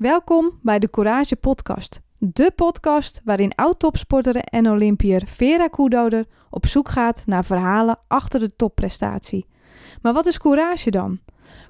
[0.00, 2.00] Welkom bij de Courage Podcast.
[2.18, 8.56] De podcast waarin oud-topsporter en Olympiër Vera Koedoder op zoek gaat naar verhalen achter de
[8.56, 9.46] topprestatie.
[10.02, 11.18] Maar wat is courage dan?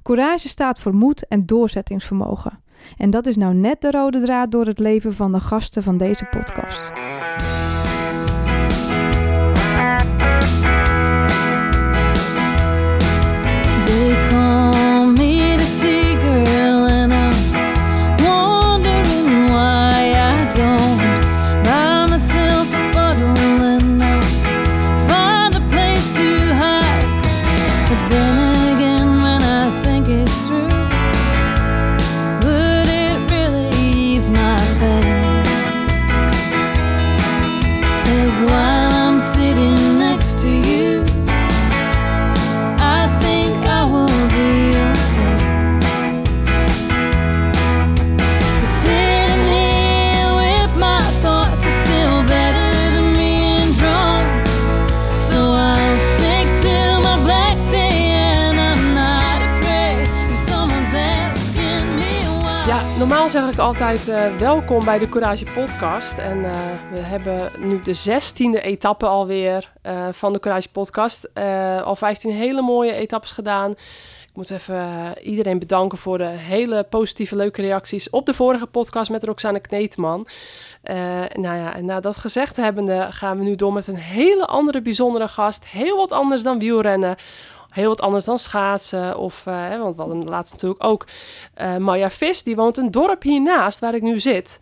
[0.02, 2.62] Courage staat voor moed en doorzettingsvermogen.
[2.96, 5.96] En dat is nou net de rode draad door het leven van de gasten van
[5.96, 6.92] deze podcast.
[63.60, 66.18] Altijd eh, welkom bij de Courage Podcast.
[66.18, 66.52] En eh,
[66.92, 71.34] we hebben nu de zestiende etappe alweer eh van de Courage Podcast.
[71.84, 73.74] Al 15 hele mooie etappes gedaan.
[74.30, 79.10] Ik moet even iedereen bedanken voor de hele positieve, leuke reacties op de vorige podcast
[79.10, 80.28] met Roxane Kneteman.
[80.82, 80.96] Eh,
[81.32, 84.82] nou ja, en na dat gezegd hebbende gaan we nu door met een hele andere
[84.82, 85.66] bijzondere gast.
[85.66, 87.16] Heel wat anders dan wielrennen.
[87.70, 89.18] Heel wat anders dan schaatsen.
[89.18, 91.06] Of, hè, want we hadden laatst natuurlijk ook
[91.54, 92.42] eh Maya Vis.
[92.42, 94.58] Die woont een dorp hiernaast waar ik nu zit.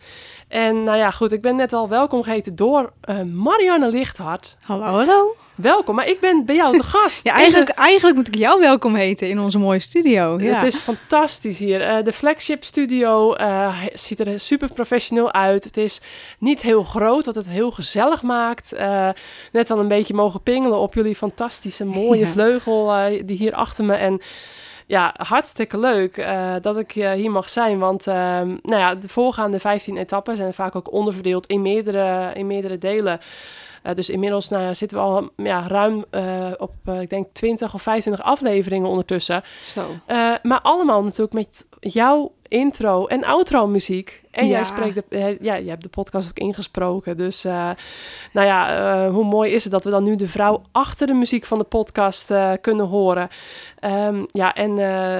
[0.49, 4.57] En nou ja, goed, ik ben net al welkom geheten door eh, Marianne Lichthart.
[4.61, 5.35] Hallo, hallo.
[5.55, 7.23] Welkom, maar ik ben bij jou te gast.
[7.25, 10.39] Ja, In de- eigenlijk, eigenlijk moet ik jou welkom heten in onze mooie studio.
[10.39, 10.53] Ja.
[10.53, 11.81] Het is fantastisch hier.
[11.81, 15.63] Eh, de flagship studio eh, ziet er super professioneel uit.
[15.63, 16.01] Het is
[16.39, 18.73] niet heel groot, wat het heel gezellig maakt.
[18.73, 19.09] Eh,
[19.51, 22.31] net dan een beetje mogen pingelen op jullie fantastische mooie Ja.
[22.31, 23.93] vleugel eh, die hier achter me.
[23.93, 24.21] En
[24.89, 27.79] ja, hartstikke leuk eh, dat ik eh, hier mag zijn.
[27.79, 32.47] Want ehm, nou ja, de voorgaande 15 etappen zijn vaak ook onderverdeeld in meerdere, in
[32.47, 33.19] meerdere delen.
[33.83, 36.05] Eh, dus inmiddels nou ja, zitten we al ja, ruim
[36.57, 39.43] op, ik denk, 20 of 25 afleveringen ondertussen.
[39.63, 39.95] Zo.
[40.41, 44.21] Maar allemaal natuurlijk met jouw intro en outro muziek.
[44.31, 44.51] En Ja.
[44.51, 47.17] jij spreekt de, ja, jij hebt de podcast ook ingesproken.
[47.17, 47.69] Dus eh,
[48.33, 51.13] nou ja, eh, hoe mooi is het dat we dan nu de vrouw achter de
[51.13, 53.29] muziek van de podcast eh, kunnen horen.
[53.79, 54.73] Ehm, ja, en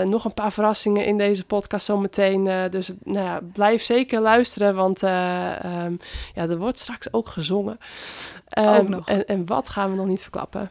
[0.09, 2.43] nog een paar verrassingen in deze podcast zometeen.
[2.69, 5.93] dus nou ja, blijf zeker luisteren, want eh, ehm,
[6.35, 7.79] ja, er wordt straks ook gezongen.
[8.49, 9.07] Ehm, Ook nog.
[9.07, 10.69] En, en wat gaan we nog niet verklappen?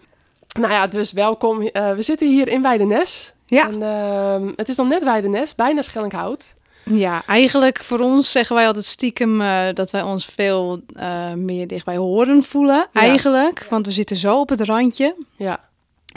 [0.60, 1.58] Nou ja, dus welkom.
[1.58, 3.34] We zitten hier in Weidenes.
[3.50, 3.68] Ja.
[3.68, 6.54] En, ehm, het is nog net Weidenes, bijna Schellinghout.
[6.84, 11.66] ja, eigenlijk voor ons zeggen wij altijd stiekem eh, dat wij ons veel eh, meer
[11.66, 12.88] dicht bij horen voelen.
[12.92, 13.00] Ja.
[13.00, 15.14] Eigenlijk, want we zitten zo op het randje.
[15.36, 15.60] Ja,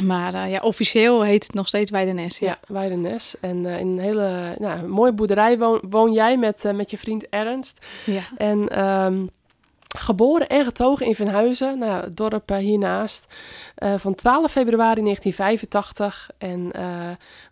[0.03, 2.37] Maar eh, ja, officieel heet het nog steeds Weidenes.
[2.37, 2.59] ja.
[2.67, 3.35] Weidenes.
[3.41, 7.85] En in een hele nou, mooie boerderij woon, woon jij met, met je vriend Ernst.
[8.05, 8.21] ja.
[8.37, 9.25] En ehm,
[9.97, 13.33] geboren en getogen in Venhuizen, nou, het dorp eh, hiernaast,
[13.75, 16.29] eh, van 12 februari 1985.
[16.37, 17.09] En eh,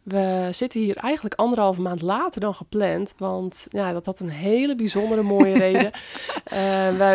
[0.09, 4.75] we zitten hier eigenlijk anderhalve maand later dan gepland, want ja, dat had een hele
[4.75, 5.91] bijzondere mooie reden.
[6.43, 6.59] Eh,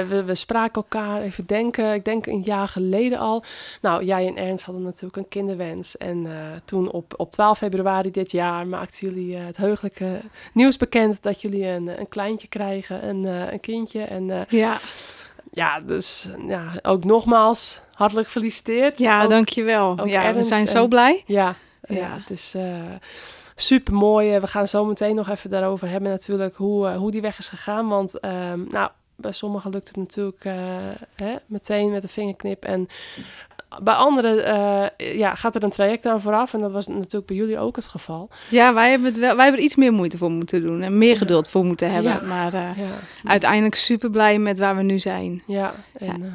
[0.08, 3.42] we, we spraken elkaar even denken, ik denk een jaar geleden al.
[3.80, 5.96] Nou, jij en Ernst hadden natuurlijk een kinderwens.
[5.96, 6.32] En eh,
[6.64, 10.20] toen op, op 12 februari dit jaar maakten jullie eh, het heugelijke
[10.52, 14.02] nieuws bekend dat jullie een, een kleintje krijgen, een, een kindje.
[14.02, 14.78] En Ja,
[15.50, 18.98] ja, dus ja, ook nogmaals hartelijk gefeliciteerd.
[18.98, 19.90] ja Ook- dankjewel.
[20.00, 21.22] ook Ja, we zijn en- zo blij.
[21.26, 21.54] Ja,
[21.86, 21.96] ja.
[21.96, 22.18] Ja.
[22.18, 22.54] het is
[23.54, 24.38] super mooi.
[24.38, 27.48] We gaan zo meteen nog even daarover hebben natuurlijk hoe, eh, hoe die weg is
[27.48, 27.88] gegaan.
[27.88, 30.54] Want ehm, nou, bij sommigen lukt het natuurlijk eh,
[31.16, 32.64] hè, meteen met een vingerknip.
[32.64, 32.88] En
[33.82, 36.54] bij anderen eh, ja, gaat er een traject aan vooraf.
[36.54, 38.28] En dat was natuurlijk bij jullie ook het geval.
[38.50, 40.82] Ja, wij hebben, het wel, wij hebben er iets meer moeite voor moeten doen.
[40.82, 42.12] En meer geduld voor moeten hebben.
[42.12, 42.20] Ja.
[42.20, 42.90] Maar eh, Ja,
[43.24, 45.42] uiteindelijk super blij met waar we nu zijn.
[45.46, 46.32] Ja, en eh,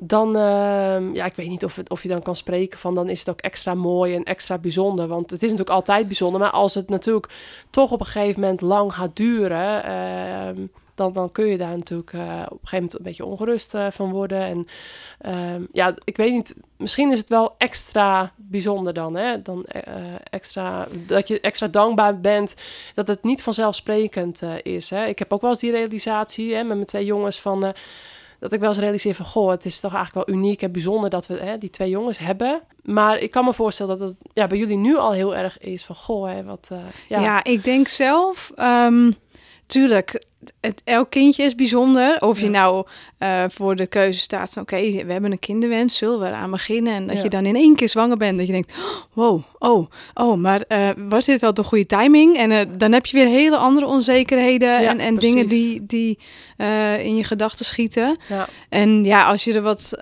[0.00, 3.18] dan, ehm, ja, ik weet niet of, of je dan kan spreken van dan is
[3.18, 5.08] het ook extra mooi en extra bijzonder.
[5.08, 7.32] Want het is natuurlijk altijd bijzonder, maar als het natuurlijk
[7.70, 12.12] toch op een gegeven moment lang gaat duren, ehm, dan, dan kun je daar natuurlijk
[12.12, 14.40] eh, op een gegeven moment een beetje ongerust eh, van worden.
[14.40, 14.66] En
[15.18, 19.42] ehm, ja, ik weet niet, misschien is het wel extra bijzonder dan, hè?
[19.42, 19.94] Dan eh,
[20.30, 22.54] extra, dat je extra dankbaar bent
[22.94, 24.90] dat het niet vanzelfsprekend is.
[24.90, 25.04] Hè?
[25.04, 27.74] Ik heb ook wel eens die realisatie hè, met mijn twee jongens van...
[28.38, 31.10] dat ik wel eens realiseer van, goh, het is toch eigenlijk wel uniek en bijzonder
[31.10, 32.60] dat we hè, die twee jongens hebben.
[32.82, 35.84] Maar ik kan me voorstellen dat het ja, bij jullie nu al heel erg is
[35.84, 36.68] van, goh, hè, wat...
[36.72, 37.20] eh, Ja.
[37.20, 37.44] ja.
[37.44, 38.52] ik denk zelf.
[38.56, 39.10] ehm,
[39.68, 40.22] tuurlijk,
[40.60, 42.20] het, elk kindje is bijzonder.
[42.20, 42.86] Of je nou
[43.18, 44.62] eh, voor de keuze staat van...
[44.62, 46.92] oké, we hebben een kinderwens, zullen we eraan beginnen?
[46.94, 47.22] En dat Ja.
[47.22, 48.38] je dan in één keer zwanger bent.
[48.38, 48.72] Dat je denkt,
[49.12, 52.36] wow, oh, oh, maar eh, was dit wel de goede timing?
[52.36, 54.82] En eh, dan heb je weer hele andere onzekerheden...
[54.82, 56.18] Ja, en, en dingen die, die
[56.98, 58.18] in je gedachten schieten.
[58.28, 59.92] Ja, En ja, als je er wat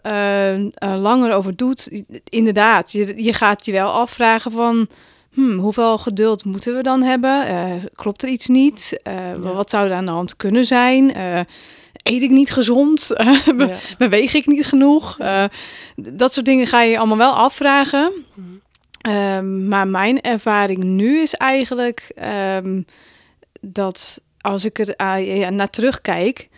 [0.81, 4.89] langer over doet, inderdaad, je, je gaat je wel afvragen van,
[5.37, 7.47] hmm, hoeveel geduld moeten we dan hebben?
[7.47, 9.01] Eh, klopt er iets niet?
[9.03, 9.39] Eh, Ja.
[9.39, 11.15] Wat zou er aan de hand kunnen zijn?
[11.15, 11.41] Eh,
[12.03, 13.11] eet ik niet gezond?
[13.57, 13.77] Be- ja.
[13.99, 15.17] Beweeg ik niet genoeg?
[15.97, 18.13] Dat soort dingen ga je allemaal wel afvragen.
[18.35, 18.47] Mhm.
[19.01, 22.83] Ehm, maar mijn ervaring nu is eigenlijk ehm,
[23.61, 26.49] dat als ik er naar terugkijk,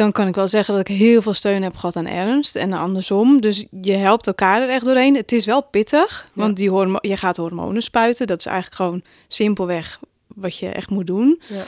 [0.00, 2.72] dan kan ik wel zeggen dat ik heel veel steun heb gehad aan Ernst en
[2.72, 3.40] andersom.
[3.40, 5.16] Dus je helpt elkaar er echt doorheen.
[5.16, 6.42] Het is wel pittig, Ja.
[6.42, 8.26] want die hormo je gaat hormonen spuiten.
[8.26, 11.40] Dat is eigenlijk gewoon simpelweg wat je echt moet doen.
[11.48, 11.64] Ja.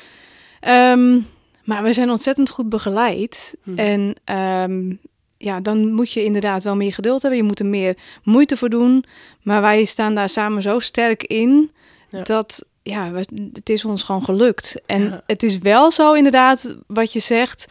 [0.60, 1.20] Ehm,
[1.64, 3.54] maar we zijn ontzettend goed begeleid.
[3.62, 3.78] Mhm.
[3.78, 4.94] En ehm,
[5.38, 7.40] ja, dan moet je inderdaad wel meer geduld hebben.
[7.40, 9.04] Je moet er meer moeite voor doen.
[9.42, 11.70] Maar wij staan daar samen zo sterk in
[12.08, 12.22] Ja.
[12.22, 13.10] dat ja,
[13.52, 14.76] het is ons gewoon gelukt.
[14.86, 15.22] En Ja.
[15.26, 17.66] het is wel zo inderdaad wat je zegt.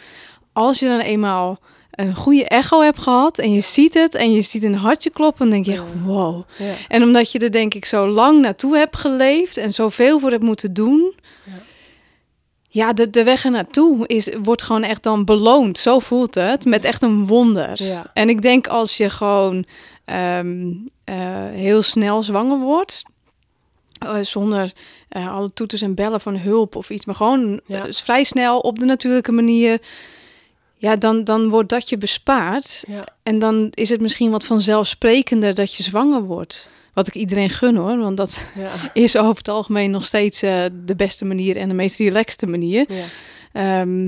[0.53, 1.59] Als je dan eenmaal
[1.92, 5.39] een goede echo hebt gehad en je ziet het en je ziet een hartje kloppen,
[5.39, 6.44] dan denk je echt, wow.
[6.57, 6.74] Ja.
[6.88, 10.44] En omdat je er denk ik zo lang naartoe hebt geleefd en zoveel voor hebt
[10.44, 11.13] moeten doen.
[11.45, 11.53] Ja.
[12.74, 15.77] Ja, de, de weg er naartoe is, wordt gewoon echt dan beloond.
[15.77, 17.83] Zo voelt het, met echt een wonder.
[17.83, 18.12] Ja.
[18.13, 19.65] En ik denk als je gewoon
[20.06, 20.69] ehm,
[21.03, 21.15] eh,
[21.50, 23.03] heel snel zwanger wordt,
[24.00, 24.74] eh, zonder
[25.09, 28.86] eh, alle toeters en bellen van hulp of iets, maar gewoon vrij snel op de
[28.86, 29.81] natuurlijke manier,
[30.81, 32.83] ja, dan, dan wordt dat je bespaard.
[32.88, 33.06] Ja.
[33.24, 36.69] En dan is het misschien wat vanzelfsprekender dat je zwanger wordt.
[36.94, 38.69] Wat ik iedereen gun hoor, want dat Ja.
[39.04, 42.86] is over het algemeen nog steeds eh, de beste manier en de meest relaxte manier.
[42.88, 43.04] Ja.
[43.54, 44.07] Ehm,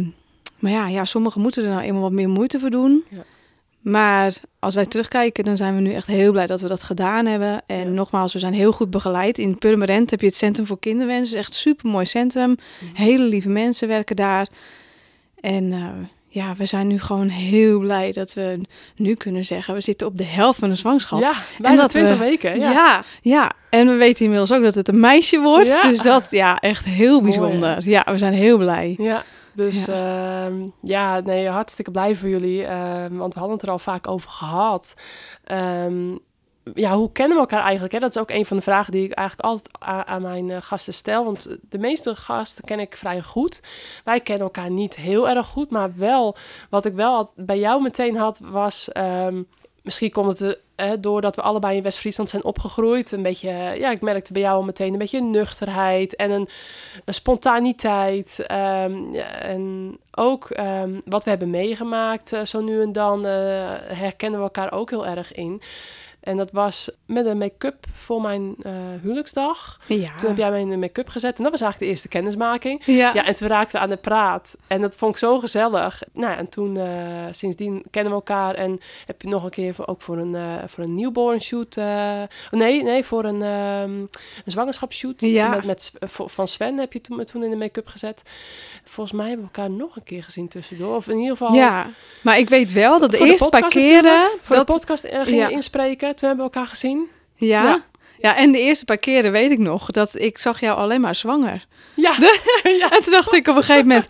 [0.60, 3.04] maar ja, ja, sommigen moeten er nou eenmaal wat meer moeite voor doen.
[3.10, 3.24] Ja.
[3.82, 7.26] Maar als wij terugkijken, dan zijn we nu echt heel blij dat we dat gedaan
[7.26, 7.62] hebben.
[7.66, 7.90] En Ja.
[7.90, 9.38] nogmaals, we zijn heel goed begeleid.
[9.38, 11.20] In Purmerend heb je het Centrum voor Kinderwens.
[11.20, 12.50] Het is echt een supermooi centrum.
[12.50, 13.02] Mhm.
[13.02, 14.48] Hele lieve mensen werken daar.
[15.42, 15.88] En eh,
[16.36, 18.62] ja, we zijn nu gewoon heel blij dat we
[18.96, 19.74] nu kunnen zeggen...
[19.74, 21.20] we zitten op de helft van de zwangerschap.
[21.20, 22.60] Ja, bijna dat 20 we- weken.
[22.60, 22.72] Ja.
[22.72, 23.04] Ja.
[23.22, 25.68] ja, En we weten inmiddels ook dat het een meisje wordt.
[25.68, 25.82] Ja.
[25.82, 27.90] Dus dat, ja, echt heel Mooi, bijzonder.
[27.90, 28.96] ja, we zijn heel blij.
[28.98, 29.96] Ja, dus Ja.
[30.46, 30.50] ja,
[30.82, 32.64] ja nee, hartstikke blij voor jullie.
[32.66, 34.94] ehm, want we hadden het er al vaak over gehad.
[35.44, 36.16] Ehm,
[36.74, 37.94] ja, hoe kennen we elkaar eigenlijk?
[37.94, 38.00] Hè?
[38.00, 39.70] Dat is ook een van de vragen die ik eigenlijk altijd
[40.08, 41.24] aan mijn eh, gasten stel.
[41.26, 43.62] Want de meeste gasten ken ik vrij goed.
[44.04, 45.70] Wij kennen elkaar niet heel erg goed.
[45.70, 46.36] Maar wel,
[46.70, 48.92] wat ik wel bij jou meteen had, was...
[48.92, 49.42] ehm,
[49.82, 53.12] misschien komt het er, eh, doordat we allebei in West-Friesland zijn opgegroeid.
[53.12, 56.48] Een beetje, eh, ja, ik merkte bij jou al meteen een beetje nuchterheid en een,
[57.06, 58.40] spontaniteit.
[58.48, 63.32] ehm, en ook ehm, wat we hebben meegemaakt, eh, zo nu en dan, eh,
[63.88, 65.62] herkennen we elkaar ook heel erg in.
[66.24, 68.72] En dat was met een make-up voor mijn eh,
[69.02, 69.80] huwelijksdag.
[69.88, 70.16] Ja.
[70.16, 71.38] Toen heb jij mij in de make-up gezet.
[71.38, 72.82] En dat was eigenlijk de eerste kennismaking.
[72.86, 73.12] ja.
[73.14, 74.58] Ja, en toen raakten we aan de praat.
[74.68, 76.02] En dat vond ik zo gezellig.
[76.14, 76.86] Nou, en toen, eh,
[77.32, 78.56] sindsdien kennen we elkaar.
[78.56, 81.76] En heb je nog een keer voor, ook voor een, eh, voor een newborn shoot.
[82.52, 83.92] nee, nee, voor een, ehm
[84.46, 85.22] een zwangerschapsshoot.
[85.22, 85.50] Ja.
[85.50, 88.22] Met, met, van Sven heb je toen, toen in de make-up gezet.
[88.84, 90.96] Volgens mij hebben we elkaar nog een keer gezien tussendoor.
[90.96, 91.54] Of in ieder geval...
[91.54, 91.88] Ja,
[92.22, 94.30] maar ik weet wel dat de eerste paar keren...
[94.42, 95.52] Voor dat, de podcast eh, gingen
[96.14, 96.20] we.
[96.20, 97.08] Toen hebben we elkaar gezien.
[97.36, 97.84] ja, Ja.
[98.20, 98.36] ja.
[98.36, 101.66] en de eerste paar keren weet ik nog dat ik zag jou alleen maar zwanger.
[101.96, 102.12] Ja,
[102.80, 102.92] ja.
[102.92, 104.08] En toen dacht ik op een gegeven moment,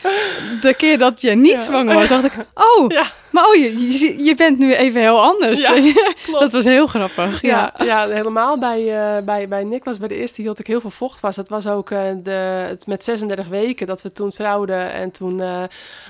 [0.62, 1.62] de keer dat je niet Ja.
[1.62, 3.06] zwanger was, dacht ik, oh, Ja.
[3.34, 5.62] Maar oh, je, je, je bent nu even heel anders.
[5.62, 5.72] Ja,
[6.26, 6.40] klopt.
[6.40, 7.42] dat was heel grappig.
[7.42, 8.80] Ja, Ja, ja helemaal bij,
[9.18, 11.36] eh, bij, bij Niklas, bij de eerste hield ik heel veel vocht vast.
[11.36, 12.32] Dat was ook eh, de,
[12.68, 14.92] het met 36 weken dat we toen trouwden.
[14.94, 15.64] En toen eh,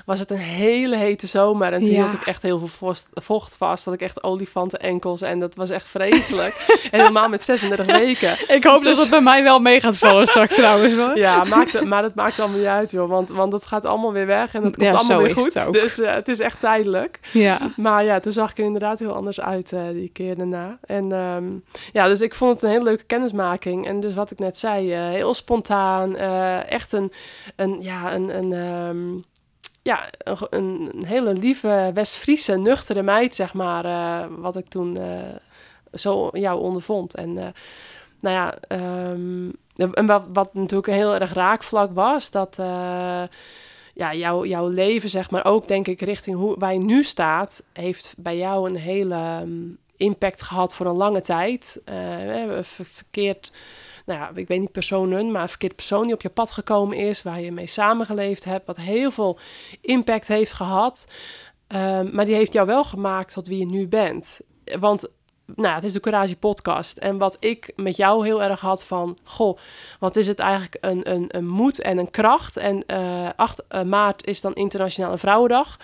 [0.06, 1.72] was het een hele hete zomer.
[1.72, 2.00] En toen Ja.
[2.02, 3.84] hield ik echt heel veel vocht, vocht vast.
[3.84, 5.22] Dat ik echt olifanten enkels.
[5.22, 6.54] En dat was echt vreselijk.
[6.90, 8.36] en helemaal met 36 weken.
[8.48, 10.94] Ik hoop dat Dus- het bij mij wel mee gaat vallen straks trouwens.
[10.94, 11.18] Hoor.
[11.18, 13.08] Ja, maakt, het- maar dat maakt allemaal niet uit, joh.
[13.08, 14.54] Want, want dat gaat allemaal weer weg.
[14.54, 15.54] En dat komt allemaal weer goed.
[15.54, 15.72] het.
[15.72, 17.13] Dus het is echt tijdelijk.
[17.32, 17.72] Ja.
[17.76, 20.78] Maar ja, toen zag ik er inderdaad heel anders uit eh, die keer daarna.
[20.86, 21.44] En ehm,
[21.92, 23.86] ja, dus ik vond het een hele leuke kennismaking.
[23.86, 26.16] En dus wat ik net zei, eh, heel spontaan.
[26.16, 27.12] eh, echt een,
[27.56, 29.22] een, ja, een, een, ehm,
[29.82, 33.84] ja, een, een, hele lieve West-Friese, nuchtere meid, zeg maar.
[34.40, 34.98] wat ik toen
[35.92, 37.14] zo jou ondervond.
[37.14, 37.34] En
[38.20, 39.50] nou ja, ehm,
[39.92, 42.58] en wat, wat natuurlijk een heel erg raakvlak was, dat...
[43.94, 48.14] ja, jouw, jouw leven, zeg maar, ook denk ik richting hoe je nu staat, heeft
[48.18, 49.50] bij jou een hele ehm,
[49.96, 51.80] impact gehad voor een lange tijd.
[51.84, 53.52] Eh, we hebben ver- verkeerd
[54.06, 56.96] nou ja, ik weet niet personen, maar een verkeerde persoon die op je pad gekomen
[56.96, 59.38] is, waar je mee samengeleefd hebt, wat heel veel
[59.80, 61.08] impact heeft gehad.
[61.66, 64.40] Ehm, maar die heeft jou wel gemaakt tot wie je nu bent.
[64.78, 65.08] Want
[65.56, 66.96] nou, het is de Courage podcast.
[66.96, 69.18] En wat ik met jou heel erg had van...
[69.24, 69.58] Goh,
[69.98, 72.56] wat is het eigenlijk een, een, een moed en een kracht.
[72.56, 75.76] En eh 8 eh, maart is dan Internationale Vrouwendag.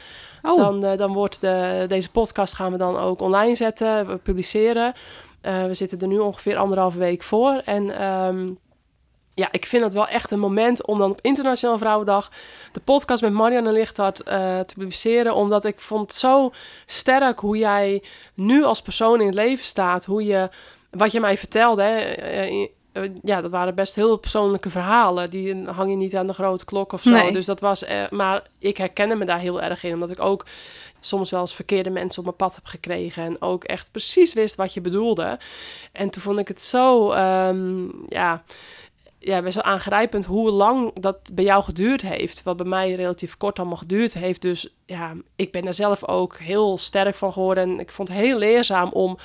[0.43, 4.17] Oh, Dan, eh, dan wordt de, deze podcast gaan we dan ook online zetten, we
[4.17, 4.93] publiceren.
[5.41, 7.63] We zitten er nu ongeveer anderhalve week voor.
[7.65, 8.49] En ehm,
[9.41, 12.29] ja, ik vind het wel echt een moment om dan op Internationale Vrouwendag
[12.73, 15.35] de podcast met Marianne Lichthart eh, te publiceren.
[15.35, 16.51] Omdat ik vond het zo
[16.87, 18.03] sterk hoe jij
[18.35, 20.05] nu als persoon in het leven staat.
[20.05, 20.49] Hoe je,
[20.91, 25.31] wat je mij vertelde, hè, eh, eh, ja, dat waren best heel persoonlijke verhalen.
[25.31, 27.11] Die hang je niet aan de grote klok of zo.
[27.11, 27.33] Nee.
[27.33, 29.95] Dus dat was, eh, maar ik herkende me daar heel erg in.
[29.95, 30.47] Omdat ik ook
[31.01, 33.25] soms wel eens verkeerde mensen op mijn pad heb gekregen.
[33.25, 35.39] En ook echt precies wist wat je bedoelde.
[35.93, 38.43] En toen vond ik het zo, ehm, ja,
[39.23, 42.43] ja, best wel aangrijpend hoe lang dat bij jou geduurd heeft.
[42.43, 44.43] Wat bij mij relatief kort allemaal geduurd heeft.
[44.43, 47.65] Dus ja, ik ben daar zelf ook heel sterk van geworden.
[47.65, 49.19] En ik vond het heel leerzaam om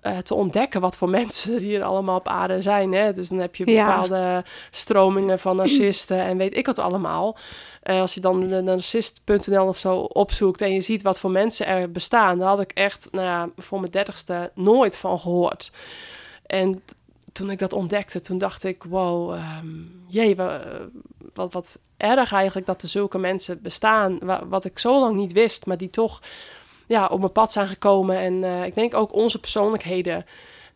[0.00, 2.92] eh, te ontdekken wat voor mensen er hier allemaal op aarde zijn.
[2.92, 3.12] Hè?
[3.12, 3.84] Dus dan heb je Ja.
[3.84, 7.36] bepaalde stromingen van narcisten en weet ik wat allemaal.
[7.82, 11.66] Eh, als je dan de narcist.nl of zo opzoekt en je ziet wat voor mensen
[11.66, 15.72] er bestaan, daar had ik echt nou ja, voor mijn dertigste nooit van gehoord.
[16.46, 16.82] En
[17.34, 19.66] toen ik dat ontdekte, toen dacht ik, wow, ehm,
[20.06, 20.62] jee, wa-
[21.34, 25.32] wat, wat erg eigenlijk dat er zulke mensen bestaan, wa- wat ik zo lang niet
[25.32, 26.20] wist, maar die toch
[26.86, 28.18] ja, op mijn pad zijn gekomen.
[28.18, 30.26] En eh, ik denk ook onze persoonlijkheden,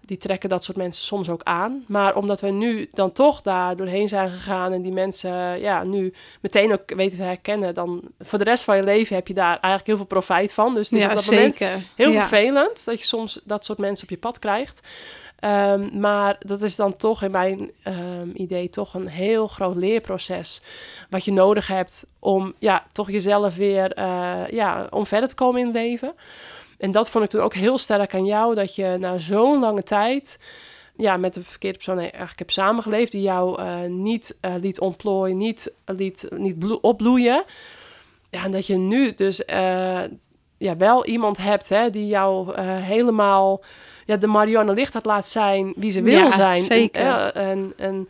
[0.01, 1.85] die trekken dat soort mensen soms ook aan.
[1.87, 6.15] Maar omdat we nu dan toch daar doorheen zijn gegaan en die mensen ja, nu
[6.41, 9.51] meteen ook weten te herkennen, dan voor de rest van je leven heb je daar
[9.53, 10.75] eigenlijk heel veel profijt van.
[10.75, 11.83] Dus het is ja, op dat moment zeker.
[11.95, 12.21] Heel ja.
[12.21, 14.89] vervelend dat je soms dat soort mensen op je pad krijgt.
[15.39, 20.63] Ehm, maar dat is dan toch in mijn ehm, idee toch een heel groot leerproces.
[21.11, 25.61] Wat je nodig hebt om ja, toch jezelf weer eh, ja, om verder te komen
[25.61, 26.15] in het leven.
[26.79, 28.55] En dat vond ik toen ook heel sterk aan jou.
[28.55, 30.39] Dat je na zo'n lange tijd
[30.97, 33.13] ja, met de verkeerde persoon eigenlijk hebt samengeleefd.
[33.13, 37.45] Die jou eh, niet eh, liet ontplooien, niet, liet, niet bloe- opbloeien.
[38.31, 39.43] Ja, en dat je nu dus
[40.59, 43.61] ja, wel iemand hebt hè, die jou helemaal
[44.09, 46.63] ja, de Marianne Lichthart laat zijn wie ze wil Ja, zijn.
[46.63, 47.03] zeker.
[47.03, 48.09] En, en, en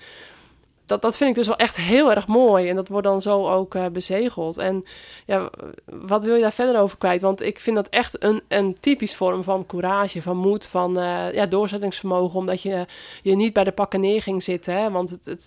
[0.87, 2.69] dat, dat vind ik dus wel echt heel erg mooi.
[2.69, 4.59] En dat wordt dan zo ook eh, bezegeld.
[4.59, 4.85] En
[5.27, 5.51] ja,
[5.85, 7.23] wat wil je daar verder over kwijt?
[7.23, 11.33] Want ik vind dat echt een, een typisch vorm van courage, van moed, van eh,
[11.33, 12.39] ja, doorzettingsvermogen.
[12.39, 12.87] Omdat je
[13.23, 14.75] je niet bij de pakken neer ging zitten.
[14.75, 14.91] Hè?
[14.91, 15.45] Want het, het,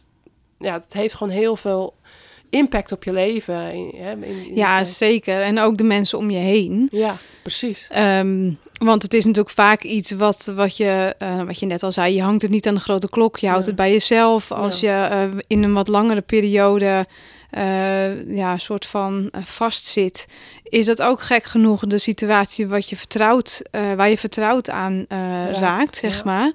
[0.57, 1.93] ja, het heeft gewoon heel veel
[2.49, 3.73] impact op je leven.
[3.73, 5.41] In, hè, in, in Ja, zeker.
[5.41, 6.87] En ook de mensen om je heen.
[6.91, 7.87] ja, precies.
[7.89, 8.51] Ehm,
[8.85, 12.15] want het is natuurlijk vaak iets wat, wat, je, eh, wat je net al zei,
[12.15, 13.67] je hangt het niet aan de grote klok, je houdt Ja.
[13.67, 14.51] het bij jezelf.
[14.51, 17.07] Als je eh, in een wat langere periode
[17.49, 20.27] eh, ja, soort van eh, vastzit,
[20.63, 25.57] is dat ook gek genoeg de situatie wat je vertrouwt, waar je vertrouwd aan Raakt,
[25.57, 26.21] raakt, zeg ja.
[26.25, 26.51] maar.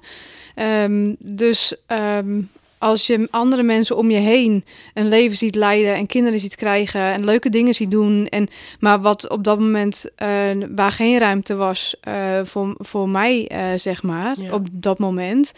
[0.55, 2.41] Ehm, dus ehm,
[2.77, 7.01] als je andere mensen om je heen een leven ziet leiden en kinderen ziet krijgen
[7.01, 8.47] en leuke dingen ziet doen en
[8.79, 13.67] maar wat op dat moment eh, waar geen ruimte was eh, voor, voor mij, eh,
[13.75, 14.53] zeg maar, Ja.
[14.53, 15.51] op dat moment.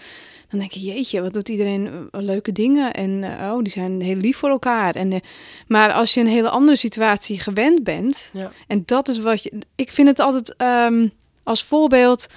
[0.50, 2.94] Dan denk je, jeetje, wat doet iedereen leuke dingen.
[2.94, 4.96] En oh, die zijn heel lief voor elkaar.
[4.96, 5.22] En,
[5.68, 8.30] maar als je een hele andere situatie gewend bent.
[8.34, 8.52] Ja.
[8.68, 9.52] En dat is wat je...
[9.76, 11.08] Ik vind het altijd ehm,
[11.44, 12.28] als voorbeeld...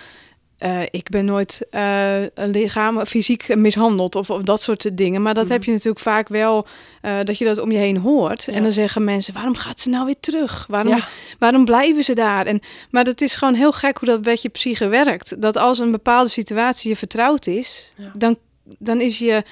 [0.63, 5.23] eh, ik ben nooit eh lichaam fysiek mishandeld of, of dat soort dingen.
[5.23, 5.53] Maar dat Mhm.
[5.53, 6.67] heb je natuurlijk vaak wel,
[7.01, 8.45] eh, dat je dat om je heen hoort.
[8.45, 8.53] Ja.
[8.53, 10.67] En dan zeggen mensen, waarom gaat ze nou weer terug?
[10.69, 11.09] Waarom, Ja.
[11.39, 12.47] waarom blijven ze daar?
[12.47, 15.41] En, maar het is gewoon heel gek hoe dat met je psyche werkt.
[15.43, 18.11] Dat als een bepaalde situatie je vertrouwd is, Ja.
[18.17, 18.37] dan,
[18.79, 19.43] dan is je,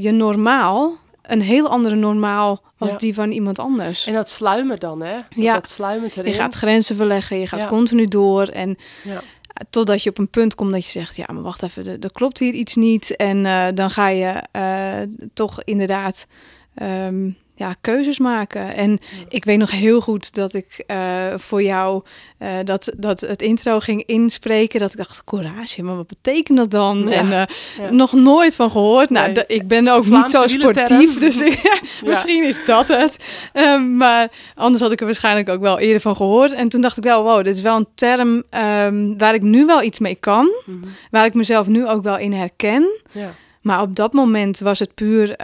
[0.00, 2.96] je normaal een heel andere normaal als Ja.
[2.96, 4.06] die van iemand anders.
[4.06, 5.14] En dat sluimer dan, hè?
[5.14, 5.54] Dat, Ja.
[5.54, 6.30] dat sluimert erin.
[6.32, 7.68] je gaat grenzen verleggen, je gaat Ja.
[7.68, 8.42] continu door.
[8.46, 9.22] En Ja.
[9.70, 12.38] Totdat je op een punt komt dat je zegt, ja, maar wacht even, er, klopt
[12.38, 13.16] hier iets niet.
[13.16, 16.26] En eh, dan ga je eh, toch inderdaad
[16.74, 17.30] ehm,
[17.62, 18.74] ja, keuzes maken.
[18.74, 22.02] En ik weet nog heel goed dat ik eh, voor jou
[22.38, 24.80] eh, dat, dat het intro ging inspreken.
[24.80, 26.98] Dat ik dacht, courage, maar wat betekent dat dan?
[27.08, 27.42] Ja, En eh,
[27.78, 27.90] ja.
[27.90, 29.10] nog nooit van gehoord.
[29.10, 29.44] Nou, Nee.
[29.46, 33.16] ik ben ook Vlaamse niet zo sportief, dus ik- misschien is dat het.
[33.52, 36.52] Ehm, maar anders had ik er waarschijnlijk ook wel eerder van gehoord.
[36.52, 39.66] En toen dacht ik wel, wow, dit is wel een term ehm, waar ik nu
[39.66, 40.50] wel iets mee kan.
[40.64, 40.76] Mhm.
[41.10, 43.00] Waar ik mezelf nu ook wel in herken.
[43.12, 43.34] Ja.
[43.62, 45.36] Maar op dat moment was het puur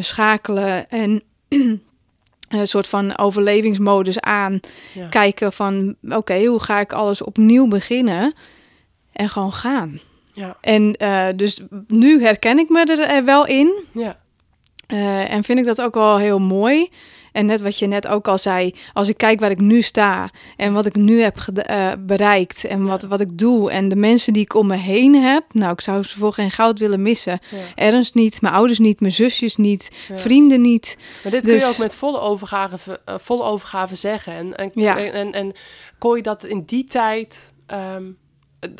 [0.00, 1.22] schakelen en
[2.48, 4.60] een soort van overlevingsmodus aan.
[4.94, 5.06] Ja.
[5.08, 8.34] Kijken van, oké, hoe ga ik alles opnieuw beginnen?
[9.12, 10.00] En gewoon gaan.
[10.32, 13.74] Ja, En eh, dus nu herken ik me er eh, wel in.
[13.92, 14.22] ja,
[14.86, 16.88] Eh, en vind ik dat ook wel heel mooi.
[17.34, 20.30] En net wat je net ook al zei, als ik kijk waar ik nu sta
[20.56, 24.32] en wat ik nu heb eh, bereikt en wat, wat ik doe en de mensen
[24.32, 27.38] die ik om me heen heb, nou, ik zou ze voor geen goud willen missen.
[27.50, 27.56] ja.
[27.74, 30.16] Ernst niet, mijn ouders niet, mijn zusjes niet, ja.
[30.18, 30.96] vrienden niet.
[31.22, 34.32] Maar dit kun je Dus- ook met volle overgave, eh, volle overgave zeggen.
[34.34, 34.98] En, en, Ja.
[34.98, 35.52] en, en, en
[35.98, 37.52] kon je dat in die tijd...
[37.66, 38.04] ehm,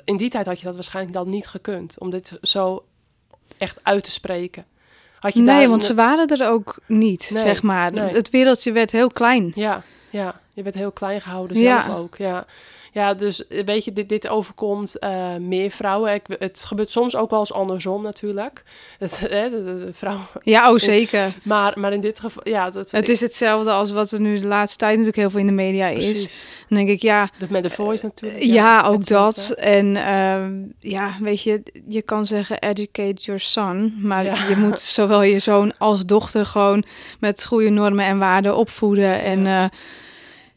[0.05, 1.99] in die tijd had je dat waarschijnlijk dan niet gekund.
[1.99, 2.85] Om dit zo
[3.59, 4.65] echt uit te spreken.
[5.25, 7.93] Had je Nee, daar want een- ze waren er ook niet, Nee, zeg maar.
[7.93, 8.15] nee.
[8.15, 9.53] Het wereldje werd heel klein.
[9.55, 10.41] Ja, ja.
[10.55, 11.83] Je bent heel klein gehouden Ja.
[11.85, 12.17] zelf ook.
[12.17, 12.45] Ja,
[12.95, 16.15] ja dus eh, weet je, dit, dit overkomt eh, meer vrouwen.
[16.15, 18.63] Ik, het gebeurt soms ook wel eens andersom natuurlijk.
[18.99, 20.19] Het, hè, de, de- de vrouw.
[20.43, 21.33] Ja, oh zeker.
[21.43, 24.79] Maar, maar in dit geval, ja, het, is hetzelfde als wat er nu de laatste
[24.79, 26.05] tijd natuurlijk heel veel in de media is.
[26.05, 26.47] precies.
[26.69, 28.43] Dan denk ik, ja, Dat met de voice natuurlijk.
[28.43, 29.49] Ja, ook hetzelfde.
[29.49, 29.59] dat.
[29.59, 34.49] En ehm, ja, weet je, je kan zeggen educate your son, maar Ja.
[34.49, 36.85] je moet zowel je zoon als dochter gewoon
[37.21, 39.23] met goede normen en waarden opvoeden.
[39.23, 39.71] En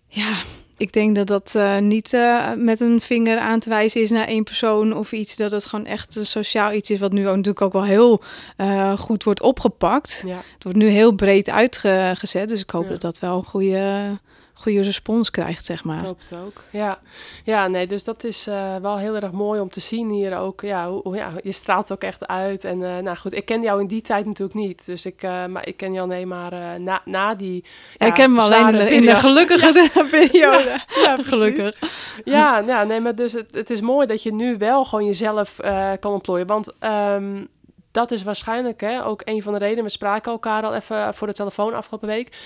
[0.08, 0.34] ja
[0.78, 4.28] ik denk dat dat eh, niet eh, met een vinger aan te wijzen is naar
[4.28, 5.36] één persoon of iets.
[5.36, 8.22] Dat het gewoon echt een sociaal iets is wat nu ook natuurlijk ook wel heel
[8.58, 10.24] eh, goed wordt opgepakt.
[10.26, 12.90] Ja, Het wordt nu heel breed uitgezet, dus ik hoop Ja.
[12.90, 14.18] dat dat wel een goede,
[14.60, 16.04] goede respons krijgt, zeg maar.
[16.04, 16.64] het ook.
[16.70, 17.00] Ja.
[17.44, 20.62] ja, nee, dus dat is eh, wel heel erg mooi om te zien hier ook.
[20.62, 22.64] Ja, hoe, hoe- ja, je straalt ook echt uit.
[22.64, 24.86] En eh, nou goed, ik ken jou in die tijd natuurlijk niet.
[24.86, 27.64] Dus ik, eh, maar ik ken jou alleen maar na, na die.
[27.64, 29.16] Ja, ja, ik ken hem alleen in de, in de periode.
[29.20, 30.80] gelukkige periode.
[31.04, 31.18] Ja.
[31.24, 31.80] Gelukkig.
[32.24, 35.56] Ja, ja, nee, maar dus het, het is mooi dat je nu wel gewoon jezelf
[36.00, 36.48] kan ontplooien.
[36.48, 37.44] Want ehm,
[37.92, 39.84] dat is waarschijnlijk hè, ook een van de redenen.
[39.84, 42.38] We spraken elkaar al even voor de telefoon afgelopen week.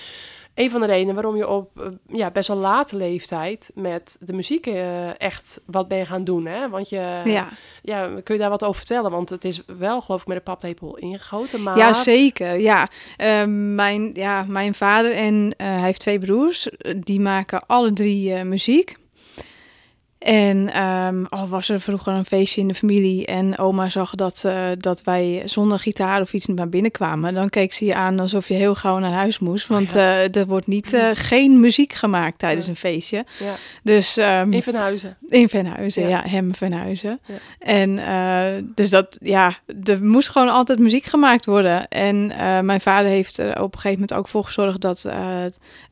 [0.54, 4.32] Een van de redenen waarom je op eh, ja, best wel late leeftijd met de
[4.32, 6.46] muziek eh, echt wat ben gaan doen.
[6.46, 6.68] Hè?
[6.68, 7.48] Want je, Ja.
[7.82, 9.10] ja, kun je daar wat over vertellen?
[9.10, 11.62] Want het is wel, geloof ik, met een paplepel ingegoten.
[11.62, 12.56] Maar ja, zeker.
[12.58, 12.88] Ja.
[13.16, 16.68] Ehm, mijn, ja, mijn vader en eh, hij heeft twee broers.
[16.70, 19.00] Eh, Die maken alle drie eh, muziek.
[20.24, 20.70] En
[21.28, 25.02] al was er vroeger een feestje in de familie en oma zag dat, eh, dat
[25.02, 28.54] wij zonder gitaar of iets naar binnen kwamen, dan keek ze je aan alsof je
[28.54, 29.66] heel gauw naar huis moest.
[29.66, 32.70] Want eh, er wordt niet, eh, geen muziek gemaakt tijdens Ja.
[32.70, 33.24] een feestje.
[33.38, 35.16] ja, Dus ehm, in Venhuizen.
[35.28, 36.22] In Venhuizen, Ja.
[36.26, 37.20] hem Venhuizen.
[37.58, 38.00] En
[38.74, 39.54] dus dat, ja,
[39.84, 41.88] er moest gewoon altijd muziek gemaakt worden.
[41.88, 42.26] En
[42.66, 45.04] mijn vader heeft er op een gegeven moment ook voor gezorgd dat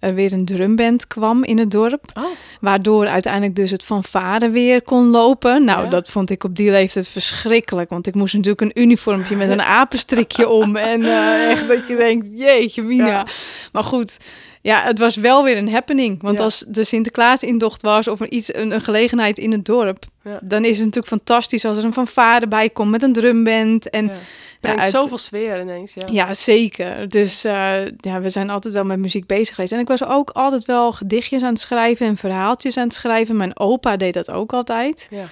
[0.00, 2.04] er weer een drumband kwam in het dorp.
[2.14, 2.24] Oh,
[2.60, 3.84] Waardoor uiteindelijk dus het
[4.20, 5.64] fanfare weer kon lopen.
[5.64, 5.90] Nou, Ja.
[5.90, 7.90] dat vond ik op die leeftijd verschrikkelijk.
[7.90, 10.76] Want ik moest natuurlijk een uniformpje met een apenstrikje om.
[10.76, 13.06] En eh, echt dat je denkt, jeetje mina.
[13.06, 13.26] Ja.
[13.72, 14.16] Maar goed,
[14.62, 16.22] ja, het was wel weer een happening.
[16.22, 16.44] Want Ja.
[16.44, 20.04] als de Sinterklaas-intocht was of er iets, een, een gelegenheid in het dorp...
[20.42, 23.90] Dan is het natuurlijk fantastisch als er een fanfare bij komt met een drumband.
[23.90, 24.12] En ja.
[24.60, 25.94] Brengt uit- zoveel sfeer ineens.
[25.94, 26.06] Ja.
[26.10, 27.08] ja, zeker.
[27.08, 29.72] Dus eh, ja, we zijn altijd wel met muziek bezig geweest.
[29.72, 33.36] En ik was ook altijd wel gedichtjes aan het schrijven en verhaaltjes aan het schrijven.
[33.36, 35.08] Mijn opa deed dat ook altijd.
[35.10, 35.24] Ja.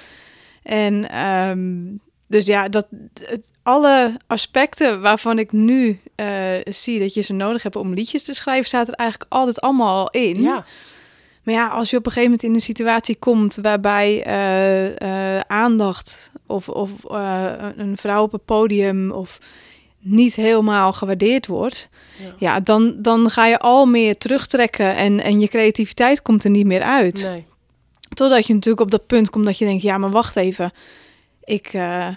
[0.63, 2.87] En ehm, dus ja, dat,
[3.25, 8.25] het, alle aspecten waarvan ik nu eh, zie dat je ze nodig hebt om liedjes
[8.25, 10.43] te schrijven, staat er eigenlijk altijd allemaal al in.
[10.43, 10.65] Ja.
[11.43, 16.31] Maar ja, als je op een gegeven moment in een situatie komt waarbij eh, aandacht
[16.49, 19.39] of, of eh, een vrouw op het podium of
[20.01, 22.35] niet helemaal gewaardeerd wordt, Ja.
[22.39, 26.67] ja, dan, dan ga je al meer terugtrekken en, en je creativiteit komt er niet
[26.67, 27.25] meer uit.
[27.29, 27.45] Nee.
[28.15, 30.73] Totdat je natuurlijk op dat punt komt dat je denkt, ja, maar wacht even.
[31.45, 32.09] Ik, eh,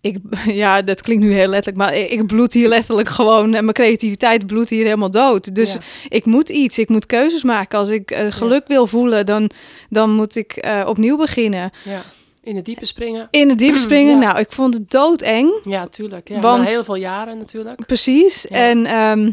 [0.00, 0.16] ik,
[0.62, 4.46] ja, dat klinkt nu heel letterlijk, maar ik, bloed hier letterlijk gewoon en mijn creativiteit
[4.46, 5.54] bloedt hier helemaal dood.
[5.54, 5.78] Dus Ja.
[6.08, 7.78] ik moet iets, ik moet keuzes maken.
[7.78, 9.50] Als ik eh, geluk wil voelen, dan,
[9.88, 11.70] dan moet ik opnieuw beginnen.
[11.84, 12.02] Ja.
[12.46, 13.28] In het diepe springen.
[13.30, 14.26] In het diepe springen, Ja.
[14.26, 15.52] nou, ik vond het doodeng.
[15.64, 16.28] Ja, tuurlijk.
[16.28, 16.40] Ja.
[16.40, 17.86] Want- Na heel veel jaren natuurlijk.
[17.86, 18.46] Precies.
[18.48, 18.56] Ja.
[18.56, 19.30] En ehm,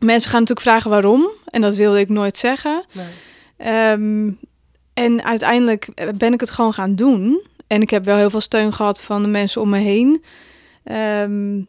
[0.00, 1.30] mensen gaan natuurlijk vragen waarom.
[1.44, 2.84] En dat wilde ik nooit zeggen.
[2.92, 3.06] Nee.
[3.56, 4.30] Ehm,
[4.94, 5.88] en uiteindelijk
[6.18, 7.42] ben ik het gewoon gaan doen.
[7.66, 10.22] En ik heb wel heel veel steun gehad van de mensen om me heen.
[10.84, 11.60] Ehm,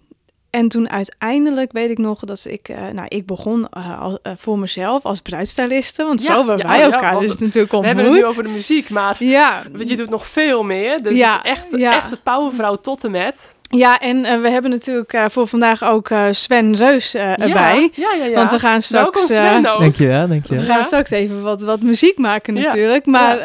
[0.52, 2.70] en toen uiteindelijk weet ik nog dat ik...
[2.70, 6.04] eh, nou, ik begon eh, al- eh, voor mezelf als bruidstyliste.
[6.04, 7.86] Want Ja, zo hebben ja, wij ja, elkaar dus natuurlijk We ontmoet.
[7.86, 11.02] hebben het nu over de muziek, maar Ja, je doet nog veel meer.
[11.04, 11.96] Dus echt, ja.
[11.96, 13.54] echt de powervrouw tot en met.
[13.70, 17.90] ja, en we hebben natuurlijk eh, voor vandaag ook eh, Sven Reus eh, erbij.
[17.94, 18.36] Ja, ja, ja.
[18.36, 19.04] Want we gaan straks...
[19.04, 19.80] Welkom eh, Sven ook.
[19.82, 20.64] Dankjewel, We dankjewel.
[20.66, 20.84] gaan Ja.
[20.84, 23.06] straks even wat, wat muziek maken Ja, natuurlijk.
[23.06, 23.38] Maar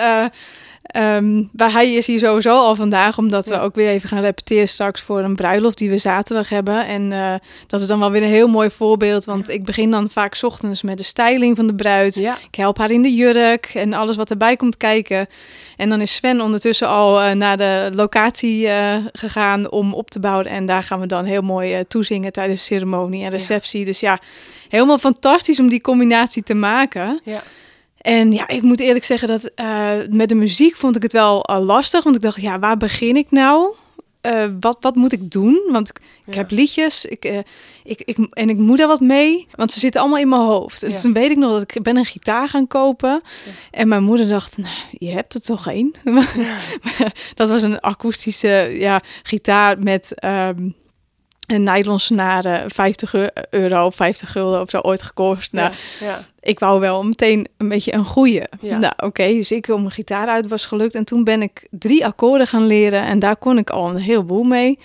[0.97, 4.69] Ehm, maar hij is hier sowieso al vandaag, omdat we ook weer even gaan repeteren
[4.69, 6.87] straks voor een bruiloft die we zaterdag hebben.
[6.87, 7.35] En eh,
[7.67, 10.83] dat is dan wel weer een heel mooi voorbeeld, want ik begin dan vaak ochtends
[10.83, 12.15] met de styling van de bruid.
[12.15, 15.27] Ja, Ik help haar in de jurk en alles wat erbij komt kijken.
[15.77, 20.21] En dan is Sven ondertussen al eh, naar de locatie eh, gegaan om op te
[20.21, 20.47] bouwen.
[20.47, 23.85] En daar gaan we dan heel mooi toezingen tijdens de ceremonie en receptie.
[23.85, 24.19] Dus ja,
[24.69, 27.21] helemaal fantastisch om die combinatie te maken.
[27.25, 27.43] ja.
[28.07, 31.42] En ja, ik moet eerlijk zeggen dat eh, met de muziek vond ik het wel
[31.45, 32.05] eh, lastig.
[32.05, 33.75] Want ik dacht, ja, waar begin ik nou?
[34.21, 35.61] Eh, wat, wat moet ik doen?
[35.73, 36.40] Want ik, ik Ja.
[36.40, 37.25] heb liedjes ik,
[37.85, 39.47] ik, ik, en ik moet daar wat mee.
[39.55, 40.83] Want ze zitten allemaal in mijn hoofd.
[40.83, 40.97] En Ja.
[40.97, 43.23] toen weet ik nog dat ik ben een gitaar gaan kopen.
[43.71, 45.92] En mijn moeder dacht, nou, je hebt er toch één?
[47.35, 50.69] dat was een akoestische ja, gitaar met ehm,
[51.47, 52.71] een nylon snaren.
[52.71, 55.53] 50 eu- euro, 50 gulden of zo ooit gekost.
[55.53, 56.25] Nou, ja, ja.
[56.41, 58.43] ik wou wel meteen een beetje een goeie.
[58.61, 58.79] Ja.
[58.79, 60.95] Nou, oké, dus ik om mijn gitaar uit was gelukt.
[60.95, 64.45] En toen ben ik drie akkoorden gaan leren en daar kon ik al een heleboel
[64.45, 64.79] mee.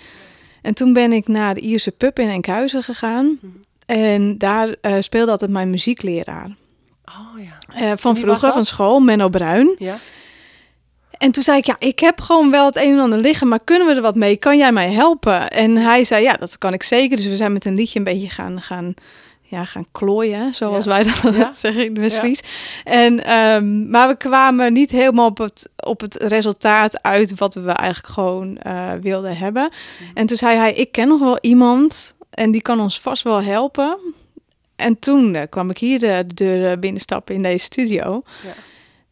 [0.62, 3.38] En toen ben ik naar de Ierse pub in Enkhuizen gegaan.
[3.40, 3.52] Mhm.
[3.86, 6.50] En daar eh, speelde altijd mijn muziekleraar.
[7.04, 7.58] Oh ja.
[7.74, 9.74] Eh, van vroeger, van school, Menno Bruin.
[9.78, 9.98] Ja,
[11.22, 13.60] En toen zei ik, ja, ik heb gewoon wel het een en ander liggen, maar
[13.64, 14.36] kunnen we er wat mee?
[14.36, 15.50] Kan jij mij helpen?
[15.50, 17.16] En hij zei, ja, dat kan ik zeker.
[17.16, 18.94] Dus we zijn met een liedje een beetje gaan, gaan,
[19.42, 20.90] ja, gaan klooien, zoals Ja.
[20.90, 21.52] wij dat Ja.
[21.66, 22.40] zeggen in de Westfries.
[22.84, 27.70] En, ehm, maar we kwamen niet helemaal op het, op het resultaat uit wat we
[27.70, 29.70] eigenlijk gewoon eh, wilden hebben.
[30.14, 33.42] En toen zei hij, ik ken nog wel iemand en die kan ons vast wel
[33.42, 33.98] helpen.
[34.76, 38.22] En toen eh, kwam ik hier de, de deur binnenstappen in deze studio.
[38.42, 38.52] Ja.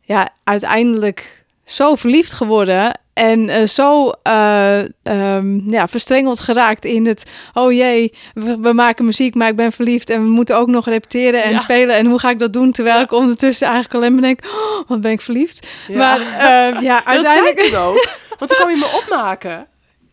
[0.02, 1.39] Ja, uiteindelijk
[1.70, 7.24] zo verliefd geworden en eh, zo eh, ehm, ja, verstrengeld geraakt in het...
[7.54, 10.10] oh jee, we, we maken muziek, maar ik ben verliefd...
[10.10, 11.58] en we moeten ook nog repeteren en Ja.
[11.58, 11.96] spelen.
[11.96, 12.72] En hoe ga ik dat doen?
[12.72, 13.02] Terwijl Ja.
[13.02, 14.40] ik ondertussen eigenlijk alleen maar denk...
[14.44, 15.68] oh, wat ben ik verliefd.
[15.88, 15.96] Ja.
[15.96, 17.76] Maar eh, ja, Dat zei uiteindelijk...
[17.76, 18.06] ook.
[18.38, 19.66] Want toen kwam je me opmaken.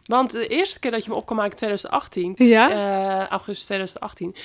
[0.06, 2.70] Want de eerste keer dat je me op kon maken in 2018, Ja?
[2.70, 4.36] eh, augustus 2018.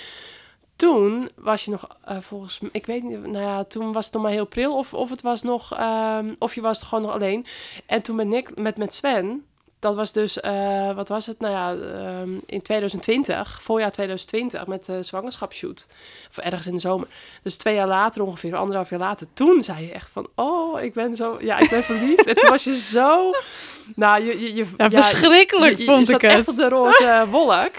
[0.83, 4.15] Toen was je nog eh, volgens mij, ik weet niet, nou ja, toen was het
[4.15, 7.05] nog maar heel pril of, of het was nog, ehm, of je was het gewoon
[7.05, 7.47] nog alleen.
[7.87, 9.47] En toen met Nick, met, met Sven,
[9.83, 14.85] dat was dus, eh, wat was het, nou ja, ehm, in 2020, voorjaar 2020, met
[14.87, 15.87] de zwangerschapsshoot.
[16.31, 17.07] Of ergens in de zomer.
[17.43, 20.93] Dus twee jaar later ongeveer, anderhalf jaar later, toen zei je echt van, oh, ik
[20.93, 22.27] ben zo, ja, ik ben verliefd.
[22.27, 23.31] en toen was je zo,
[23.95, 26.31] nou, je, je, je Ja, verschrikkelijk je- vond ik het.
[26.33, 27.73] echt op de roze wolk.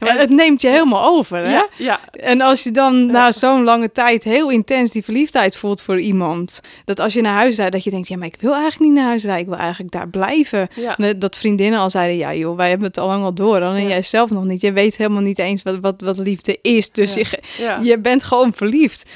[0.00, 1.50] Maar het neemt je helemaal over, hè?
[1.50, 5.82] Ja, ja, En als je dan na zo'n lange tijd heel intens die verliefdheid voelt
[5.82, 8.52] voor iemand, dat als je naar huis rijdt, dat je denkt, ja, maar ik wil
[8.52, 10.68] eigenlijk niet naar huis rijden, ik wil eigenlijk daar blijven.
[10.74, 10.96] ja.
[10.96, 13.74] En Dat vriendinnen al zeiden, ja joh, wij hebben het al lang al door, dan
[13.74, 13.88] en Ja.
[13.88, 14.60] jij zelf nog niet.
[14.60, 17.78] Je weet helemaal niet eens wat, wat, wat liefde is, dus Ja.
[17.78, 19.10] je, je bent gewoon verliefd.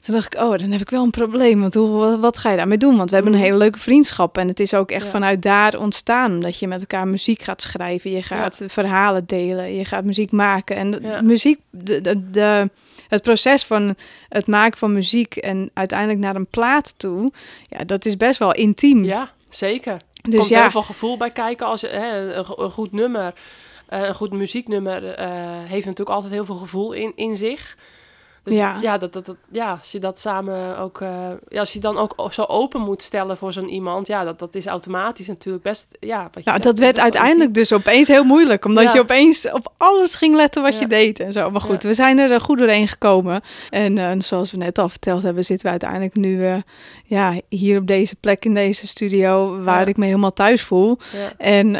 [0.00, 1.60] Toen dacht ik, oh, dan heb ik wel een probleem.
[1.60, 2.96] Want hoe, wat, ga je daarmee doen?
[2.96, 3.48] Want we hebben een Mhm.
[3.48, 4.38] hele leuke vriendschap.
[4.38, 5.10] En het is ook echt Ja.
[5.10, 6.32] vanuit daar ontstaan.
[6.32, 8.10] Omdat je met elkaar muziek gaat schrijven.
[8.10, 9.74] Je gaat verhalen delen.
[9.76, 10.76] Je gaat muziek maken.
[10.76, 11.20] En Ja.
[11.22, 12.70] muziek, de, de, de-
[13.08, 13.94] het proces van
[14.28, 15.36] het maken van muziek...
[15.36, 17.32] en uiteindelijk naar een plaat toe...
[17.62, 19.04] ja, dat is best wel intiem.
[19.04, 19.96] Ja, zeker.
[20.22, 23.34] Er dus komt ja, heel veel gevoel bij kijken als je hè, een goed nummer,
[23.86, 25.28] eh, een goed muzieknummer eh,
[25.64, 27.76] heeft natuurlijk altijd heel veel gevoel in, in zich.
[28.44, 28.76] Dus Ja.
[28.80, 31.08] ja, dat, dat, dat, ja, als je dat samen ook, eh,
[31.48, 34.54] ja, als je dan ook zo open moet stellen voor zo'n iemand, ja, dat, dat
[34.54, 36.22] is automatisch natuurlijk best, ja.
[36.22, 38.64] Wat je Nou, zegt, dat werd uiteindelijk dus opeens heel moeilijk.
[38.64, 38.92] Omdat Ja.
[38.92, 40.80] je opeens op alles ging letten wat Ja.
[40.80, 41.50] je deed en zo.
[41.50, 43.42] Maar goed, we zijn er eh, goed doorheen gekomen.
[43.70, 46.62] En eh, zoals we net al verteld hebben, zitten we uiteindelijk nu
[47.04, 49.62] ja, hier op deze plek in deze studio...
[49.62, 50.98] waar ik me helemaal thuis voel.
[51.38, 51.76] En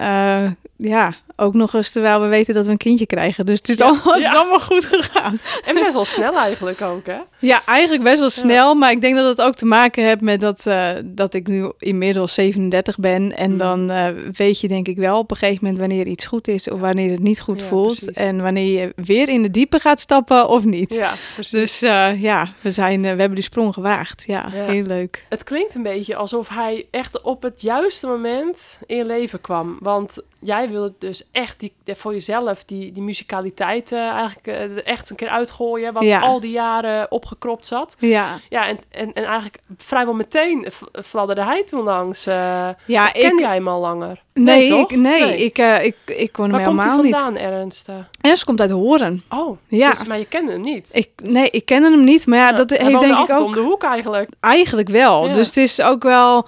[0.77, 3.47] ja, ook nog eens terwijl we weten dat we een kindje krijgen.
[3.47, 5.39] Dus het is, allemaal, het is allemaal goed gegaan.
[5.65, 7.19] En best wel snel eigenlijk ook, hè?
[7.39, 8.75] Ja, eigenlijk best wel snel.
[8.75, 11.73] Maar ik denk dat het ook te maken heeft met dat, eh, dat ik nu
[11.79, 13.37] inmiddels 37 ben.
[13.37, 13.59] En Mm.
[13.59, 16.69] dan eh, weet je denk ik wel op een gegeven moment wanneer iets goed is
[16.71, 17.87] of wanneer het niet goed Ja, voelt.
[18.05, 18.17] precies.
[18.17, 20.95] En wanneer je weer in de diepe gaat stappen of niet.
[20.95, 21.61] Ja, precies.
[21.61, 24.25] Dus eh, ja, we, zijn, we hebben die sprong gewaagd.
[24.27, 24.65] Ja, Ja.
[24.65, 25.25] heel leuk.
[25.29, 29.77] Het klinkt een beetje alsof hij echt op het juiste moment in je leven kwam.
[29.81, 35.11] Want jij wilde dus echt die, voor jezelf die, die muzikaliteit eh, eigenlijk eh, echt
[35.11, 35.93] een keer uitgooien.
[35.93, 36.21] Wat Ja.
[36.21, 37.97] al die jaren opgekropt zat.
[37.99, 40.67] Ja, Ja, en, en, en eigenlijk vrijwel meteen
[41.05, 42.27] fladderde hij toen langs.
[42.27, 44.23] eh ja of ken ik, jij hem al langer?
[44.35, 44.91] nee, toch?
[44.91, 47.19] ik, nee, Ik, eh, ik, ik kon hem Waar komt hij helemaal niet.
[47.21, 47.89] vandaan, Ernst?
[48.21, 49.23] En ze komt uit Horen.
[49.29, 49.91] Oh, Ja.
[49.91, 50.89] dus, maar je kende hem niet.
[50.93, 53.41] Ik, nee, ik kende hem niet, maar ja, Ja, dat heeft denk ik ook...
[53.41, 54.31] om de hoek eigenlijk.
[54.41, 55.27] Eigenlijk wel.
[55.27, 55.33] Ja.
[55.33, 56.47] Dus het is ook wel.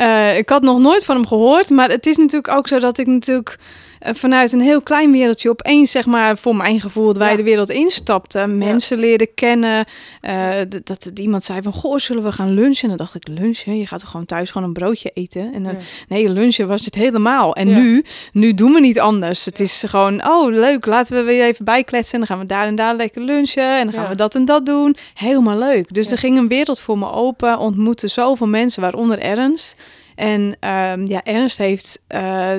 [0.00, 2.98] Eh, ik had nog nooit van hem gehoord, maar het is natuurlijk ook zo dat
[2.98, 3.58] ik natuurlijk
[4.00, 7.36] vanuit een heel klein wereldje opeens, zeg maar, voor mijn gevoel, dat wij Ja.
[7.36, 8.58] de wereld instapten.
[8.58, 9.84] Mensen leerden kennen.
[10.20, 12.82] eh, dat, dat iemand zei van, goh, zullen we gaan lunchen?
[12.82, 13.78] En dan dacht ik, lunchen?
[13.78, 15.52] Je gaat toch gewoon thuis gewoon een broodje eten?
[15.54, 15.78] En dan, Ja.
[16.08, 17.54] nee, lunchen was het helemaal.
[17.54, 19.44] En nu, nu doen we niet anders.
[19.44, 22.12] Het is gewoon, oh leuk, laten we weer even bijkletsen.
[22.12, 23.78] En dan gaan we daar en daar lekker lunchen.
[23.78, 24.96] En dan gaan we dat en dat doen.
[25.14, 25.94] Helemaal leuk.
[25.94, 27.58] Dus er ging een wereld voor me open.
[27.58, 29.76] Ontmoette zoveel mensen, waaronder Ernst.
[30.14, 32.50] En ehm, ja, Ernst heeft, eh,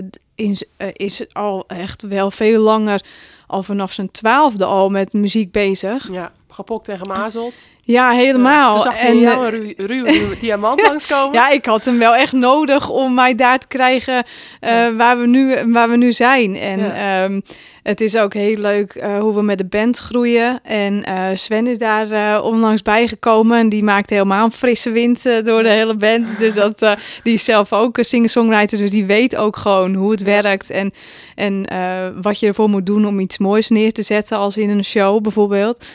[0.49, 3.03] z- eh, is al echt wel veel langer,
[3.47, 6.11] al vanaf zijn twaalfde al met muziek bezig.
[6.11, 7.67] Ja, gepokt en gemazeld.
[7.83, 8.71] Ja, helemaal.
[8.71, 11.33] Toen zag hij en, jou eh, een ruw, ruw, ruw diamant langskomen.
[11.33, 14.23] ja, ik had hem wel echt nodig om mij daar te krijgen
[14.59, 14.93] eh, Ja.
[14.93, 16.55] waar, we nu, waar we nu zijn.
[16.55, 17.23] En Ja.
[17.23, 17.41] ehm,
[17.83, 20.59] het is ook heel leuk eh, hoe we met de band groeien.
[20.63, 23.59] En eh, Sven is daar eh, onlangs bijgekomen.
[23.59, 26.39] En die maakt helemaal een frisse wind eh, door de hele band.
[26.39, 26.91] Dus dat, eh,
[27.23, 28.77] die is zelf ook een singer-songwriter.
[28.77, 30.69] Dus die weet ook gewoon hoe het werkt.
[30.69, 30.93] En,
[31.35, 34.37] en eh, wat je ervoor moet doen om iets moois neer te zetten.
[34.37, 35.85] Als in een show bijvoorbeeld.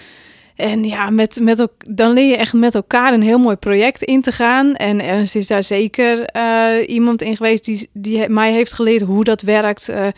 [0.56, 4.20] En ja, met, met, dan leer je echt met elkaar een heel mooi project in
[4.20, 4.74] te gaan.
[4.74, 9.24] En Ernst is daar zeker eh, iemand in geweest die, die mij heeft geleerd hoe
[9.24, 9.88] dat werkt.
[9.88, 10.08] eh,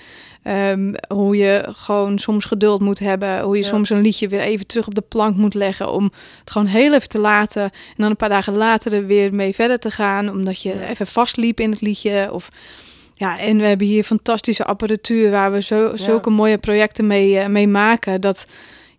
[0.42, 3.40] ehm, hoe je gewoon soms geduld moet hebben.
[3.40, 3.68] Hoe je Ja.
[3.68, 5.92] soms een liedje weer even terug op de plank moet leggen.
[5.92, 7.62] Om het gewoon heel even te laten.
[7.62, 10.30] En dan een paar dagen later er weer mee verder te gaan.
[10.30, 10.86] Omdat je Ja.
[10.88, 12.28] even vastliep in het liedje.
[12.32, 12.48] Of,
[13.14, 17.46] ja, en we hebben hier fantastische apparatuur waar we zo, zulke mooie projecten mee, eh,
[17.46, 18.20] mee maken.
[18.20, 18.46] Dat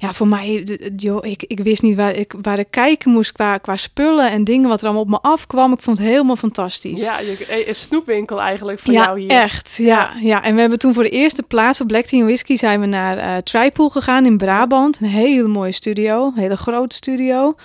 [0.02, 3.58] ja, voor mij, joh, ik, ik wist niet waar ik, waar ik kijken moest qua,
[3.58, 5.74] qua spullen en dingen wat er allemaal op me afkwam.
[5.74, 7.02] Ik vond het helemaal fantastisch.
[7.02, 9.30] Ja, je, eh, een snoepwinkel eigenlijk voor ja, jou hier.
[9.30, 9.78] echt.
[9.78, 10.44] Ja, ja.
[10.44, 13.18] En we hebben toen voor de eerste plaats voor Black Tea Whisky zijn we naar
[13.18, 15.00] eh Tripool gegaan in Brabant.
[15.02, 17.56] Een hele mooie studio, een hele grote studio.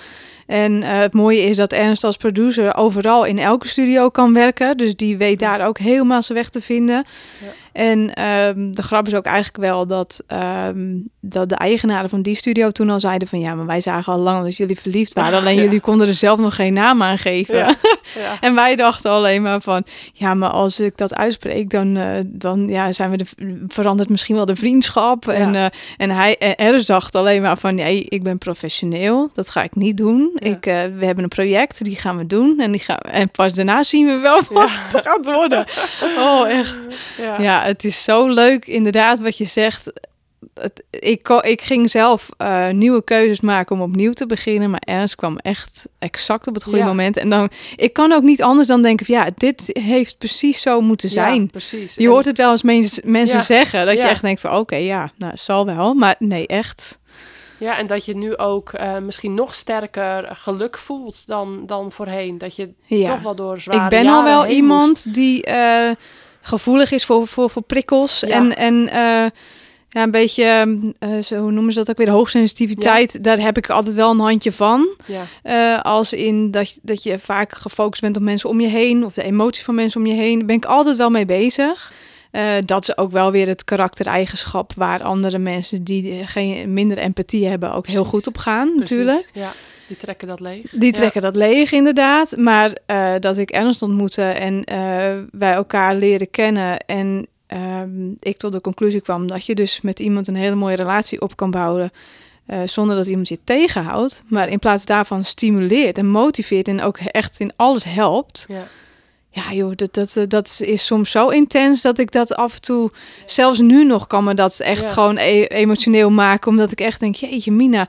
[0.47, 4.77] En eh, het mooie is dat Ernst als producer overal in elke studio kan werken.
[4.77, 7.05] Dus die weet daar ook helemaal zijn weg te vinden.
[7.41, 7.53] Ja.
[7.75, 12.35] En ehm, de grap is ook eigenlijk wel dat, ehm, dat de eigenaren van die
[12.35, 13.41] studio toen al zeiden van...
[13.41, 15.39] ja, maar wij zagen al lang dat jullie verliefd waren.
[15.41, 15.63] Alleen Ja.
[15.63, 17.57] jullie konden er zelf nog geen naam aan geven.
[17.57, 17.75] Ja.
[18.15, 18.37] Ja.
[18.41, 22.69] En wij dachten alleen maar van, ja, maar als ik dat uitspreek, dan, eh, dan
[22.69, 23.27] ja, zijn we de,
[23.69, 25.29] verandert misschien wel de vriendschap.
[25.29, 29.63] En, eh, en hij, Ernst dacht alleen maar van, nee, ik ben professioneel, dat ga
[29.63, 30.31] ik niet doen.
[30.35, 32.61] Ik, eh, we hebben een project, die gaan we doen.
[32.61, 35.67] En, die gaan, en pas daarna zien we wel wat het gaat worden.
[36.19, 36.77] Oh, echt.
[37.39, 37.64] Ja.
[37.67, 39.93] Het is zo leuk, inderdaad, wat je zegt.
[40.55, 44.71] Het, ik, ik ging zelf eh, nieuwe keuzes maken om opnieuw te beginnen.
[44.71, 46.85] Maar Ernst kwam echt exact op het goede Ja.
[46.87, 47.17] moment.
[47.17, 50.81] En dan, ik kan ook niet anders dan denken van ja, dit heeft precies zo
[50.81, 51.41] moeten zijn.
[51.41, 51.95] Ja, precies.
[51.95, 53.45] je En- hoort het wel eens mens- mensen Ja.
[53.45, 53.87] zeggen.
[53.87, 55.95] Dat je echt denkt van oké, ja, nou, zal wel.
[55.95, 56.99] Maar nee, echt.
[57.59, 62.39] Ja, en dat je nu ook eh, misschien nog sterker geluk voelt dan, dan voorheen.
[62.39, 63.07] Dat je Ja.
[63.07, 65.15] toch wel door zware ik ben al wel iemand moest.
[65.15, 65.91] die eh,
[66.45, 68.21] gevoelig is voor, voor, voor prikkels.
[68.21, 68.29] Ja.
[68.29, 69.31] En, en eh,
[69.89, 73.25] ja, een beetje, eh, zo hoe noemen ze dat ook weer, hoogsensitiviteit.
[73.25, 74.89] Daar heb ik altijd wel een handje van.
[75.07, 78.67] Ja, Eh, als in dat, je- dat je vaak gefocust bent op mensen om je
[78.69, 79.05] heen.
[79.05, 80.37] Of de emoties van mensen om je heen.
[80.39, 81.93] Daar ben ik altijd wel mee bezig.
[82.65, 87.69] Dat is ook wel weer het karaktereigenschap waar andere mensen die geen minder empathie hebben
[87.75, 88.11] ook heel Precies.
[88.11, 89.31] goed op gaan natuurlijk.
[89.33, 89.53] Ja,
[89.89, 90.71] die trekken dat leeg.
[90.71, 92.37] Die trekken dat leeg, inderdaad.
[92.37, 94.77] Maar eh, dat ik Ernst ontmoette en eh,
[95.31, 96.79] wij elkaar leren kennen.
[96.79, 100.77] En ehm, ik tot de conclusie kwam dat je dus met iemand een hele mooie
[100.77, 101.91] relatie op kan bouwen.
[102.47, 104.23] eh, zonder dat iemand je tegenhoudt.
[104.29, 106.69] Maar in plaats daarvan stimuleert en motiveert.
[106.69, 108.45] En ook echt in alles helpt.
[108.49, 108.67] Ja.
[109.31, 112.91] Ja, joh, dat, dat, dat is soms zo intens dat ik dat af en toe,
[113.27, 114.87] zelfs nu nog, kan me dat echt Ja.
[114.93, 116.51] gewoon e- emotioneel maken.
[116.51, 117.89] Omdat ik echt denk, jeetje, Mina,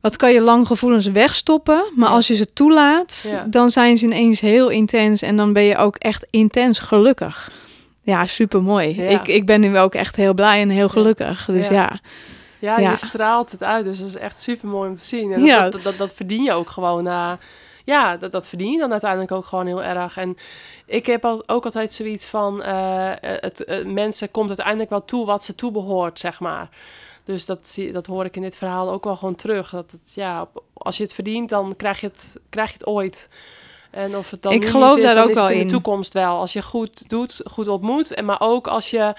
[0.00, 1.82] wat kan je lang gevoelens wegstoppen?
[1.94, 2.14] Maar Ja.
[2.14, 3.46] als je ze toelaat, Ja.
[3.50, 7.50] dan zijn ze ineens heel intens en dan ben je ook echt intens gelukkig.
[8.02, 9.02] Ja, super mooi.
[9.02, 9.08] Ja.
[9.08, 11.44] Ik, ik ben nu ook echt heel blij en heel gelukkig.
[11.46, 11.98] Dus Ja.
[12.58, 15.32] ja, je straalt het uit, dus dat is echt super mooi om te zien.
[15.32, 15.62] En Ja.
[15.62, 17.02] dat, dat, dat, dat verdien je ook gewoon.
[17.04, 17.38] na
[17.84, 20.16] ja, dat, dat verdien je dan uiteindelijk ook gewoon heel erg.
[20.16, 20.36] En
[20.86, 25.26] ik heb al, ook altijd zoiets van: eh, het, eh, mensen komt uiteindelijk wel toe
[25.26, 26.68] wat ze toebehoort, zeg maar.
[27.24, 29.70] Dus dat, zie, dat hoor ik in dit verhaal ook wel gewoon terug.
[29.70, 33.28] Dat het, ja, als je het verdient, dan krijg je het, krijg je het ooit.
[33.90, 35.66] En of het dan Ik geloof niet is, daar ook is wel in in.
[35.66, 36.38] de toekomst wel.
[36.38, 38.14] Als je goed doet, goed ontmoet.
[38.14, 39.14] En maar ook als je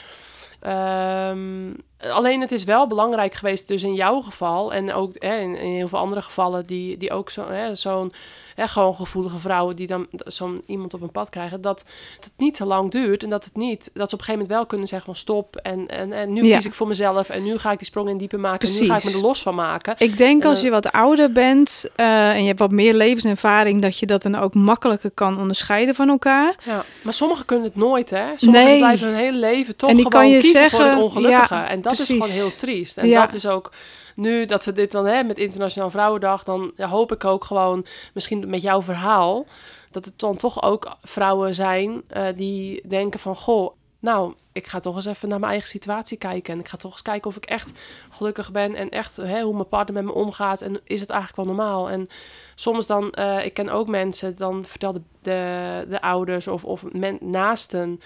[0.59, 1.69] ehm,
[2.09, 5.87] Alleen het is wel belangrijk geweest, dus in jouw geval en ook in, in heel
[5.87, 8.09] veel andere gevallen die, die ook zo,
[8.62, 11.86] hè, gewoon gevoelige vrouwen die dan zo'n iemand op een pad krijgen, dat
[12.19, 14.50] het niet te lang duurt en dat het niet, dat ze op een gegeven moment
[14.50, 16.56] wel kunnen zeggen van stop en, en, en nu Ja.
[16.56, 18.86] kies ik voor mezelf en nu ga ik die sprong in diepe maken en nu
[18.88, 19.95] ga ik me er los van maken.
[19.97, 23.82] Ik denk En als je wat ouder bent eh, en je hebt wat meer levenservaring,
[23.82, 26.56] dat je dat dan ook makkelijker kan onderscheiden van elkaar.
[26.65, 28.26] Ja, maar sommigen kunnen het nooit, hè?
[28.36, 28.78] Sommigen Nee.
[28.78, 31.54] blijven hun hele leven toch En die gewoon kan je kiezen voor het zeggen, ongelukkige.
[31.56, 32.97] ja, en dat is gewoon heel triest.
[32.97, 33.26] En Ja.
[33.26, 33.71] dat is ook
[34.21, 37.86] nu dat we dit dan hè, met Internationaal Vrouwendag, dan ja, hoop ik ook gewoon,
[38.13, 39.45] misschien met jouw verhaal,
[39.91, 44.79] dat het dan toch ook vrouwen zijn eh, die denken van, goh, nou, ik ga
[44.79, 46.53] toch eens even naar mijn eigen situatie kijken.
[46.53, 47.71] En ik ga toch eens kijken of ik echt
[48.10, 50.62] gelukkig ben en echt hè, hoe mijn partner met me omgaat.
[50.62, 51.89] En is het eigenlijk wel normaal?
[51.89, 52.07] En
[52.55, 57.17] soms dan, eh, ik ken ook mensen, dan vertelden de, de ouders of, of men,
[57.19, 58.01] naasten,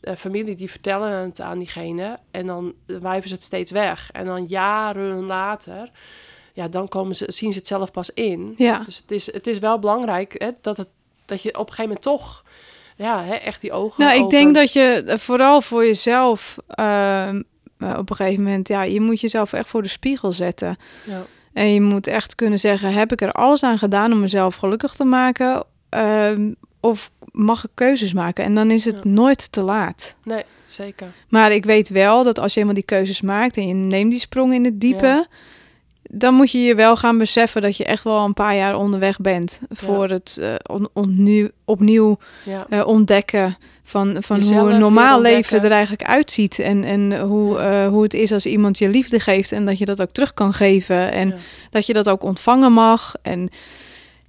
[0.00, 2.18] eh, familie, die vertellen het aan diegene.
[2.30, 4.10] En dan wijven ze het steeds weg.
[4.12, 5.90] En dan jaren later,
[6.52, 8.54] ja, dan komen ze, zien ze het zelf pas in.
[8.56, 8.78] Ja.
[8.78, 10.88] Dus het is, het is wel belangrijk hè, dat, het,
[11.24, 12.44] dat je op een gegeven moment toch
[12.96, 14.40] ja, hè, echt die ogen Nou, ik opent.
[14.40, 17.42] denk dat je eh, vooral voor jezelf ehm,
[17.78, 20.76] eh, op een gegeven moment, ja, je moet jezelf echt voor de spiegel zetten.
[21.04, 21.22] Ja.
[21.52, 24.94] En je moet echt kunnen zeggen, heb ik er alles aan gedaan om mezelf gelukkig
[24.94, 25.64] te maken?
[25.88, 28.44] Ehm, of mag ik keuzes maken?
[28.44, 29.10] En dan is het Ja.
[29.10, 30.14] nooit te laat.
[30.24, 31.06] Nee, zeker.
[31.28, 34.20] Maar ik weet wel dat als je eenmaal die keuzes maakt en je neemt die
[34.20, 35.26] sprong in het diepe, Ja.
[36.02, 39.18] dan moet je je wel gaan beseffen dat je echt wel een paar jaar onderweg
[39.18, 40.88] bent voor het eh, on-
[41.64, 42.18] opnieuw,
[42.70, 46.58] eh, ontdekken van, van Jezelf hoe een normaal leven er eigenlijk uitziet.
[46.58, 49.84] En, en hoe, eh, hoe het is als iemand je liefde geeft en dat je
[49.84, 51.12] dat ook terug kan geven.
[51.12, 51.34] En
[51.70, 53.14] dat je dat ook ontvangen mag.
[53.22, 53.48] En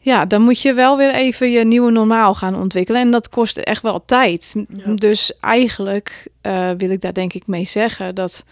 [0.03, 3.01] ja, dan moet je wel weer even je nieuwe normaal gaan ontwikkelen.
[3.01, 4.55] En dat kost echt wel tijd.
[4.69, 4.93] Ja.
[4.93, 8.43] Dus eigenlijk eh, wil ik daar denk ik mee zeggen dat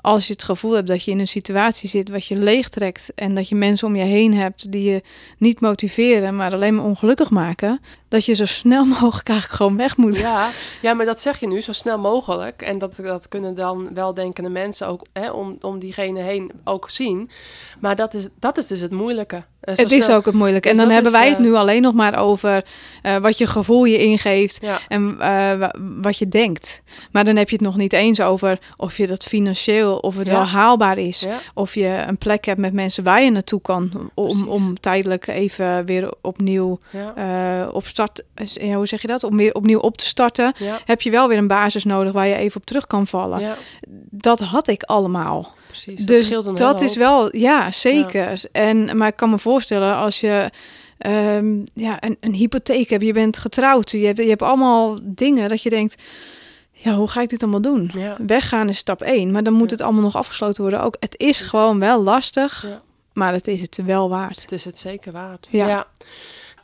[0.00, 3.34] als je het gevoel hebt dat je in een situatie zit wat je leegtrekt en
[3.34, 5.02] dat je mensen om je heen hebt die je
[5.38, 9.96] niet motiveren, maar alleen maar ongelukkig maken, dat je zo snel mogelijk eigenlijk gewoon weg
[9.96, 10.18] moet.
[10.18, 10.48] Ja,
[10.82, 12.62] ja, maar dat zeg je nu zo snel mogelijk.
[12.62, 17.30] En dat, dat kunnen dan weldenkende mensen ook hè, om, om diegene heen ook zien.
[17.80, 19.42] Maar dat is, dat is dus het moeilijke.
[19.60, 20.68] Eh, zo Het is ook het moeilijke.
[20.68, 22.64] En Dus dan hebben is, wij het eh, nu alleen nog maar over
[23.02, 25.16] eh, wat je gevoel je ingeeft Ja, en
[25.58, 26.82] wa- wat je denkt.
[27.12, 30.26] Maar dan heb je het nog niet eens over of je dat financieel, of het
[30.26, 30.32] Ja.
[30.32, 31.20] wel haalbaar is.
[31.20, 34.10] ja, Of je een plek hebt met mensen waar je naartoe kan.
[34.14, 34.40] Precies.
[34.42, 36.78] Om, om tijdelijk even weer opnieuw
[37.14, 38.22] eh, op start.
[38.74, 39.24] Hoe zeg je dat?
[39.24, 40.52] Om weer opnieuw op te starten.
[40.58, 43.40] ja, Heb je wel weer een basis nodig waar je even op terug kan vallen.
[43.40, 43.54] ja,
[44.10, 45.54] Dat had ik allemaal.
[45.66, 45.98] precies.
[45.98, 46.98] Dat dus scheelt een dat is hoop.
[46.98, 48.42] wel, ja, zeker.
[48.52, 50.50] En, maar ik kan me voorstellen als je
[50.98, 55.48] ehm, ja, een, een hypotheek hebt, je bent getrouwd, je hebt, je hebt allemaal dingen
[55.48, 56.02] dat je denkt,
[56.72, 57.90] ja, hoe ga ik dit allemaal doen?
[57.94, 59.76] Ja, Weggaan is stap 1, maar dan moet Ja.
[59.76, 60.82] het allemaal nog afgesloten worden.
[60.82, 62.80] Ook het is gewoon wel lastig, Ja.
[63.12, 64.42] maar het is het wel waard.
[64.42, 65.48] het is het zeker waard.
[65.50, 65.86] Ja.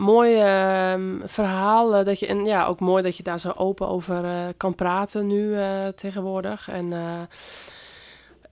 [0.04, 3.88] Mooi ehm, verhaal eh, dat je en ja ook mooi dat je daar zo open
[3.88, 6.92] over eh, kan praten nu eh, tegenwoordig en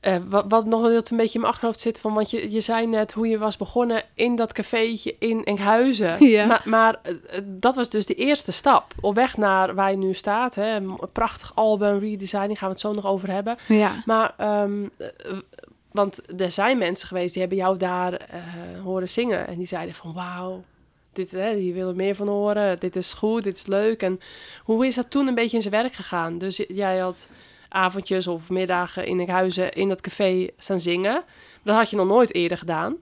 [0.03, 2.87] eh, wat, wat nog een beetje in mijn achterhoofd zit van want je, je zei
[2.87, 6.47] net hoe je was begonnen in dat cafeetje in Enkhuizen Ja.
[6.47, 7.01] maar, maar
[7.45, 10.99] dat was dus de eerste stap op weg naar waar je nu staat hè een
[11.12, 15.09] prachtig album redesigning gaan we het zo nog over hebben Ja, maar, ehm, eh,
[15.93, 18.21] want er zijn mensen geweest die hebben jou daar
[18.83, 19.47] horen zingen.
[19.47, 20.62] En die zeiden van, wauw,
[21.12, 22.79] dit, hè, hier willen meer van horen.
[22.79, 24.03] Dit is goed, dit is leuk.
[24.03, 24.20] En
[24.62, 26.38] hoe is dat toen een beetje in zijn werk gegaan?
[26.38, 27.29] Dus jij had
[27.68, 31.25] avondjes of middagen in Enkhuizen in dat café staan zingen.
[31.62, 32.96] Dat had je nog nooit eerder gedaan.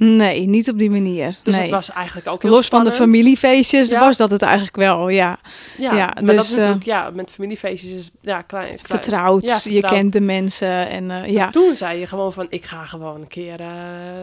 [0.00, 1.36] Nee, niet op die manier.
[1.42, 1.62] Dus nee.
[1.62, 4.00] het was eigenlijk ook heel Los van de familiefeestjes Ja.
[4.00, 5.38] was dat het eigenlijk wel, ja.
[5.78, 8.66] Ja, Ja, maar dus, dat is eh, natuurlijk, ja, met familiefeestjes is ja, klein.
[8.66, 8.80] klein.
[8.82, 11.50] Vertrouwd, Ja, je kent de mensen en eh, ja.
[11.50, 13.66] Toen zei je gewoon van, ik ga gewoon een keer eh,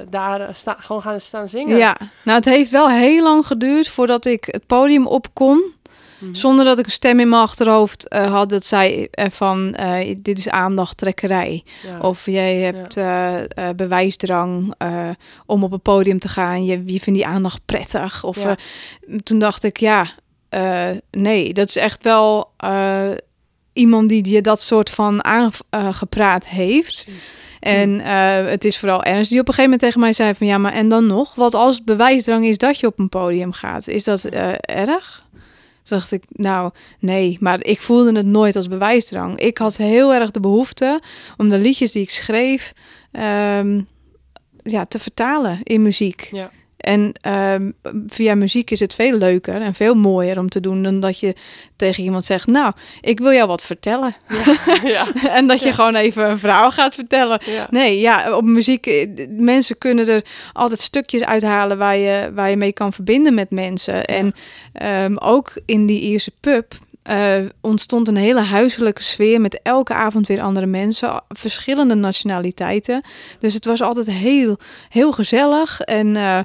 [0.09, 1.77] daar sta, gewoon gaan staan zingen.
[1.77, 5.75] Ja, nou het heeft wel heel lang geduurd voordat ik het podium op kon.
[6.19, 6.33] Mhm.
[6.33, 10.15] Zonder dat ik een stem in mijn achterhoofd eh, had dat zei eh, van eh,
[10.17, 11.63] dit is aandachttrekkerij.
[11.83, 11.99] Ja.
[11.99, 12.95] Of jij hebt
[13.77, 14.73] bewijsdrang
[15.45, 16.65] om op een podium te gaan.
[16.65, 18.23] Je, je vindt die aandacht prettig.
[18.23, 18.57] Of Ja.
[19.23, 20.07] toen dacht ik ja,
[21.11, 22.51] nee, dat is echt wel
[23.73, 25.23] iemand die je dat soort van
[25.69, 27.03] aangepraat heeft.
[27.03, 27.31] Precies.
[27.59, 27.99] En
[28.49, 30.47] het is vooral Ernst die op een gegeven moment tegen mij zei van...
[30.47, 31.35] ja, maar en dan nog?
[31.35, 33.87] Wat als bewijsdrang is dat je op een podium gaat?
[33.87, 35.25] Is dat eh, erg?
[35.87, 37.37] Dacht ik, nou, nee.
[37.39, 39.39] Maar ik voelde het nooit als bewijsdrang.
[39.39, 41.01] Ik had heel erg de behoefte
[41.37, 42.73] om de liedjes die ik schreef...
[43.11, 43.81] ehm,
[44.63, 46.29] ja, te vertalen in muziek.
[46.31, 46.51] Ja.
[46.87, 47.71] En ehm,
[48.07, 51.35] via muziek is het veel leuker en veel mooier om te doen dan dat je
[51.75, 54.15] tegen iemand zegt: Nou, ik wil jou wat vertellen.
[54.83, 55.05] ja.
[55.37, 55.73] en dat je Ja.
[55.73, 57.41] gewoon even een verhaal gaat vertellen.
[57.45, 57.67] Ja.
[57.69, 62.57] Nee, ja, op muziek, eh, mensen kunnen er altijd stukjes uithalen waar je, waar je
[62.57, 64.05] mee kan verbinden met mensen.
[64.05, 64.33] En
[64.73, 66.73] ehm, ook in die Ierse pub
[67.03, 73.01] eh, ontstond een hele huiselijke sfeer met elke avond weer andere mensen, verschillende nationaliteiten.
[73.39, 74.57] Dus het was altijd heel,
[74.89, 76.15] heel gezellig en...
[76.15, 76.39] eh,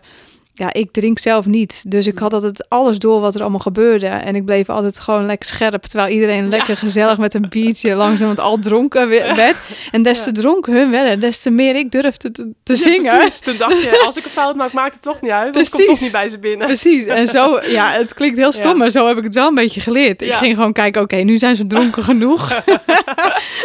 [0.54, 1.84] ja, ik drink zelf niet.
[1.90, 4.06] Dus ik had altijd alles door wat er allemaal gebeurde.
[4.06, 5.82] En ik bleef altijd gewoon lekker scherp.
[5.82, 9.56] Terwijl iedereen lekker gezellig met een biertje langzaam al dronken we- werd.
[9.90, 13.16] En des te dronken hun werden, des te meer ik durfde te, te Ja, zingen.
[13.18, 13.40] precies.
[13.40, 15.54] Toen dacht je, als ik een fout maak, maakt het toch niet uit.
[15.54, 16.66] Het komt toch niet bij ze binnen.
[16.66, 17.04] Precies.
[17.04, 19.80] En zo, ja, het klinkt heel stom, maar zo heb ik het wel een beetje
[19.80, 20.22] geleerd.
[20.22, 22.62] Ik ging gewoon kijken, oké, nu zijn ze dronken genoeg.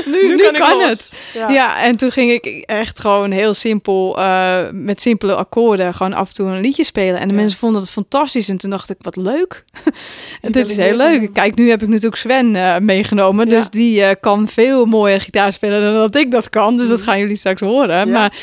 [0.06, 1.14] nu, nu, kan het.
[1.34, 1.50] Ja.
[1.50, 1.82] Ja.
[1.82, 6.34] en toen ging ik echt gewoon heel simpel, eh, met simpele akkoorden, gewoon af en
[6.34, 7.20] toe een liedje spelen.
[7.20, 7.40] En de Ja.
[7.40, 8.50] mensen vonden het fantastisch.
[8.50, 9.64] En toen dacht ik, wat leuk.
[10.42, 11.34] en dit is heel leuk.
[11.34, 13.50] Kijk, nu heb ik natuurlijk Sven eh, meegenomen.
[13.50, 13.56] Ja.
[13.56, 16.78] Dus die eh, kan veel mooier gitaar spelen dan dat ik dat kan.
[16.78, 17.08] Dus dat Mhm.
[17.10, 18.12] gaan jullie straks horen.
[18.12, 18.34] Maar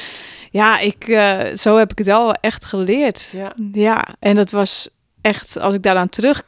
[0.51, 3.35] ja, ik, eh, zo heb ik het wel echt geleerd.
[3.73, 4.05] Ja.
[4.19, 4.89] En dat was
[5.21, 6.43] echt, als ik daaraan terug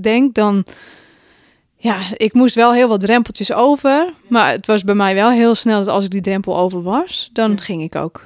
[0.00, 0.64] denk, dan...
[1.76, 4.12] Ja, ik moest wel heel wat drempeltjes over.
[4.28, 7.30] Maar het was bij mij wel heel snel dat als ik die drempel over was,
[7.32, 7.56] dan Ja.
[7.56, 8.22] ging ik ook.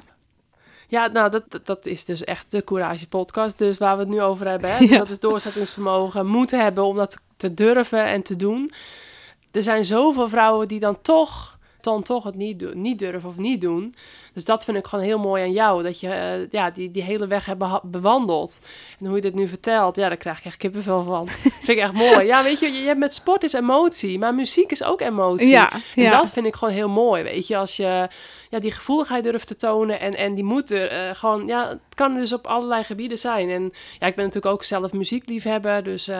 [0.87, 4.21] Ja, nou, dat, dat- is dus echt de Courage podcast, dus waar we het nu
[4.21, 4.69] over hebben.
[4.71, 4.77] Hè?
[4.85, 4.97] Dus Ja.
[4.97, 8.71] Dat is doorzettingsvermogen, moeten hebben om dat te durven en te doen.
[9.51, 13.61] Er zijn zoveel vrouwen die dan toch, dan toch het niet, niet durven of niet
[13.61, 13.95] doen.
[14.37, 17.03] Dus dat vind ik gewoon heel mooi aan jou, dat je eh, ja, die, die
[17.03, 18.59] hele weg hebt bewandeld.
[18.99, 21.27] En hoe je dit nu vertelt, ja, daar krijg ik echt kippenvel van.
[21.63, 22.25] vind ik echt mooi.
[22.25, 25.47] Ja, weet je, je hebt met sport is emotie, maar muziek is ook emotie.
[25.47, 26.09] Ja, En ja.
[26.11, 27.57] dat vind ik gewoon heel mooi, weet je.
[27.57, 28.07] Als je
[28.49, 31.47] ja, die gevoeligheid durft te tonen en, en die moet er eh, gewoon...
[31.47, 33.49] Ja, het kan dus op allerlei gebieden zijn.
[33.49, 36.07] En ja, ik ben natuurlijk ook zelf muziekliefhebber, dus...
[36.07, 36.17] eh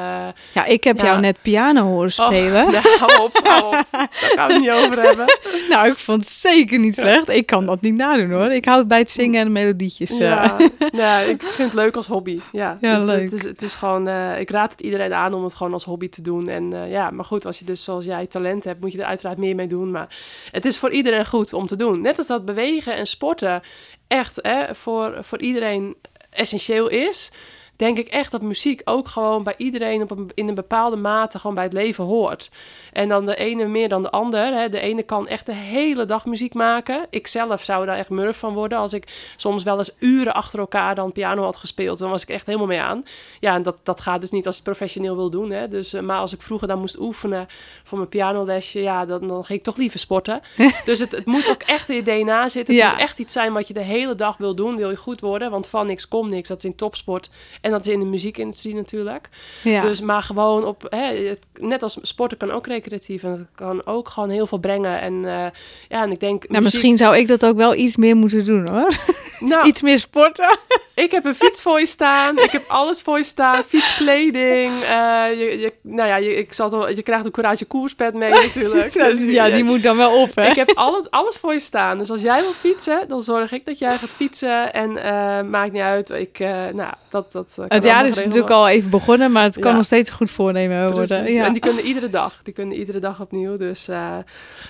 [0.53, 1.03] ja, ik heb Ja.
[1.05, 2.72] jou net piano horen Oh, spelen.
[2.72, 3.86] nou, hou op, hou op.
[3.91, 5.26] Daar gaan we het niet over hebben.
[5.70, 7.30] Nou, ik vond het zeker niet slecht.
[7.30, 8.51] Ik kan dat niet nadoen hoor.
[8.51, 10.11] Ik houd bij het zingen en de melodietjes.
[10.11, 10.17] eh.
[10.19, 10.57] Ja,
[10.91, 12.39] ja, ik vind het leuk als hobby.
[12.51, 13.23] Ja, Ja, het, is- leuk.
[13.23, 15.83] Het is, het is gewoon, eh, ik raad het iedereen aan om het gewoon als
[15.83, 16.47] hobby te doen.
[16.47, 19.05] En eh, ja, maar goed, als je dus zoals jij talent hebt, moet je er
[19.05, 19.91] uiteraard meer mee doen.
[19.91, 20.15] Maar
[20.51, 22.01] het is voor iedereen goed om te doen.
[22.01, 23.61] Net als dat bewegen en sporten
[24.07, 25.95] echt hè, voor, voor iedereen
[26.29, 27.31] essentieel is.
[27.78, 31.39] Denk ik echt dat muziek ook gewoon bij iedereen op een, in een bepaalde mate
[31.39, 32.51] gewoon bij het leven hoort.
[32.93, 34.53] En dan de ene meer dan de ander.
[34.53, 34.69] Hè.
[34.69, 37.07] De ene kan echt de hele dag muziek maken.
[37.09, 40.59] Ik zelf zou daar echt murf van worden als ik soms wel eens uren achter
[40.59, 41.99] elkaar dan piano had gespeeld.
[41.99, 43.03] Dan was ik echt helemaal mee aan.
[43.39, 45.49] Ja, en dat, dat gaat dus niet als het professioneel wil doen.
[45.51, 45.67] Hè.
[45.67, 47.47] Dus, eh, maar als ik vroeger dan moest oefenen
[47.84, 50.41] voor mijn pianolesje, ja, dan, dan ging ik toch liever sporten.
[50.86, 52.75] dus het, het moet ook echt in je DNA zitten.
[52.75, 52.89] Het Ja.
[52.89, 54.75] moet echt iets zijn wat je de hele dag wil doen.
[54.75, 56.47] Wil je goed worden, want van niks komt niks.
[56.47, 57.30] Dat is in topsport
[57.68, 59.30] en dat is in de muziekindustrie natuurlijk.
[59.63, 59.82] Ja.
[59.82, 63.86] Dus maar gewoon op, hè, het, net als sporten kan ook recreatief en het kan
[63.86, 65.01] ook gewoon heel veel brengen.
[65.01, 65.45] En eh,
[65.89, 66.41] ja, en ik denk.
[66.41, 68.93] nou, muziek- misschien zou ik dat ook wel iets meer moeten doen hoor.
[69.39, 70.57] Nou, Iets meer sporten.
[70.95, 72.38] ik heb een fiets voor je staan.
[72.38, 73.63] Ik heb alles voor je staan.
[73.63, 74.74] Fietskleding.
[74.74, 78.30] eh, je, je, nou ja, je, ik zal wel, je krijgt een Courage koerspet mee
[78.32, 78.93] natuurlijk.
[79.07, 80.49] Dus ja, die moet dan wel op hè.
[80.49, 81.97] Ik heb alle, alles voor je staan.
[81.97, 84.74] Dus als jij wil fietsen, dan zorg ik dat jij gaat fietsen.
[84.74, 86.09] En eh, maakt niet uit.
[86.09, 86.39] Ik,
[86.74, 89.75] nou, dat, dat kan het jaar is natuurlijk al even begonnen, maar het kan Ja.
[89.77, 91.31] nog steeds goed voornemen worden.
[91.33, 91.45] Ja.
[91.45, 92.39] En die kunnen iedere dag.
[92.43, 93.57] Die kunnen iedere dag opnieuw.
[93.57, 94.17] Dus, eh,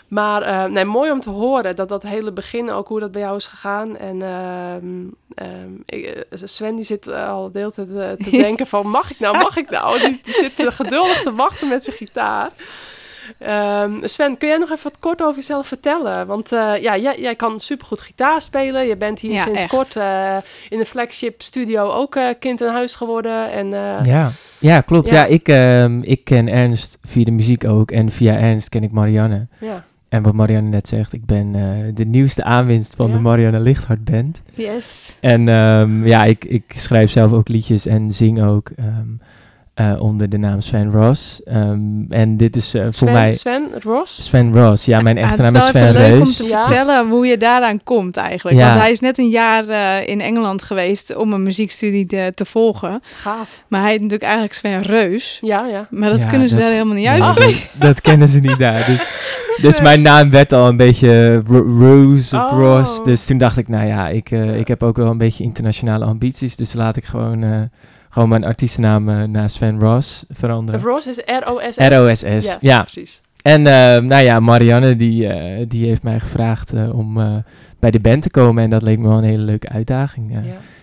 [0.07, 3.21] maar eh, nee, mooi om te horen dat dat hele begin ook hoe dat bij
[3.21, 3.97] jou is gegaan.
[3.97, 4.85] En ehm,
[5.35, 8.87] ehm, ik, eh, Sven die zit eh, al de hele tijd eh, te denken van
[8.87, 9.99] mag ik nou, mag ik nou?
[9.99, 12.51] Die, die zit eh, geduldig te wachten met zijn gitaar.
[13.39, 16.27] Ehm, Sven, kun jij nog even wat kort over jezelf vertellen?
[16.27, 18.87] Want eh, ja, jij, jij kan supergoed gitaar spelen.
[18.87, 19.71] Je bent hier Ja, sinds echt.
[19.71, 20.37] kort eh,
[20.69, 23.51] in de flagship studio ook eh, kind in huis geworden.
[23.51, 25.09] En eh, Ja, ja klopt.
[25.09, 25.15] Ja.
[25.15, 27.91] Ja, ik, ehm, ik ken Ernst via de muziek ook.
[27.91, 29.47] En via Ernst ken ik Marianne.
[29.59, 29.83] ja.
[30.09, 33.13] En wat Marianne net zegt, ik ben eh, de nieuwste aanwinst van Ja.
[33.13, 34.41] de Marianne Lichthart Band.
[34.53, 35.17] Yes.
[35.19, 39.07] En ehm, ja, ik, ik schrijf zelf ook liedjes en zing ook ehm,
[39.77, 41.43] eh, onder de naam Sven Ross.
[41.43, 44.25] Ehm, en dit is eh, voor Sven, mij Sven Ross.
[44.25, 44.85] Sven Ross.
[44.85, 46.65] Ja, mijn echte het naam is is wel Sven even leuk om te Ja.
[46.65, 48.57] vertellen hoe je daaraan komt eigenlijk.
[48.57, 48.67] Ja.
[48.69, 52.45] Want hij is net een jaar eh, in Engeland geweest om een muziekstudie te, te
[52.45, 53.01] volgen.
[53.15, 53.63] Gaaf.
[53.67, 55.37] Maar hij heet natuurlijk eigenlijk Sven Reus.
[55.41, 55.87] Ja, ja.
[55.89, 57.59] Maar dat Ja, kunnen ze dat- daar helemaal niet Nee, uitspreken.
[57.73, 58.85] dat, dat kennen ze niet daar.
[58.85, 59.05] Dus,
[59.61, 62.59] dus mijn naam werd al een beetje Ro- Rose of Oh.
[62.59, 63.03] Ross.
[63.03, 66.05] Dus toen dacht ik, nou ja, ik, eh, ik heb ook wel een beetje internationale
[66.05, 66.55] ambities.
[66.55, 67.49] Dus laat ik gewoon, eh,
[68.09, 70.81] gewoon mijn artiestennaam eh, naar Sven Ross veranderen.
[70.81, 71.77] Ross is R-O-S-S.
[71.77, 72.81] R-O-S-S, Ja, ja.
[72.81, 73.21] precies.
[73.41, 77.35] En eh, nou ja, Marianne die, eh, die heeft mij gevraagd eh, om eh,
[77.79, 78.63] bij de band te komen.
[78.63, 80.31] En dat leek me wel een hele leuke uitdaging.
[80.33, 80.41] Ja.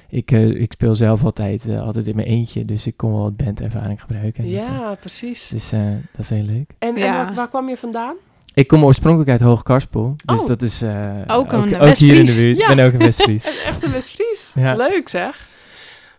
[0.08, 3.36] ik, eh, ik speel zelf altijd, altijd in mijn eentje, dus ik kon wel wat
[3.36, 4.42] bandervaring gebruiken.
[4.42, 5.48] Dat, Ja, precies.
[5.48, 5.80] dus eh,
[6.12, 6.70] dat is heel leuk.
[6.78, 8.14] En, en waar, waar kwam je vandaan?
[8.54, 10.46] Ik kom oorspronkelijk uit Hoogkarspel, dus Oh.
[10.46, 12.42] dat is eh, Ook een ook hier in de West-Fries.
[12.42, 12.58] buurt.
[12.58, 12.68] Ja.
[12.70, 13.44] Ik ben ook een Westfries.
[13.46, 14.52] Een echte West-Fries.
[14.54, 14.74] Ja.
[14.74, 15.46] Leuk zeg.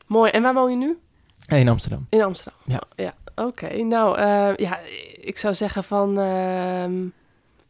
[0.05, 0.31] Mooi.
[0.31, 0.97] En waar woon je nu?
[1.47, 2.05] in Amsterdam.
[2.09, 2.59] In Amsterdam.
[2.65, 2.81] Ja.
[2.95, 3.13] ja.
[3.35, 3.83] Oké.
[3.83, 4.79] Nou, eh, ja,
[5.21, 6.19] ik zou zeggen van...
[6.19, 6.93] ehm,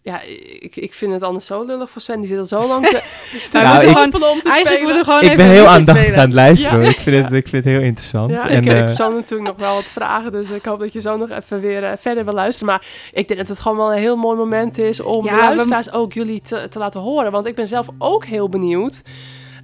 [0.01, 0.21] ja,
[0.59, 2.19] ik, ik vind het anders zo lullig voor Sven.
[2.19, 2.91] Die zit al zo lang te,
[3.51, 4.81] te Nou, om te Eigenlijk spelen.
[4.81, 6.19] moeten we gewoon ik even ben heel aandachtig spelen.
[6.19, 6.77] aan het luisteren.
[6.79, 6.83] Ja.
[6.85, 6.93] hoor.
[6.93, 8.31] Ik, vind het, ik vind het heel interessant.
[8.31, 10.93] Ja, en, ik, ik eh, zou natuurlijk nog wel wat vragen, dus ik hoop dat
[10.93, 12.67] je zo nog even weer eh, verder wil luisteren.
[12.67, 15.37] Maar ik denk dat het gewoon wel een heel mooi moment is om Ja, de
[15.41, 17.31] we- luisteraars ook jullie te, te laten horen.
[17.31, 19.01] Want ik ben zelf ook heel benieuwd.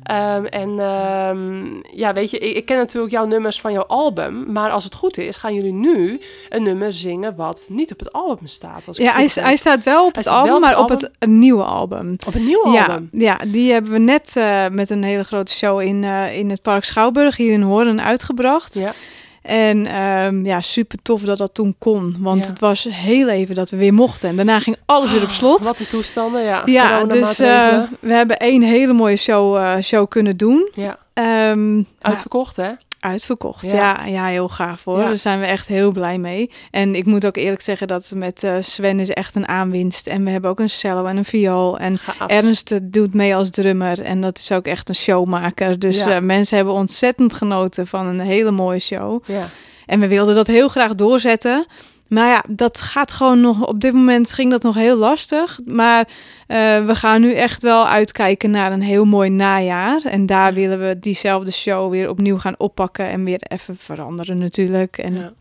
[0.03, 4.51] Ehm, en ehm, ja, weet je, ik, ik ken natuurlijk jouw nummers van jouw album.
[4.51, 8.13] Maar als het goed is, gaan jullie nu een nummer zingen wat niet op het
[8.13, 8.87] album staat.
[8.87, 10.89] Als Ja, het hij, hij staat wel op Hij het album, op het maar op
[10.89, 12.15] het nieuwe album.
[12.27, 13.09] op een nieuw Ja, album.
[13.11, 16.61] ja, die hebben we net eh, met een hele grote show in, eh, in het
[16.61, 18.79] Park Schouwburg hier in Hoorn uitgebracht.
[18.79, 18.93] Ja.
[19.41, 22.15] En ehm, ja, super tof dat dat toen kon.
[22.19, 22.51] Want Ja.
[22.51, 24.29] het was heel even dat we weer mochten.
[24.29, 25.63] En daarna ging alles weer op slot.
[25.63, 26.61] Wat een toestanden, ja.
[26.65, 30.71] ja, dus eh, we hebben één hele mooie show, eh, show kunnen doen.
[30.75, 32.69] ja, nou, uitverkocht hè?
[33.01, 33.71] Uitverkocht.
[33.71, 33.75] Ja.
[33.75, 34.05] Ja.
[34.05, 34.99] Ja, heel gaaf hoor.
[34.99, 35.05] Ja.
[35.05, 36.51] Daar zijn we echt heel blij mee.
[36.71, 40.07] En ik moet ook eerlijk zeggen dat met eh, Sven is echt een aanwinst.
[40.07, 41.77] En we hebben ook een cello en een viool.
[41.79, 42.29] En Gaaf.
[42.29, 45.79] Ernst doet mee als drummer en dat is ook echt een showmaker.
[45.79, 46.15] Dus Ja.
[46.15, 49.23] eh, mensen hebben ontzettend genoten van een hele mooie show.
[49.25, 49.45] Ja.
[49.85, 51.65] En we wilden dat heel graag doorzetten.
[52.13, 53.67] Maar ja, dat gaat gewoon nog.
[53.67, 55.59] Op dit moment ging dat nog heel lastig.
[55.65, 56.07] Maar
[56.47, 60.01] eh, we gaan nu echt wel uitkijken naar een heel mooi najaar.
[60.03, 63.07] En daar willen we diezelfde show weer opnieuw gaan oppakken.
[63.09, 64.97] En weer even veranderen natuurlijk.
[64.97, 65.31] En Ja.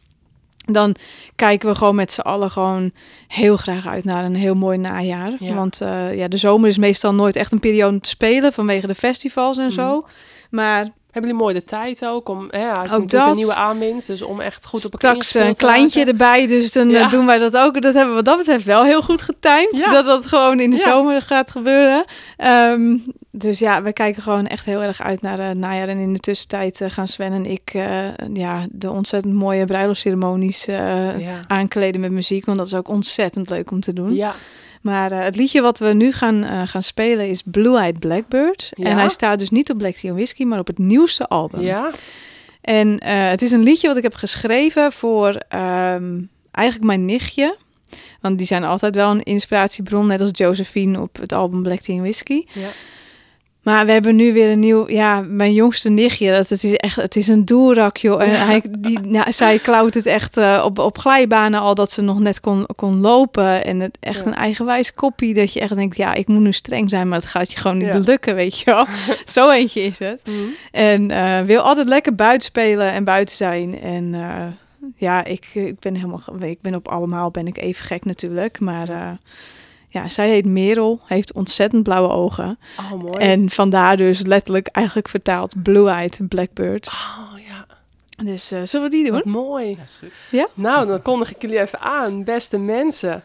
[0.66, 0.94] dan
[1.36, 2.90] kijken we gewoon met z'n allen gewoon
[3.28, 5.32] heel graag uit naar een heel mooi najaar.
[5.38, 5.54] Ja.
[5.54, 8.86] Want eh, ja, de zomer is meestal nooit echt een periode om te spelen vanwege
[8.86, 9.96] de festivals en zo.
[9.96, 10.06] Mhm.
[10.50, 13.30] Maar Hebben jullie mooi de tijd ook om, hè, hij is Ook dat.
[13.30, 16.88] een nieuwe aanwinst, dus om echt goed op elkaar straks een kleintje erbij, dus dan
[16.88, 17.00] Ja.
[17.04, 17.82] eh, doen wij dat ook.
[17.82, 19.68] Dat hebben we wat dat betreft wel heel goed getimed.
[19.76, 19.90] Ja.
[19.90, 20.82] Dat dat gewoon in de Ja.
[20.82, 22.04] zomer gaat gebeuren.
[22.36, 22.96] Ehm,
[23.30, 25.88] dus ja, we kijken gewoon echt heel erg uit naar het najaar.
[25.88, 30.66] En in de tussentijd eh, gaan Sven en ik eh, ja, de ontzettend mooie bruiloftsceremonies
[31.46, 32.44] aankleden met muziek.
[32.44, 34.14] Want dat is ook ontzettend leuk om te doen.
[34.14, 34.34] Ja,
[34.80, 38.70] Maar eh, het liedje wat we nu gaan, eh, gaan spelen is Blue Eyed Blackbird.
[38.74, 38.84] Ja.
[38.84, 41.60] En hij staat dus niet op Black Tea Whiskey, maar op het nieuwste album.
[41.60, 41.90] ja,
[42.60, 46.20] En eh, het is een liedje wat ik heb geschreven voor ehm,
[46.50, 47.56] eigenlijk mijn nichtje.
[48.20, 52.00] Want die zijn altijd wel een inspiratiebron, net als Josephine op het album Black Tea
[52.00, 52.46] Whiskey.
[52.52, 52.68] ja.
[53.62, 56.96] Maar we hebben nu weer een nieuw, ja, mijn jongste nichtje, dat het is echt,
[56.96, 58.22] het is een doerak, joh.
[58.22, 62.02] En hij, die, nou, zij klauwt het echt eh, op, op glijbanen al dat ze
[62.02, 63.64] nog net kon, kon lopen.
[63.64, 64.26] En het echt Ja.
[64.26, 67.26] een eigenwijs koppie dat je echt denkt, ja, ik moet nu streng zijn, maar het
[67.28, 67.98] gaat je gewoon niet Ja.
[67.98, 68.86] lukken, weet je wel.
[69.24, 70.20] Zo eentje is het.
[70.24, 70.36] Mhm.
[70.70, 73.80] En eh, wil altijd lekker buiten spelen en buiten zijn.
[73.80, 74.46] En eh,
[74.96, 78.60] ja, ik, ik ben helemaal, ik ben op allemaal ben ik even gek natuurlijk.
[78.60, 79.18] Maar
[79.92, 82.58] ja, zij heet Merel, heeft ontzettend blauwe ogen.
[82.78, 83.12] Oh, mooi.
[83.18, 86.86] En vandaar dus letterlijk eigenlijk vertaald Blue-Eyed Blackbird.
[86.86, 87.66] Oh, ja.
[88.24, 89.12] Dus eh, zullen we die doen?
[89.14, 89.68] Wat mooi.
[89.68, 90.46] Ja, is goed.
[90.54, 93.24] Nou, dan kondig ik jullie even aan, beste mensen.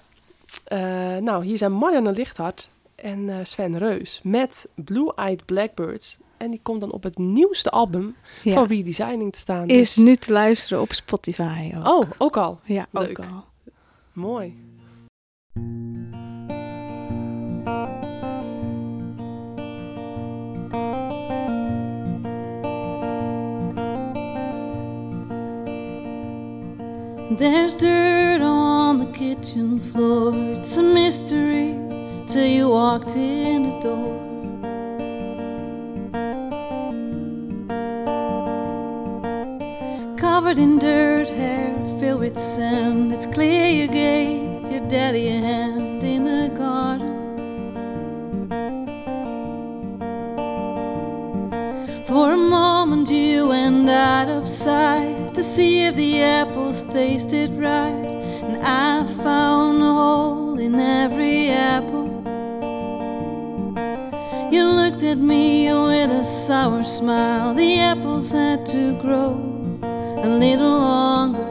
[0.63, 0.80] Eh,
[1.18, 6.18] nou, hier zijn Marianne Lichthart en eh, Sven Reus met Blue Eyed Blackbirds.
[6.38, 8.53] En die komt dan op het nieuwste album Ja.
[8.53, 9.68] van Redesigning te staan.
[9.68, 11.74] Is Dus- nu te luisteren op Spotify.
[11.78, 11.88] Ook.
[12.03, 12.59] Oh, ook al.
[12.63, 13.20] ja, leuk.
[13.20, 13.43] ook al.
[14.13, 14.63] Mooi.
[27.38, 30.31] There's dirt on the kitchen floor.
[30.57, 31.77] It's a mystery
[32.27, 34.21] till you walked in the door.
[40.17, 43.11] Covered in dirt, hair filled with sand.
[43.11, 47.15] It's clear you gave your daddy a hand in the garden.
[52.07, 56.45] For a moment you went out of sight to see if the apples
[56.96, 58.06] tasted right,
[58.48, 62.08] and I found a hole in every apple.
[64.50, 67.54] You looked at me with a sour smile.
[67.54, 69.34] The apples had to grow
[69.84, 71.45] a little longer.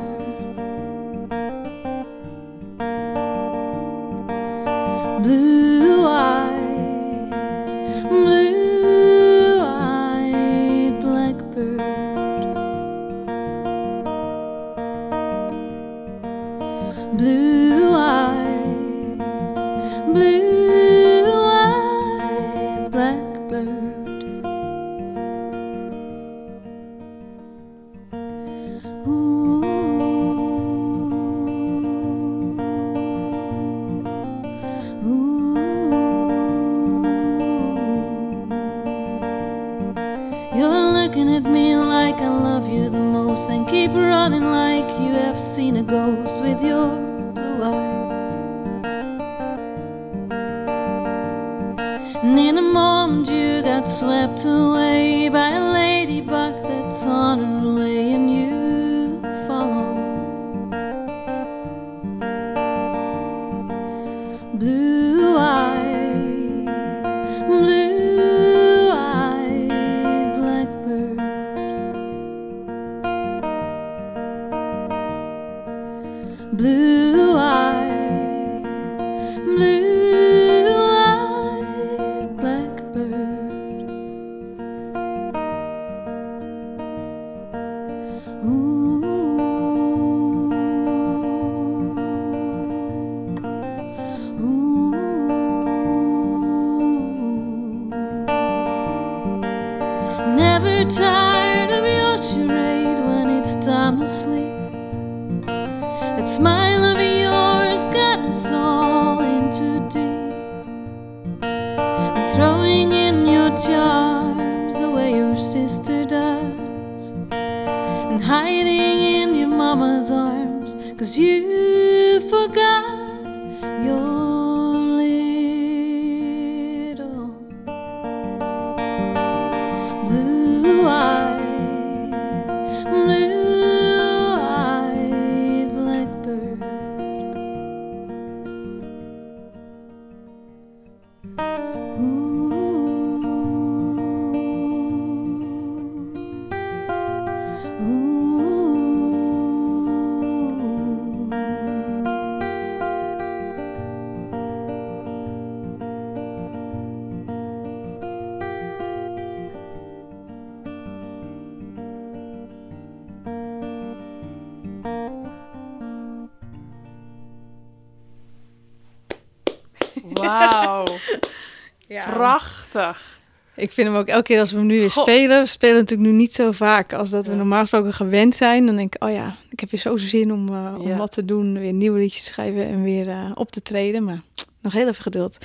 [172.75, 173.19] Prachtig.
[173.57, 175.41] Ik vind hem ook elke keer als we hem nu weer spelen.
[175.41, 177.37] We spelen natuurlijk nu niet zo vaak als dat we Ja.
[177.37, 178.67] normaal gesproken gewend zijn.
[178.67, 181.25] Dan denk ik, oh ja, ik heb weer zo zin om, eh, om wat te
[181.25, 181.59] doen.
[181.59, 184.05] Weer nieuwe liedjes schrijven en weer eh, op te treden.
[184.05, 184.21] Maar
[184.61, 185.39] nog heel even geduld.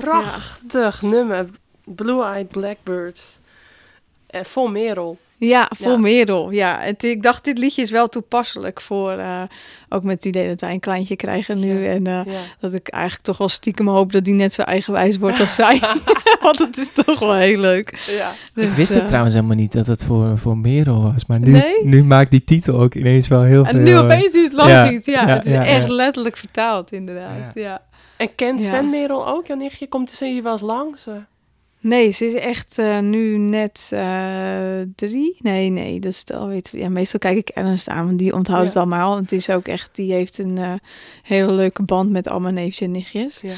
[0.00, 1.46] Prachtig nummer.
[1.84, 3.38] Blue Eyed Blackbirds.
[4.26, 5.18] En vol Merel.
[5.40, 5.96] Ja, voor Ja.
[5.98, 6.50] Merel.
[6.50, 9.10] Ja, het, ik dacht, dit liedje is wel toepasselijk voor...
[9.10, 9.42] eh,
[9.88, 11.82] ook met het idee dat wij een kleintje krijgen nu.
[11.82, 11.90] Ja.
[11.90, 12.40] En eh, Ja.
[12.60, 15.80] dat ik eigenlijk toch wel stiekem hoop dat die net zo eigenwijs wordt als zij.
[16.42, 17.98] Want het is toch wel heel leuk.
[18.18, 18.32] ja.
[18.54, 21.26] Dus, ik wist het eh, trouwens helemaal niet dat het voor, voor Merel was.
[21.26, 21.84] Maar nu, Nee?
[21.84, 23.74] nu maakt die titel ook ineens wel heel veel...
[23.78, 25.04] En nu opeens is het logisch.
[25.04, 25.92] Ja, ja, het is ja, echt ja.
[25.92, 27.50] letterlijk vertaald inderdaad.
[27.54, 27.82] Ja.
[28.16, 28.68] En kent Ja.
[28.68, 29.46] Sven Merel ook?
[29.46, 31.06] Jouw nichtje komt ze hier wel eens langs?
[31.80, 35.36] Nee, ze is echt eh, nu net eh, drie.
[35.38, 36.62] Nee, nee, dat is het alweer.
[36.72, 38.68] Ja, meestal kijk ik Ernst aan, want die onthoudt Ja.
[38.68, 39.16] het allemaal.
[39.16, 40.72] Het is ook echt, die heeft een eh,
[41.22, 43.40] hele leuke band met al mijn neefjes en nichtjes.
[43.40, 43.54] Ja.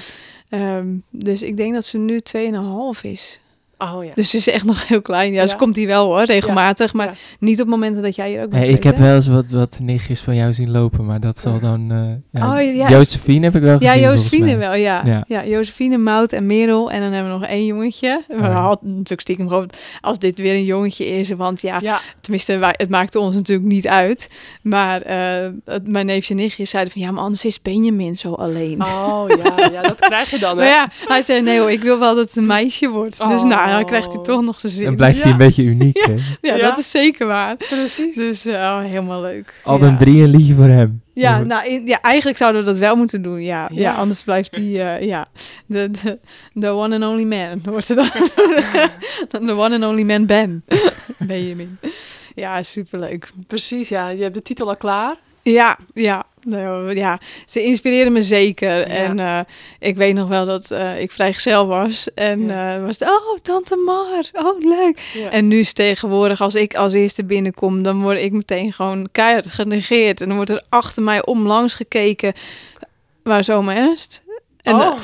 [0.49, 3.41] Ehm, dus ik denk dat ze nu 2,5 is.
[3.83, 4.11] Oh ja.
[4.15, 5.33] Dus ze is echt nog heel klein.
[5.33, 5.59] Ja, ze Ja.
[5.59, 6.93] komt hier wel hoor, regelmatig.
[6.93, 7.13] Maar Ja.
[7.39, 10.21] niet op momenten dat jij hier ook bent ik heb wel eens wat, wat nichtjes
[10.21, 11.91] van jou zien lopen, maar dat zal dan...
[11.91, 12.89] eh ja, Oh, ja.
[12.91, 15.03] Josephine heb ik wel Ja, gezien, volgens Josephine wel, ja.
[15.05, 15.25] ja.
[15.29, 15.47] Ja.
[15.47, 16.91] Josephine, Mout en Merel.
[16.91, 18.23] En dan hebben we nog één jongetje.
[18.29, 18.51] We Oh ja.
[18.61, 19.71] hadden natuurlijk stiekem gewoon,
[20.01, 21.31] als dit weer een jongetje is.
[21.31, 22.01] Want ja, Ja.
[22.21, 24.29] tenminste, wij, het maakte ons natuurlijk niet uit.
[24.63, 28.33] Maar eh, het- mijn neefjes en nichtjes zeiden van, ja, maar anders is Benjamin zo
[28.33, 28.83] alleen.
[28.85, 30.65] Oh ja, ja, dat krijg je dan, hè?
[30.65, 33.19] Maar ja, hij zei, nee hoor, ik wil wel dat het een meisje wordt.
[33.29, 33.87] Dus nou, dan Oh.
[33.87, 34.85] krijgt hij toch nog zijn zin.
[34.85, 36.13] Dan blijft hij een beetje uniek, hè?
[36.41, 36.69] Ja, Ja.
[36.69, 37.57] dat is zeker waar.
[37.57, 38.15] Precies.
[38.15, 39.55] Dus eh, oh, helemaal leuk.
[39.65, 39.97] Album ja.
[39.97, 41.03] 3 een liedje voor hem.
[41.15, 43.69] Ja, nou, in- ja, eigenlijk zouden we dat wel moeten doen, ja.
[43.73, 43.95] Ja, Ja.
[43.95, 45.27] anders blijft die, eh, ja,
[45.67, 46.19] de, de,
[46.53, 48.09] de one and only man wordt er dan.
[49.47, 50.65] De one and only man Ben.
[51.19, 51.79] Benjamin.
[52.35, 53.31] Ja, superleuk.
[53.47, 54.09] Precies, ja.
[54.09, 55.17] Je hebt de titel al klaar.
[55.43, 56.25] Ja, ja.
[56.45, 58.83] Nou, ja, ze inspireerden me zeker.
[58.87, 59.41] En eh,
[59.79, 62.09] ik weet nog wel dat eh, ik vrijgezel was.
[62.15, 62.75] En Ja.
[62.77, 65.01] eh, was het, oh, tante Mar, oh, leuk.
[65.15, 65.31] Ja.
[65.31, 69.47] En nu is tegenwoordig, als ik als eerste binnenkom, dan word ik meteen gewoon keihard
[69.47, 70.21] genegeerd.
[70.21, 72.33] En dan wordt er achter mij om langs gekeken.
[73.23, 74.23] Waar is oma Ernst?
[74.63, 74.95] En, oh.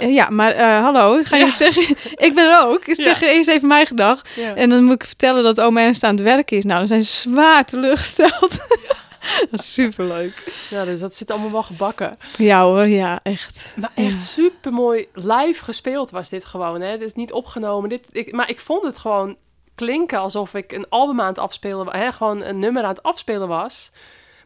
[0.00, 1.50] ja, maar hallo, ga je Ja.
[1.50, 1.96] zeggen,
[2.26, 2.84] ik ben er ook.
[2.84, 2.94] Ja.
[2.94, 4.22] Zeg eerst even mijn gedag.
[4.36, 4.54] ja.
[4.54, 6.64] En dan moet ik vertellen dat oma Ernst aan het werk is.
[6.64, 8.66] Nou, dan zijn ze zwaar teleurgesteld.
[9.50, 10.52] dat is superleuk.
[10.70, 12.16] ja, dus dat zit allemaal wel gebakken.
[12.36, 13.74] Ja hoor, ja, echt.
[13.76, 16.80] Maar echt super mooi live gespeeld was dit gewoon.
[16.80, 16.88] Hè?
[16.88, 17.88] Het is niet opgenomen.
[17.88, 19.36] Dit, ik, maar ik vond het gewoon
[19.74, 21.94] klinken alsof ik een album aan het afspelen was.
[21.94, 23.92] Hè, gewoon een nummer aan het afspelen was.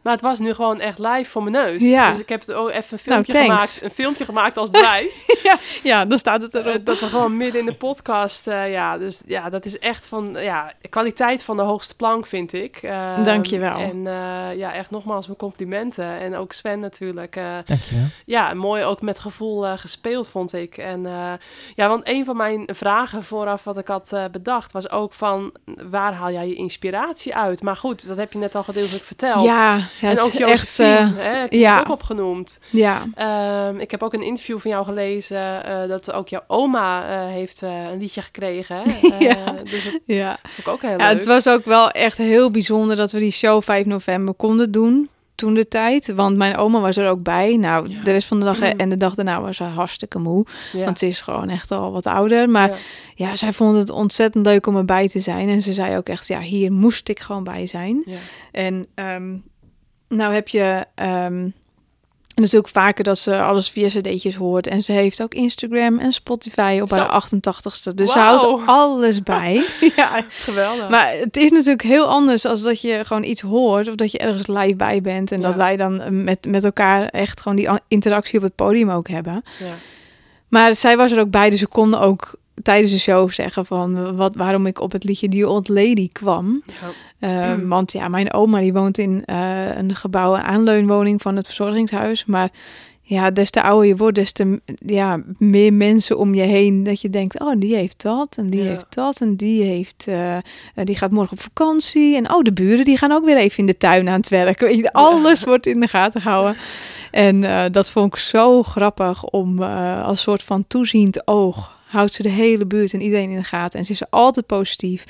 [0.05, 1.81] Maar het was nu gewoon echt live voor mijn neus.
[1.81, 2.09] Ja.
[2.09, 3.47] Dus ik heb het ook even een Nou, filmpje, thanks.
[3.47, 5.25] gemaakt, een filmpje gemaakt als bewijs.
[5.43, 6.85] ja, ja, dan staat het Eh, erop.
[6.85, 10.35] dat we gewoon midden in de podcast, eh, ja, dus ja, dat is echt van,
[10.39, 12.77] ja, kwaliteit van de hoogste plank, vind ik.
[12.81, 13.77] Ehm, Dankjewel.
[13.77, 16.19] En eh, ja, echt nogmaals mijn complimenten.
[16.19, 17.35] En ook Sven natuurlijk.
[17.35, 18.05] eh, Dankjewel.
[18.25, 20.77] ja, mooi ook met gevoel eh, gespeeld, vond ik.
[20.77, 21.31] En eh,
[21.75, 25.51] ja, want een van mijn vragen vooraf wat ik had eh, bedacht, was ook van,
[25.89, 27.61] waar haal jij je inspiratie uit?
[27.63, 29.43] Maar goed, dat heb je net al gedeeltelijk verteld.
[29.45, 30.79] Ja, ja, en ook Josephine, echt...
[30.79, 31.77] eh, hè, heb je ja.
[31.77, 32.59] het ook opgenoemd.
[32.69, 37.03] ja, Ehm, ik heb ook een interview van jou gelezen eh, dat ook jouw oma
[37.09, 38.81] eh, heeft een liedje gekregen.
[39.19, 39.51] Ja.
[39.63, 40.37] Dus dat ja.
[40.43, 41.17] vond ik ook heel Ja, leuk.
[41.17, 45.09] het was ook wel echt heel bijzonder dat we die show 5 november konden doen
[45.35, 46.13] toen de tijd.
[46.15, 47.55] Want mijn oma was er ook bij.
[47.57, 48.03] Nou, Ja.
[48.03, 48.63] de rest van de dag Mm.
[48.79, 50.45] en de dag daarna was ze hartstikke moe.
[50.73, 52.49] Want ze is gewoon echt al wat ouder.
[52.49, 52.71] Maar
[53.15, 53.35] Ja.
[53.35, 55.49] zij vond het ontzettend leuk om erbij te zijn.
[55.49, 58.05] En ze zei ook echt, ja, hier moest ik gewoon bij zijn.
[58.51, 59.33] En ehm,
[60.09, 61.47] nou heb je ehm
[62.35, 64.67] natuurlijk vaker dat ze alles via cd'tjes hoort.
[64.67, 66.95] En ze heeft ook Instagram en Spotify op Zo.
[66.95, 67.93] haar 88ste.
[67.95, 69.65] Dus ze houdt alles bij.
[69.95, 70.89] ja, Geweldig.
[70.89, 74.17] maar het is natuurlijk heel anders als dat je gewoon iets hoort of dat je
[74.17, 75.47] ergens live bij bent en Ja.
[75.47, 79.07] dat wij dan eh, met, met elkaar echt gewoon die interactie op het podium ook
[79.07, 79.43] hebben.
[79.59, 79.65] ja.
[80.47, 84.15] Maar zij was er ook bij, dus ze konden ook tijdens de show zeggen van
[84.15, 86.61] wat, waarom ik op het liedje Die Old Lady kwam.
[86.65, 86.73] Ja.
[87.19, 87.67] Eh, Mm.
[87.69, 92.25] Want ja, mijn oma die woont in eh, een gebouw, een aanleunwoning van het verzorgingshuis.
[92.25, 92.49] Maar
[93.07, 96.83] ja, des te ouder je wordt, des te ja, meer mensen om je heen.
[96.83, 98.69] Dat je denkt, oh, die heeft dat en die Ja.
[98.69, 100.37] heeft dat en die heeft, eh,
[100.83, 102.15] die gaat morgen op vakantie.
[102.15, 104.59] En oh, de buren die gaan ook weer even in de tuin aan het werk.
[104.59, 106.55] Weet je, alles wordt in de gaten gehouden.
[107.11, 112.13] En eh, dat vond ik zo grappig om eh, als soort van toeziend oog houdt
[112.13, 113.79] ze de hele buurt en iedereen in de gaten.
[113.79, 115.05] En ze is altijd positief.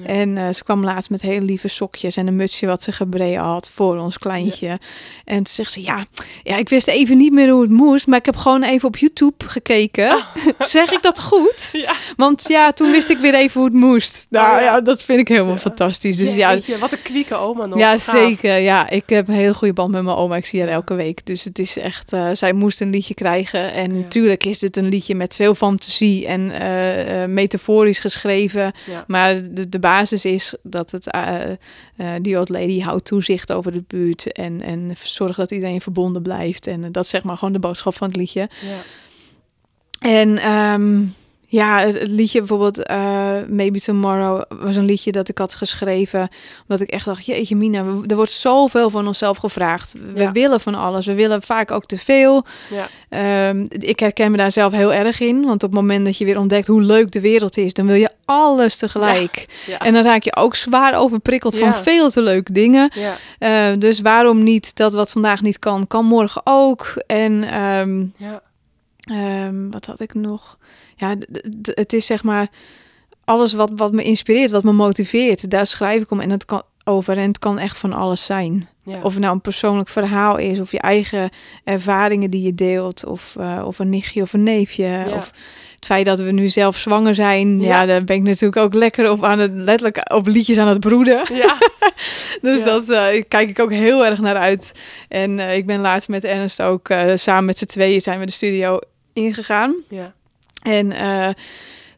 [0.00, 0.06] Ja.
[0.06, 3.40] En eh, ze kwam laatst met hele lieve sokjes en een mutsje wat ze gebreden
[3.40, 4.78] had voor ons kleintje.
[5.24, 6.06] En toen zegt ze, ja,
[6.42, 8.96] ja, ik wist even niet meer hoe het moest, maar ik heb gewoon even op
[8.96, 10.16] YouTube gekeken.
[10.58, 11.68] zeg ik dat goed?
[11.72, 11.92] Ja.
[12.16, 14.26] Want ja, toen wist ik weer even hoe het moest.
[14.30, 14.80] Nou Oh, ja.
[14.80, 16.16] dat vind ik helemaal fantastisch.
[16.16, 17.78] Dus ja, wat een kwieke oma nog.
[17.78, 18.16] ja, Gaaf.
[18.16, 18.58] zeker.
[18.58, 20.36] Ja, ik heb een hele goede band met mijn oma.
[20.36, 21.26] Ik zie haar elke week.
[21.26, 23.72] Dus het is echt, eh, zij moest een liedje krijgen.
[23.72, 28.72] En natuurlijk is dit een liedje met veel fantasie en eh, metaforisch geschreven.
[28.86, 29.04] Ja.
[29.06, 31.56] Maar de, de basis is dat het, eh, eh,
[32.22, 34.32] die old lady houdt toezicht over de buurt.
[34.32, 36.66] En, en zorgt dat iedereen verbonden blijft.
[36.66, 38.48] En dat is zeg maar gewoon de boodschap van het liedje.
[38.60, 38.78] Ja.
[39.98, 41.04] En ehm,
[41.50, 42.96] ja, het, het liedje bijvoorbeeld eh,
[43.48, 46.28] Maybe Tomorrow was een liedje dat ik had geschreven.
[46.62, 49.94] Omdat ik echt dacht, jeetje Mina, we- er wordt zoveel van onszelf gevraagd.
[50.14, 50.32] We Ja.
[50.32, 51.06] willen van alles.
[51.06, 52.44] We willen vaak ook te veel.
[52.70, 52.88] Ja.
[53.08, 55.34] Ehm, ik herken me daar zelf heel erg in.
[55.44, 57.94] Want op het moment dat je weer ontdekt hoe leuk de wereld is, dan wil
[57.96, 59.46] je alles tegelijk.
[59.66, 59.78] Ja.
[59.78, 62.92] En dan raak je ook zwaar overprikkeld van veel te leuke dingen.
[62.94, 63.14] ja.
[63.38, 67.02] Eh, dus waarom niet dat wat vandaag niet kan, kan morgen ook.
[67.06, 68.40] En ehm, Ja.
[69.08, 70.58] Ehm, wat had ik nog?
[70.96, 71.16] Ja,
[71.62, 72.48] het is zeg maar
[73.24, 75.50] alles wat, wat me inspireert, wat me motiveert.
[75.50, 78.68] Daar schrijf ik om en het kan over en het kan echt van alles zijn.
[78.82, 78.98] Ja.
[79.02, 81.30] Of het nou een persoonlijk verhaal is, of je eigen
[81.64, 84.84] ervaringen die je deelt, of, eh, of een nichtje of een neefje.
[84.84, 85.16] Ja.
[85.16, 85.32] Of
[85.74, 87.66] het feit dat we nu zelf zwanger zijn, ja.
[87.68, 87.86] Ja.
[87.86, 91.34] daar ben ik natuurlijk ook lekker op aan het letterlijk op liedjes aan het broeden.
[91.34, 91.56] Ja.
[92.40, 94.72] Dus dat eh, kijk ik ook heel erg naar uit.
[95.08, 98.32] En eh, ik ben laatst met Ernst ook samen met z'n tweeën zijn we de
[98.32, 98.78] studio
[99.18, 99.74] ingegaan.
[99.88, 100.12] Ja.
[100.62, 101.28] En eh,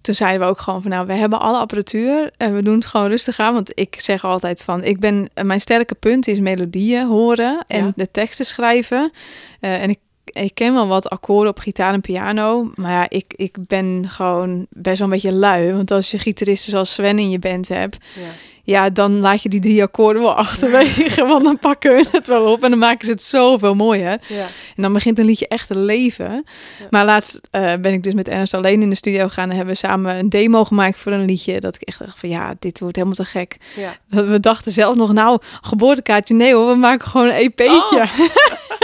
[0.00, 2.86] toen zeiden we ook gewoon van nou, we hebben alle apparatuur en we doen het
[2.86, 3.54] gewoon rustig aan.
[3.54, 7.92] Want ik zeg altijd van, ik ben, mijn sterke punt is melodieën horen en Ja.
[7.96, 9.12] de teksten schrijven.
[9.60, 13.32] Eh, en ik, ik ken wel wat akkoorden op gitaar en piano, maar ja, ik,
[13.36, 15.72] ik ben gewoon best wel een beetje lui.
[15.72, 18.22] Want als je gitaristen zoals Sven in je band hebt, Ja.
[18.70, 21.26] Ja, dan laat je die drie akkoorden wel achterwege.
[21.26, 24.18] want dan pakken we het wel op en dan maken ze het zoveel mooier.
[24.28, 24.46] Ja.
[24.76, 26.44] En dan begint een liedje echt te leven.
[26.78, 26.86] Ja.
[26.90, 29.74] Maar laatst eh, ben ik dus met Ernst alleen in de studio gegaan en hebben
[29.74, 31.60] we samen een demo gemaakt voor een liedje.
[31.60, 33.56] Dat ik echt dacht van ja, dit wordt helemaal te gek.
[33.76, 33.96] Ja.
[34.08, 38.08] We dachten zelf nog, nou, geboortekaartje, nee hoor, we maken gewoon een EP'tje.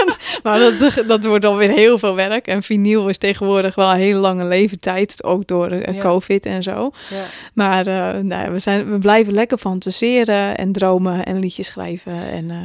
[0.43, 2.47] maar dat, dat wordt alweer heel veel werk.
[2.47, 6.01] En vinyl is tegenwoordig wel een hele lange leeftijd, ook door eh.
[6.01, 6.91] COVID en zo.
[7.11, 7.25] Ja.
[7.55, 12.31] Maar eh, nou, we, zijn, we blijven lekker fantaseren en dromen en liedjes schrijven.
[12.31, 12.57] En eh,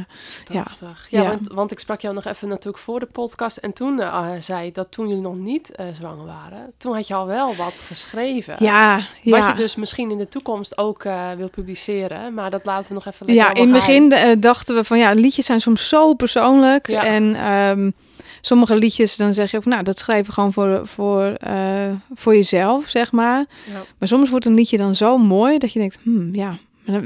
[0.54, 0.66] Ja.
[1.10, 1.28] Ja, Ja.
[1.28, 3.56] Want, want ik sprak jou nog even natuurlijk voor de podcast.
[3.56, 4.02] En toen
[4.38, 8.56] zei dat toen jullie nog niet zwanger waren, toen had je al wel wat geschreven.
[8.58, 9.38] ja, ja.
[9.38, 11.02] Wat je dus misschien in de toekomst ook
[11.36, 12.34] wil publiceren.
[12.34, 15.46] Maar dat laten we nog even Ja, in het begin dachten we van ja, liedjes
[15.46, 16.88] zijn soms zo persoonlijk.
[16.88, 17.04] Ja.
[17.04, 17.90] En ehm,
[18.40, 22.34] sommige liedjes, dan zeg je ook, nou, dat schrijf je gewoon voor, voor, eh, voor
[22.34, 23.46] jezelf, zeg maar.
[23.70, 23.82] Ja.
[23.98, 26.56] Maar soms wordt een liedje dan zo mooi dat je denkt, hmm, ja,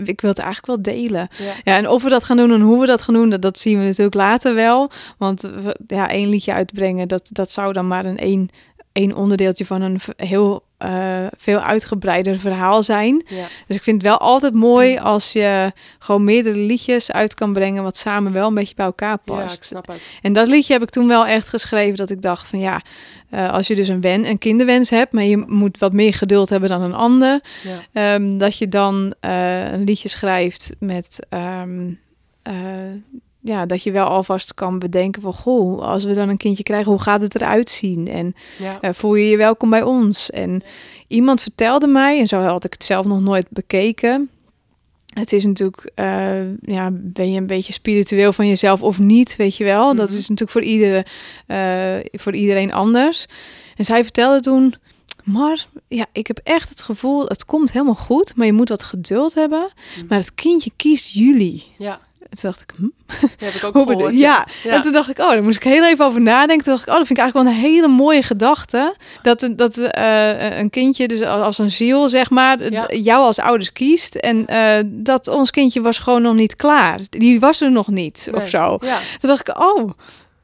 [0.05, 1.29] ik wil het eigenlijk wel delen.
[1.39, 1.53] Ja.
[1.65, 3.59] Ja, en of we dat gaan doen en hoe we dat gaan doen, dat, dat
[3.59, 4.91] zien we natuurlijk later wel.
[5.19, 8.49] Want we, ja, één liedje uitbrengen, dat, dat zou dan maar een één,
[8.97, 13.25] één onderdeeltje van een heel eh, veel uitgebreider verhaal zijn.
[13.29, 13.45] Ja.
[13.67, 17.83] Dus ik vind het wel altijd mooi als je gewoon meerdere liedjes uit kan brengen,
[17.83, 19.57] wat samen wel een beetje bij elkaar ja, past.
[19.57, 20.19] ik snap het.
[20.23, 22.81] En dat liedje heb ik toen wel echt geschreven dat ik dacht van ja,
[23.31, 26.49] eh, als je dus een, wen, een kinderwens hebt, maar je moet wat meer geduld
[26.49, 28.15] hebben dan een ander, Ja.
[28.15, 31.27] Ehm, dat je dan eh, een liedje schrijft met.
[31.29, 31.91] ehm,
[32.43, 32.55] eh,
[33.47, 35.33] ja, dat je wel alvast kan bedenken van...
[35.35, 38.09] Goh, als we dan een kindje krijgen, hoe gaat het eruit zien?
[38.09, 38.81] En Ja.
[38.81, 40.31] eh, voel je je welkom bij ons?
[40.31, 40.63] En
[41.09, 44.31] iemand vertelde mij, en zo had ik het zelf nog nooit bekeken...
[45.07, 49.57] Het is natuurlijk, eh, ja, ben je een beetje spiritueel van jezelf of niet, weet
[49.57, 49.95] je wel?
[49.95, 50.17] Dat Mhm.
[50.19, 51.05] is natuurlijk voor, iedere,
[51.47, 53.27] eh, voor iedereen anders.
[53.77, 54.75] En zij vertelde toen,
[55.25, 58.83] maar ja, ik heb echt het gevoel, het komt helemaal goed, maar je moet wat
[58.83, 59.73] geduld hebben.
[59.97, 60.07] Mhm.
[60.09, 61.65] Maar het kindje kiest jullie.
[61.79, 62.01] ja,
[62.31, 62.83] En toen dacht ik, hm?
[63.21, 64.19] dat heb ik ook gehoord.
[64.19, 64.47] ja.
[64.65, 64.71] Ja.
[64.71, 66.65] En toen dacht ik, oh, daar moest ik heel even over nadenken.
[66.65, 68.95] Toen dacht ik, oh, dat vind ik eigenlijk wel een hele mooie gedachte.
[69.23, 72.87] Dat, een- dat eh, een kindje, dus als een ziel, zeg maar, Ja.
[72.89, 74.15] jou als ouders kiest.
[74.15, 77.01] En eh, dat ons kindje was gewoon nog niet klaar.
[77.11, 78.79] Die was er nog niet, of zo.
[78.81, 78.99] Ja.
[79.19, 79.91] Toen dacht ik, oh,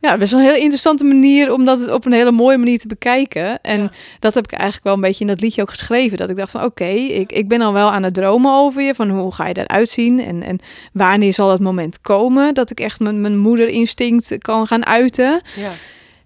[0.03, 2.87] ja, best wel een heel interessante manier om dat op een hele mooie manier te
[2.89, 3.61] bekijken.
[3.61, 3.91] En Ja.
[4.19, 6.17] dat heb ik eigenlijk wel een beetje in dat liedje ook geschreven.
[6.17, 8.95] Dat ik dacht van, oké, ik, ik ben al wel aan het dromen over je.
[8.95, 10.21] Van hoe ga je eruit zien?
[10.21, 10.59] En, en
[10.93, 15.43] wanneer zal het moment komen dat ik echt mijn, mijn moederinstinct kan gaan uiten?
[15.57, 15.71] Ja.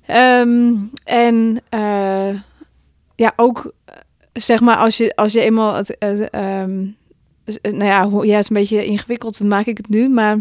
[0.07, 0.73] Ehm,
[1.05, 2.29] en eh,
[3.17, 3.73] ja, ook
[4.33, 6.85] zeg maar als je, als je eenmaal het, het, ehm,
[7.63, 10.39] nou ja, hoe, ja, het is een beetje ingewikkeld, dan maak ik het nu, maar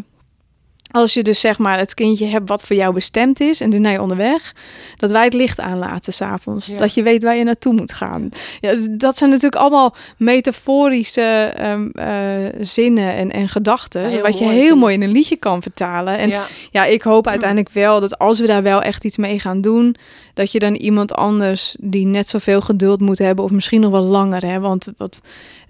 [0.96, 3.80] als je dus zeg maar het kindje hebt wat voor jou bestemd is en dus
[3.80, 4.56] naar je onderweg,
[4.96, 6.68] dat wij het licht aanlaten s'avonds.
[6.68, 6.78] Ja.
[6.78, 8.30] Dat je weet waar je naartoe moet gaan.
[8.60, 14.46] Ja, dat zijn natuurlijk allemaal metaforische ehm, eh, zinnen en, en gedachten, Ja, wat je
[14.46, 16.18] heel vind mooi in een liedje kan vertalen.
[16.18, 16.46] En ja.
[16.72, 19.96] ja, ik hoop uiteindelijk wel dat als we daar wel echt iets mee gaan doen,
[20.34, 24.04] dat je dan iemand anders die net zoveel geduld moet hebben, of misschien nog wel
[24.04, 24.46] langer.
[24.46, 24.60] Hè?
[24.60, 25.22] Want wat,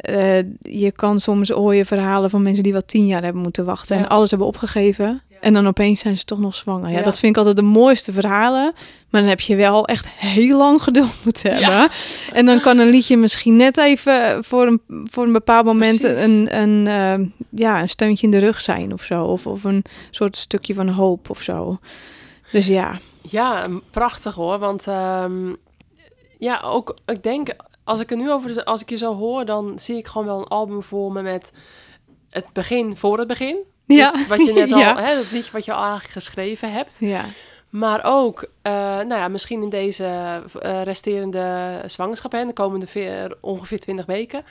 [0.06, 3.98] eh, je kan soms je verhalen van mensen die wel tien jaar hebben moeten wachten
[3.98, 4.04] Ja.
[4.04, 5.22] en alles hebben opgegeven.
[5.42, 6.90] En dan opeens zijn ze toch nog zwanger.
[6.90, 7.04] Ja, Ja.
[7.04, 8.74] dat vind ik altijd de mooiste verhalen.
[9.10, 11.90] Maar dan heb je wel echt heel lang geduld moeten hebben.
[12.34, 16.24] En dan kan een liedje misschien net even voor een, voor een bepaald moment Precies.
[16.24, 19.24] een, een, eh, ja, een steuntje in de rug zijn of zo.
[19.24, 21.78] Of, of een soort stukje van hoop of zo.
[22.52, 23.00] Dus ja.
[23.22, 24.60] Ja, prachtig hoor.
[24.60, 25.54] Want ehm,
[26.38, 27.50] ja, ook ik denk,
[27.86, 30.40] als ik er nu over, als ik je zo hoor, dan zie ik gewoon wel
[30.40, 31.52] een album voor me met
[32.30, 33.58] het begin voor het begin.
[33.86, 34.12] Ja.
[34.12, 35.02] Dus wat je net al, Ja.
[35.04, 36.98] hè, dat liedje wat je al eigenlijk geschreven hebt.
[37.00, 37.24] Ja.
[37.70, 40.04] Maar ook, eh, nou ja, misschien in deze
[40.60, 44.46] eh, resterende zwangerschap, hè, de komende veer- ongeveer 20 weken.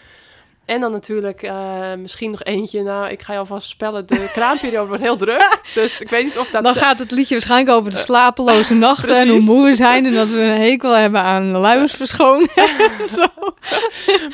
[0.65, 2.83] En dan natuurlijk eh, misschien nog eentje.
[2.83, 5.61] Nou, ik ga je alvast voorspellen, de kraamperiode wordt heel druk.
[5.75, 6.63] Dus ik weet niet of dat...
[6.63, 10.07] Dan gaat het liedje waarschijnlijk over de slapeloze nachten en hoe moe we zijn.
[10.07, 12.51] En dat we een hekel hebben aan luiersverschoning.
[13.17, 13.27] zo.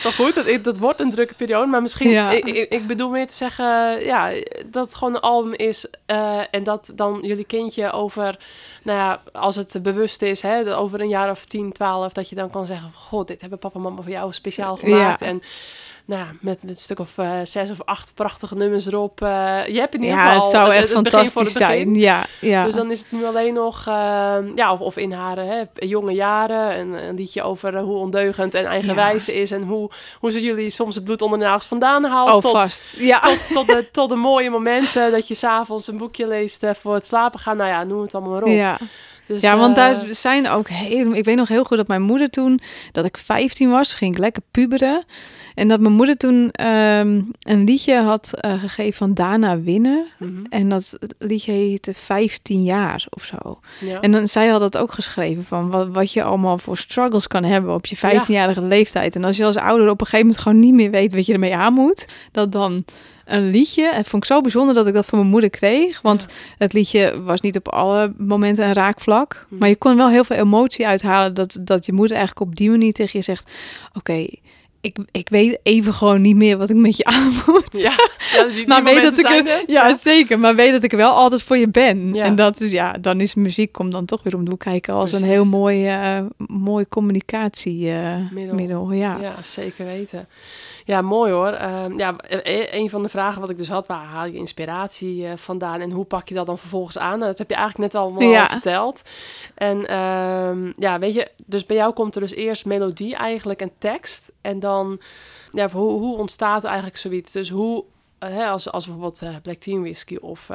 [0.03, 1.67] Maar goed, dat, dat wordt een drukke periode.
[1.67, 2.31] Maar misschien, Ja.
[2.31, 4.33] ik, ik, bedoel meer te zeggen, ja,
[4.67, 5.87] dat het gewoon een album is.
[6.07, 8.39] eh, en dat dan jullie kindje over,
[8.83, 12.35] nou ja, als het bewust is, hè, over een jaar of 10, 12, dat je
[12.35, 15.21] dan kan zeggen: God, dit hebben papa en mama voor jou speciaal gemaakt.
[15.21, 15.27] Ja.
[15.27, 15.43] En
[16.05, 19.23] nou met, met een stuk of eh, zes of acht prachtige nummers erop.
[19.23, 19.29] eh,
[19.67, 21.95] je hebt in ieder Ja, geval het zou echt het het fantastisch zijn.
[21.95, 22.65] Ja, ja.
[22.65, 26.13] Dus dan is het nu alleen nog, eh, ja, of, of in haar hè, jonge
[26.13, 30.31] jaren, een, een liedje over eh, hoe ondeugend en eigenwijs ze is en hoe, hoe
[30.31, 32.29] ze jullie soms het bloed onder de nagels vandaan haalt.
[32.29, 32.95] oh, tot, vast.
[32.99, 33.21] Ja.
[33.21, 37.07] tot, tot, de, tot de mooie momenten dat je s'avonds een boekje leest voor het
[37.07, 37.57] slapen gaan.
[37.57, 38.49] Nou ja, noem het allemaal maar op.
[38.49, 38.79] Ja.
[39.31, 41.15] Dus, ja, want eh, daar zijn ook heel...
[41.15, 42.61] Ik weet nog heel goed dat mijn moeder toen...
[42.93, 45.05] Dat ik 15 was, ging ik lekker puberen.
[45.55, 50.05] En dat mijn moeder toen ehm, een liedje had eh, gegeven van Dana Winner.
[50.19, 53.61] mhm, En dat liedje heette 15 jaar of zo.
[53.81, 54.01] ja.
[54.01, 57.45] En dan, zij had dat ook geschreven van wat, wat je allemaal voor struggles kan
[57.45, 59.17] hebben op je 15-jarige leeftijd.
[59.17, 61.33] En als je als ouder op een gegeven moment gewoon niet meer weet wat je
[61.33, 62.85] ermee aan moet, dat dan
[63.33, 63.89] een liedje.
[63.89, 66.01] En het vond ik zo bijzonder dat ik dat van mijn moeder kreeg.
[66.01, 66.27] Want
[66.59, 69.47] het liedje was niet op alle momenten een raakvlak.
[69.49, 69.59] Hm.
[69.59, 72.71] Maar je kon wel heel veel emotie uithalen dat, dat je moeder eigenlijk op die
[72.71, 73.51] manier tegen je zegt:
[73.93, 74.27] Oké,
[74.81, 77.81] ik, ik weet even gewoon niet meer wat ik met je aan moet.
[77.83, 77.95] Ja,
[78.33, 80.39] ja die, die maar weet dat ik er, ja, zeker.
[80.39, 82.15] Maar weet dat ik wel altijd voor je ben.
[82.15, 82.25] Ja.
[82.25, 84.95] En dat is ja, dan is muziek komt dan toch weer om de hoek kijken
[84.95, 88.29] als een heel mooi, eh mooi communicatiemiddel.
[88.31, 88.55] Middel.
[88.55, 88.93] middel.
[88.93, 89.19] ja.
[89.21, 90.29] Ja, zeker weten.
[90.91, 91.53] Ja, mooi hoor.
[91.53, 95.27] Ehm, ja, e- een van de vragen wat ik dus had, waar haal je inspiratie
[95.27, 97.19] eh, vandaan en hoe pak je dat dan vervolgens aan?
[97.19, 98.49] Nou, dat heb je eigenlijk net al Ja.
[98.49, 99.03] verteld.
[99.55, 103.71] En ehm, ja, weet je, dus bij jou komt er dus eerst melodie eigenlijk en
[103.79, 104.33] tekst.
[104.41, 105.01] En dan,
[105.53, 107.33] ja, hoe, hoe ontstaat eigenlijk zoiets?
[107.33, 107.85] Dus hoe,
[108.19, 110.49] eh, hè, als, als bijvoorbeeld eh, Black Teen Whiskey of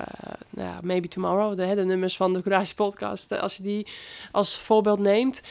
[0.50, 3.88] nou Maybe Tomorrow, de, nummers van de Courage Podcast, als je die
[4.32, 5.42] als voorbeeld neemt,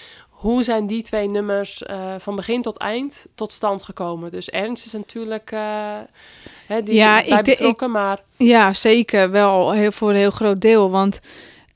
[0.45, 4.31] hoe zijn die twee nummers eh, van begin tot eind tot stand gekomen?
[4.31, 5.61] Dus Ernst is natuurlijk eh,
[6.67, 9.31] hè, die Ja, bij ik betrokken, maar Ja, zeker.
[9.31, 10.91] Wel heel, voor een heel groot deel.
[10.91, 11.21] Want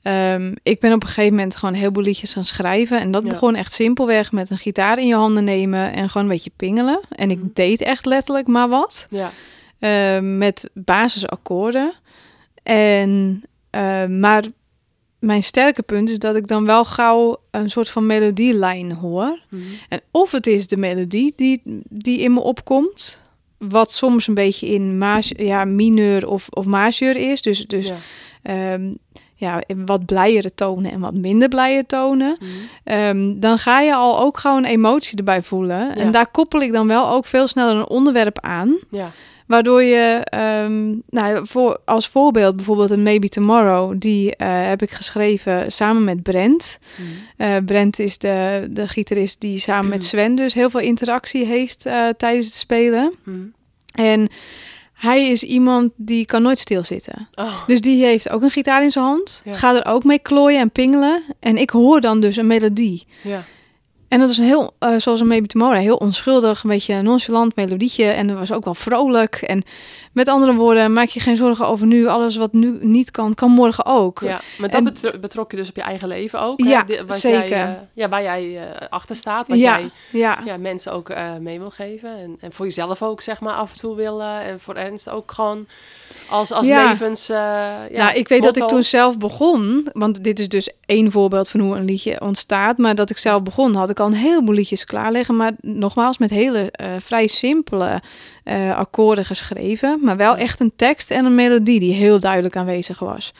[0.01, 2.99] ehm, ik ben op een gegeven moment gewoon heel veel liedjes gaan schrijven.
[2.99, 3.29] En dat Ja.
[3.29, 6.99] begon echt simpelweg met een gitaar in je handen nemen en gewoon een beetje pingelen.
[7.15, 7.47] En ik Mhm.
[7.53, 9.07] deed echt letterlijk maar wat.
[9.09, 9.31] ja,
[9.79, 11.93] Ehm, met basisakkoorden.
[12.63, 14.43] En, ehm, maar
[15.19, 19.39] mijn sterke punt is dat ik dan wel gauw een soort van melodielijn hoor.
[19.49, 23.21] mhm, En of het is de melodie die, die in me opkomt,
[23.57, 27.41] wat soms een beetje in maas, ja, mineur of, of majeur is.
[27.41, 27.95] Dus, dus ja.
[28.41, 28.93] ehm,
[29.35, 32.37] ja, wat blijere tonen en wat minder blije tonen.
[32.39, 32.49] mhm.
[32.83, 35.79] Ehm, dan ga je al ook gewoon een emotie erbij voelen.
[35.79, 35.95] Ja.
[35.95, 38.77] En daar koppel ik dan wel ook veel sneller een onderwerp aan.
[38.91, 39.11] ja.
[39.49, 44.91] Waardoor je, ehm, nou, voor, als voorbeeld bijvoorbeeld een Maybe Tomorrow, die eh, heb ik
[44.91, 46.79] geschreven samen met Brent.
[46.95, 47.07] mhm.
[47.37, 51.85] Eh, Brent is de, de gitarist die samen met Sven dus heel veel interactie heeft
[51.85, 53.13] eh, tijdens het spelen.
[53.23, 53.37] Mhm.
[53.91, 54.27] En
[54.93, 57.27] hij is iemand die kan nooit stilzitten.
[57.35, 59.53] Oh, Dus die heeft ook een gitaar in zijn hand, Ja.
[59.53, 61.23] gaat er ook mee klooien en pingelen.
[61.39, 63.05] En ik hoor dan dus een melodie.
[63.23, 63.43] ja.
[64.09, 67.55] En dat is een heel, eh, zoals een Maybe Tomorrow, heel onschuldig, een beetje nonchalant
[67.55, 68.05] melodietje.
[68.05, 69.35] En dat was ook wel vrolijk.
[69.35, 69.63] En
[70.13, 72.07] met andere woorden, maak je geen zorgen over nu.
[72.07, 74.19] Alles wat nu niet kan, kan morgen ook.
[74.19, 74.41] ja.
[74.57, 76.59] Maar dat En- betro- betrok je dus op je eigen leven ook?
[76.63, 76.69] hè?
[76.69, 77.47] Ja, Di- wat zeker.
[77.49, 80.39] Jij, eh, ja, waar jij eh, achter staat, wat ja, jij ja.
[80.45, 82.09] ja, mensen ook mee wil geven.
[82.19, 84.41] En, en voor jezelf ook, zeg maar, af en toe willen.
[84.41, 85.65] En voor Ernst ook gewoon
[86.29, 86.89] als, als Ja.
[86.89, 87.27] levens...
[87.27, 91.49] ja, nou, ik weet dat ik toen zelf begon, want dit is dus één voorbeeld
[91.49, 92.77] van hoe een liedje ontstaat.
[92.77, 95.35] Maar dat ik zelf begon, had ik al een heleboel liedjes klaar liggen.
[95.35, 98.01] Maar nogmaals, met hele eh, vrij simpele
[98.43, 99.99] eh, akkoorden geschreven.
[100.01, 103.33] Maar wel echt een tekst en een melodie die heel duidelijk aanwezig was.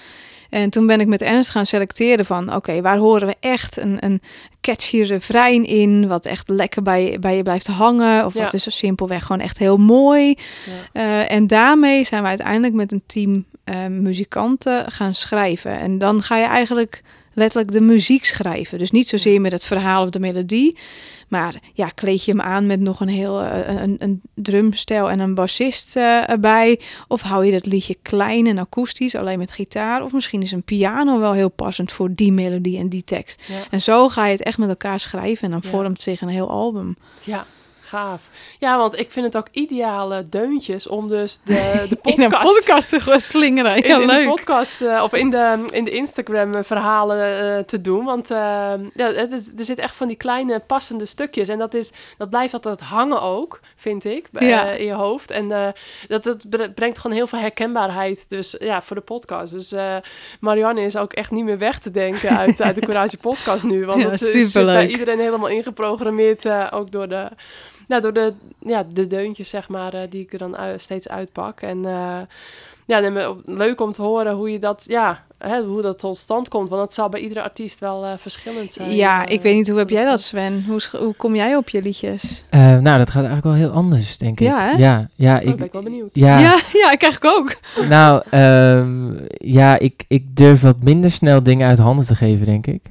[0.50, 3.98] En toen ben ik met Ernst gaan selecteren van, oké, waar horen we echt een,
[4.00, 4.22] een
[4.62, 8.44] catchy refrein in, wat echt lekker bij, bij je blijft hangen, of Ja.
[8.44, 10.36] wat is zo simpelweg gewoon echt heel mooi.
[10.66, 11.02] Ja.
[11.02, 13.46] Eh, en daarmee zijn we uiteindelijk met een team
[13.90, 15.80] muzikanten gaan schrijven.
[15.80, 17.02] En dan ga je eigenlijk
[17.40, 18.78] letterlijk de muziek schrijven.
[18.78, 20.78] Dus niet zozeer met het verhaal of de melodie.
[21.28, 25.20] Maar ja, kleed je hem aan met nog een heel eh, een, een drumstijl en
[25.20, 26.80] een bassist eh, erbij.
[27.08, 30.04] Of hou je dat liedje klein en akoestisch, alleen met gitaar.
[30.04, 33.42] Of misschien is een piano wel heel passend voor die melodie en die tekst.
[33.48, 33.56] Ja.
[33.70, 35.70] En zo ga je het echt met elkaar schrijven en dan Ja.
[35.70, 36.96] vormt zich een heel album.
[37.24, 37.46] Ja,
[37.90, 38.22] gaaf.
[38.60, 41.54] Ja, want ik vind het ook ideale deuntjes om dus de,
[41.90, 42.18] de podcast...
[42.18, 43.76] In een podcast te slingeren.
[43.76, 47.82] in, in de podcast eh, of in de, in de Instagram eh, verhalen eh, te
[47.82, 48.06] doen.
[48.06, 48.38] Want eh,
[48.94, 51.48] ja, het is, er zit echt van die kleine passende stukjes.
[51.48, 54.66] En dat, is, dat blijft altijd hangen ook, vind ik, Ja.
[54.72, 55.32] in je hoofd.
[55.32, 55.48] En
[56.08, 59.54] dat, dat bre- brengt gewoon heel veel herkenbaarheid dus, ja, voor de podcast.
[59.54, 59.74] Dus
[60.40, 63.86] Marianne is ook echt niet meer weg te denken uit, uit de Courage podcast nu.
[63.86, 67.28] Want Ja, dat is, bij iedereen helemaal ingeprogrammeerd, ook door de...
[67.90, 71.62] Nou, door de, ja, de deuntjes, zeg maar, eh, die ik er dan steeds uitpak.
[71.62, 72.18] En eh,
[72.86, 76.48] ja, nee, leuk om te horen hoe je dat, ja, hè, hoe dat tot stand
[76.48, 76.70] komt.
[76.70, 78.96] Want dat zal bij iedere artiest wel eh, verschillend zijn.
[78.96, 80.22] Ja, ik weet niet, hoe heb jij dat.
[80.22, 80.64] Sven?
[80.68, 82.46] Hoe, sch- hoe kom jij op je liedjes?
[82.50, 84.48] Eh, nou, dat gaat eigenlijk wel heel anders, denk ik.
[84.48, 84.72] Ja, hè?
[84.72, 86.10] Ja, ja, Oh, ben ik, ik wel benieuwd.
[86.14, 87.56] ja, ja, ja, ik eigenlijk ook.
[87.90, 92.68] nou, ehm, ja, ik, ik durf wat minder snel dingen uit handen te geven, denk
[92.68, 92.82] ik.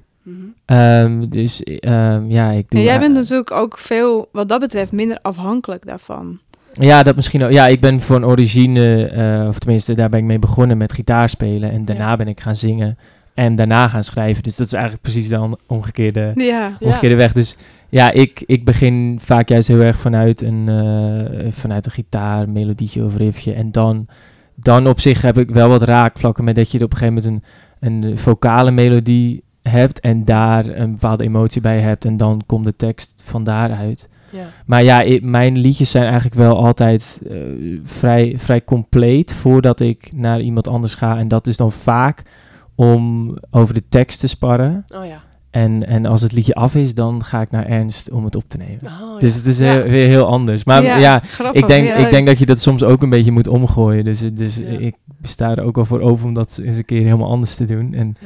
[0.68, 2.80] Ehm, dus ehm, ja, ik doe...
[2.80, 6.38] En jij bent natuurlijk ook veel, wat dat betreft, minder afhankelijk daarvan.
[6.72, 7.50] Ja, dat misschien ook.
[7.52, 11.70] Ja, ik ben een origine, eh, of tenminste, daar ben ik mee begonnen met gitaarspelen.
[11.70, 12.16] En daarna Ja.
[12.16, 12.98] ben ik gaan zingen
[13.34, 14.42] en daarna gaan schrijven.
[14.42, 16.44] Dus dat is eigenlijk precies de omgekeerde, Ja.
[16.44, 16.76] Ja.
[16.80, 17.32] omgekeerde weg.
[17.32, 17.56] Dus
[17.88, 23.04] ja, ik, ik begin vaak juist heel erg vanuit een, eh, vanuit een gitaar, melodietje
[23.04, 23.52] of riffje.
[23.52, 24.06] En dan,
[24.54, 27.42] dan op zich heb ik wel wat raakvlakken met dat je op een gegeven moment
[27.80, 32.04] een, een vocale melodie hebt en daar een bepaalde emotie bij hebt.
[32.04, 34.08] En dan komt de tekst van daaruit.
[34.30, 34.44] Ja.
[34.66, 37.36] Maar ja, mijn liedjes zijn eigenlijk wel altijd eh,
[37.84, 41.18] vrij, vrij compleet voordat ik naar iemand anders ga.
[41.18, 42.22] En dat is dan vaak
[42.74, 44.84] om over de tekst te sparren.
[44.96, 45.20] Oh ja.
[45.50, 48.44] En, en als het liedje af is, dan ga ik naar Ernst om het op
[48.48, 48.80] te nemen.
[48.84, 49.38] Oh, Dus ja.
[49.38, 49.80] het is Ja.
[49.80, 50.64] eh, weer heel anders.
[50.64, 53.48] Maar ja, grappig, ik, denk, ik denk dat je dat soms ook een beetje moet
[53.48, 54.04] omgooien.
[54.04, 54.64] Dus, dus Ja.
[54.78, 57.66] ik sta er ook wel voor over om dat eens een keer helemaal anders te
[57.66, 57.94] doen.
[57.94, 58.16] En,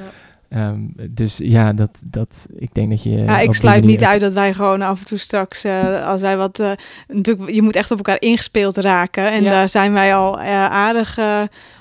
[0.53, 0.79] Ehm,
[1.11, 3.11] dus ja, dat, dat, ik denk dat je...
[3.11, 6.21] Ja, ik sluit manier- niet uit dat wij gewoon af en toe straks, eh, als
[6.21, 6.73] wij wat, eh,
[7.09, 9.33] natuurlijk, je moet echt op elkaar ingespeeld raken.
[9.33, 9.51] En Ja.
[9.51, 11.19] daar zijn wij al eh, aardig,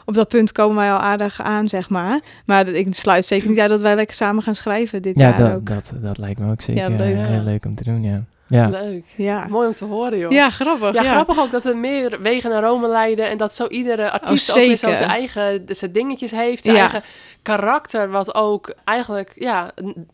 [0.05, 2.19] op dat punt komen wij al aardig aan, zeg maar.
[2.45, 5.21] Maar dat- ik sluit zeker niet uit dat wij lekker samen gaan schrijven dit Ja,
[5.23, 5.65] jaar dat, ook.
[5.65, 7.27] dat, dat lijkt me ook zeker Ja, leuk.
[7.27, 8.23] heel leuk om te doen, ja.
[8.51, 9.05] Ja, Leuk.
[9.15, 9.47] Ja.
[9.49, 10.31] Mooi om te horen, joh.
[10.31, 10.93] ja, grappig.
[10.93, 14.11] Ja, Ja, grappig ook dat er meer wegen naar Rome leiden en dat zo iedere
[14.11, 16.81] artiest ook weer zo zijn eigen zijn dingetjes heeft, zijn Ja.
[16.81, 17.03] eigen
[17.41, 19.71] karakter, wat ook eigenlijk ja,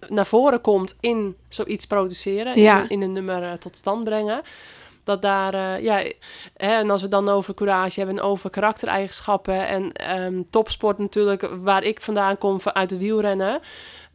[0.07, 2.85] naar voren komt in zoiets produceren, in, Ja.
[2.87, 4.41] in een nummer eh, tot stand brengen.
[5.03, 5.95] Dat daar, eh, ja,
[6.57, 11.49] hè, en als we dan over courage hebben en over karaktereigenschappen en ehm, topsport natuurlijk,
[11.61, 13.59] waar ik vandaan kom uit de wielrennen.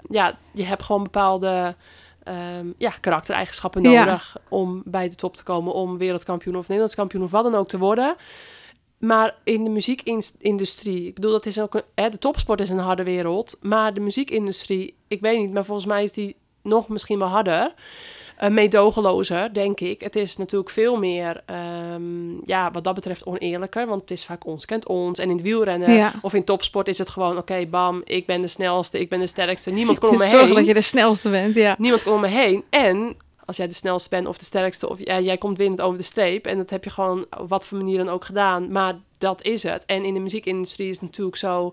[0.09, 1.75] Ja, je hebt gewoon bepaalde
[2.25, 4.05] ehm, ja, karaktereigenschappen Ja.
[4.05, 7.55] nodig om bij de top te komen, om wereldkampioen of Nederlands kampioen of wat dan
[7.55, 8.17] ook te worden.
[8.99, 12.79] Maar in de muziekindustrie, ik bedoel, dat is ook een, hè, de topsport is een
[12.79, 17.19] harde wereld, maar de muziekindustrie, ik weet niet, maar volgens mij is die nog misschien
[17.19, 17.75] wel harder.
[18.43, 20.01] Eh meedogenlozer, denk ik.
[20.01, 24.47] Het is natuurlijk veel meer, ehm, ja, wat dat betreft oneerlijker, want het is vaak
[24.47, 25.19] ons kent ons.
[25.19, 26.13] En in het wielrennen Ja.
[26.23, 29.27] of in topsport is het gewoon, oké, bam, ik ben de snelste, ik ben de
[29.27, 30.55] sterkste, niemand komt om me Zorg heen.
[30.55, 31.75] dat je de snelste bent, ja.
[31.79, 32.65] Niemand komt om me heen.
[32.71, 35.99] En als jij de snelste bent of de sterkste, of ja, jij komt winnend over
[35.99, 36.47] de streep.
[36.47, 38.73] En dat heb je gewoon op wat voor manier dan ook gedaan.
[38.73, 39.85] Maar dat is het.
[39.87, 41.73] En in de muziekindustrie is het natuurlijk zo.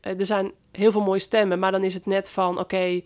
[0.00, 3.00] eh, Er zijn heel veel mooie stemmen, maar dan is het net van oké.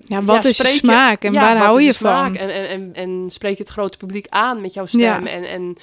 [0.00, 2.36] Ja, wat is je smaak en ja, waar hou je van?
[2.36, 5.00] En, en, en, en spreek je het grote publiek aan met jouw stem?
[5.00, 5.30] Ja.
[5.30, 5.76] En, en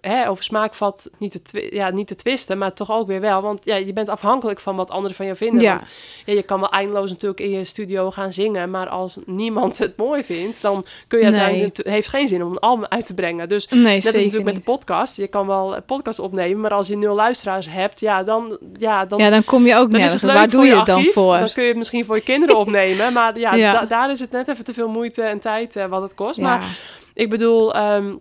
[0.00, 3.42] hè, over smaak valt niet te, ja, niet te twisten, maar toch ook weer wel.
[3.42, 5.60] Want ja, je bent afhankelijk van wat anderen van jou vinden.
[5.62, 5.76] Ja.
[5.76, 5.84] Want
[6.24, 9.96] ja, je kan wel eindeloos natuurlijk in je studio gaan zingen, maar als niemand het
[9.96, 11.62] mooi vindt, dan kun je Nee.
[11.62, 13.48] het heeft geen zin om een album uit te brengen.
[13.48, 15.16] Dus Nee, dat is natuurlijk met de podcast.
[15.16, 19.04] Je kan wel een podcast opnemen, maar als je nul luisteraars hebt, ja, dan, ja,
[19.04, 20.22] dan, Ja, dan kom je ook nergens.
[20.22, 21.38] Waar doe je het dan voor?
[21.38, 23.72] Dan kun je het misschien voor je kinderen opnemen, maar ja, Ja.
[23.72, 26.38] da- daar is het net even te veel moeite en tijd eh, wat het kost.
[26.40, 26.78] Maar
[27.14, 28.14] ik bedoel, ehm,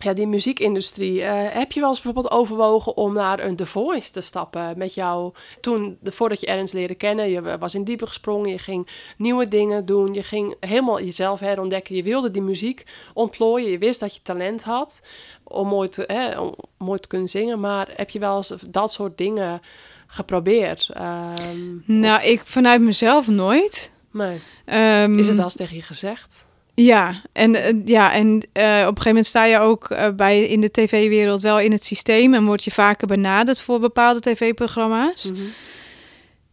[0.00, 1.22] ja, die muziekindustrie.
[1.22, 4.94] eh, heb je wel eens bijvoorbeeld overwogen om naar een The Voice te stappen met
[4.94, 5.32] jou?
[5.60, 9.48] Toen, de, voordat je Ernst leerde kennen, je was in diepe gesprongen, je ging nieuwe
[9.48, 11.96] dingen doen, je ging helemaal jezelf herontdekken.
[11.96, 15.02] Je wilde die muziek ontplooien, je wist dat je talent had
[15.44, 17.60] om mooi te, hè, om mooi te kunnen zingen.
[17.60, 19.60] Maar heb je wel eens dat soort dingen
[20.06, 20.88] geprobeerd?
[20.92, 23.92] Ehm, Nou, ik vanuit mezelf nooit.
[24.12, 24.38] Nee.
[24.64, 26.46] Ehm, Is het eens tegen je gezegd?
[26.84, 30.42] Ja, en, eh, ja, en eh, op een gegeven moment sta je ook eh, bij
[30.42, 35.30] in de tv-wereld wel in het systeem en word je vaker benaderd voor bepaalde tv-programma's.
[35.30, 35.40] Mhm.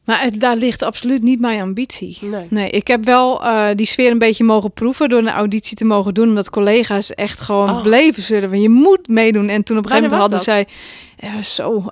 [0.04, 2.18] Maar het, daar ligt absoluut niet mijn ambitie.
[2.22, 2.48] Nee.
[2.50, 3.42] Nee, ik heb wel
[3.76, 7.40] die sfeer een beetje mogen proeven door een auditie te mogen doen, omdat collega's echt
[7.40, 7.82] gewoon Oh.
[7.82, 9.48] bleven zullen van je moet meedoen.
[9.48, 10.68] En toen op een gegeven moment hadden zij,
[11.18, 11.86] ja, zo,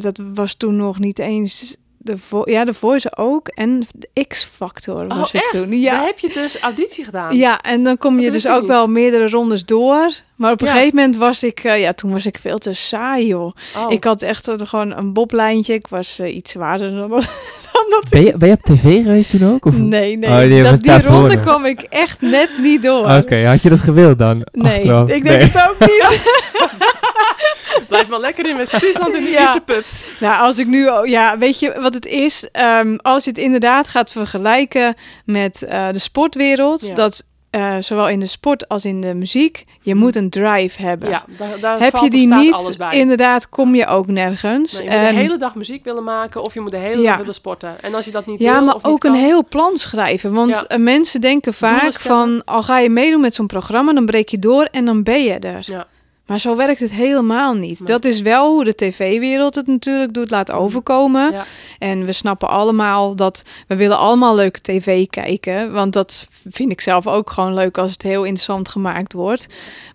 [0.00, 5.06] dat was toen nog niet eens de vo ja, de Voice ook en de X-Factor
[5.06, 5.50] was Oh, het echt?
[5.50, 5.80] toen.
[5.80, 7.36] Ja, Daar heb je dus auditie gedaan?
[7.36, 8.68] ja, en dan kom je dus ook niet.
[8.68, 10.10] wel meerdere rondes door.
[10.36, 10.72] Maar op een Ja.
[10.72, 13.52] gegeven moment was ik, eh, ja, toen was ik veel te saai, joh.
[13.76, 13.92] Oh.
[13.92, 15.74] Ik had echt gewoon een boblijntje.
[15.74, 17.28] Ik was eh, iets zwaarder dan, dat-
[17.72, 19.64] dan dat Ben je, ben je op tv geweest toen ook?
[19.64, 19.78] Of?
[19.78, 20.30] Nee, nee.
[20.30, 23.10] Oh, die was dat, die ronde kwam ik echt net niet door.
[23.16, 24.46] Oké, had je dat gewild dan?
[24.52, 25.10] Nee, achteraf?
[25.10, 25.48] ik denk Nee.
[25.48, 26.20] het ook niet.
[27.88, 29.40] Blijf maar lekker in West-Friesland in de Ja.
[29.40, 29.84] Ierse pub.
[30.20, 30.90] nou, als ik nu...
[31.04, 32.48] Ja, weet je wat het is?
[32.52, 36.86] Ehm, als je het inderdaad gaat vergelijken met eh, de sportwereld...
[36.86, 36.94] Ja.
[36.94, 39.64] dat eh, zowel in de sport als in de muziek...
[39.80, 41.08] je moet een drive hebben.
[41.08, 44.72] Ja, daar, daar Heb je die niet, inderdaad, kom je ook nergens.
[44.72, 47.02] Nee, je moet En- de hele dag muziek willen maken of je moet de hele
[47.02, 47.08] Ja.
[47.08, 47.76] dag willen sporten.
[47.82, 50.32] En als je dat niet Ja, wil maar of ook een heel plan schrijven.
[50.32, 50.64] Want Ja.
[50.66, 52.42] eh, mensen denken vaak van...
[52.44, 55.38] al ga je meedoen met zo'n programma, dan breek je door en dan ben je
[55.38, 55.62] er.
[55.66, 55.86] Ja.
[56.30, 57.86] Maar zo werkt het helemaal niet.
[57.86, 61.32] Dat is wel hoe de tv-wereld het natuurlijk doet, laat overkomen.
[61.32, 61.44] Ja.
[61.78, 65.72] En we snappen allemaal dat we willen allemaal leuke tv kijken.
[65.72, 69.46] Want dat vind ik zelf ook gewoon leuk als het heel interessant gemaakt wordt.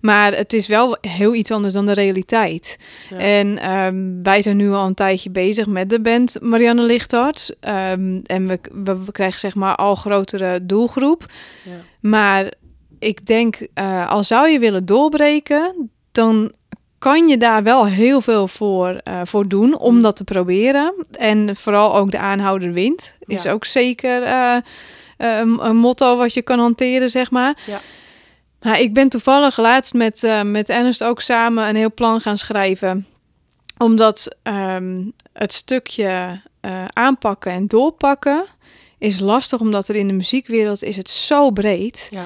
[0.01, 2.79] Maar het is wel heel iets anders dan de realiteit.
[3.09, 3.17] Ja.
[3.17, 7.55] En ehm, wij zijn nu al een tijdje bezig met de band Marianne Lichthart.
[7.59, 11.25] Ehm, en we, we, we krijgen zeg maar al grotere doelgroep.
[11.63, 12.09] Ja.
[12.09, 12.53] Maar
[12.99, 16.51] ik denk, eh, al zou je willen doorbreken, dan
[16.99, 20.01] kan je daar wel heel veel voor, eh, voor doen om Mm.
[20.01, 20.93] dat te proberen.
[21.11, 23.51] En vooral ook de aanhouder wint is Ja.
[23.51, 24.61] ook zeker eh, eh,
[25.17, 27.57] een, een motto wat je kan hanteren, zeg maar.
[27.65, 27.79] Ja.
[28.61, 32.37] Maar ik ben toevallig laatst met, eh, met Ernst ook samen een heel plan gaan
[32.37, 33.05] schrijven.
[33.77, 35.01] Omdat ehm,
[35.33, 36.41] het stukje
[36.93, 38.45] aanpakken en doorpakken
[38.97, 42.07] is lastig, omdat er in de muziekwereld is het zo breed.
[42.11, 42.23] Ja.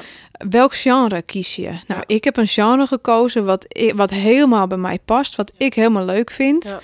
[0.49, 1.69] Welk genre kies je?
[1.69, 2.03] Nou, Ja.
[2.05, 3.65] ik heb een genre gekozen wat,
[3.95, 6.77] wat helemaal bij mij past, wat ik helemaal leuk vind.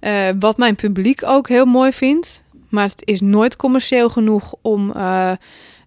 [0.00, 2.42] Eh, wat mijn publiek ook heel mooi vindt.
[2.68, 5.32] Maar het is nooit commercieel genoeg om, eh,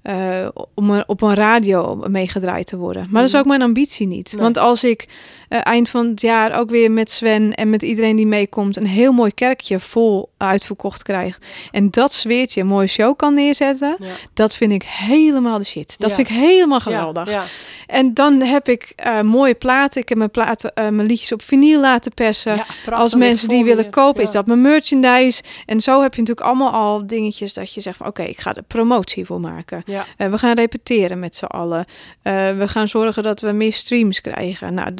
[0.03, 3.01] eh, om op een radio meegedraaid te worden.
[3.09, 3.41] Maar dat is Mhm.
[3.41, 4.31] ook mijn ambitie niet.
[4.33, 4.41] Nee.
[4.41, 5.07] Want als ik
[5.49, 8.77] eh, eind van het jaar ook weer met Sven en met iedereen die meekomt...
[8.77, 11.37] een heel mooi kerkje vol uitverkocht krijg...
[11.71, 13.95] en dat sfeertje een mooie show kan neerzetten...
[13.99, 14.07] Ja.
[14.33, 15.99] dat vind ik helemaal de shit.
[15.99, 16.15] Dat Ja.
[16.15, 17.29] vind ik helemaal geweldig.
[17.29, 17.43] Ja, ja.
[17.87, 20.01] En dan heb ik eh, mooie platen.
[20.01, 22.63] Ik heb mijn, platen, mijn liedjes op vinyl laten persen.
[22.91, 25.43] Als mensen die willen kopen, is dat mijn merchandise.
[25.65, 28.07] En zo heb je natuurlijk allemaal al dingetjes dat je zegt van...
[28.07, 29.83] oké, ik ga er promotie voor maken.
[29.93, 31.85] Ja, Eh, we gaan repeteren met z'n allen.
[32.21, 34.73] Eh, we gaan zorgen dat we meer streams krijgen.
[34.73, 34.93] Nou,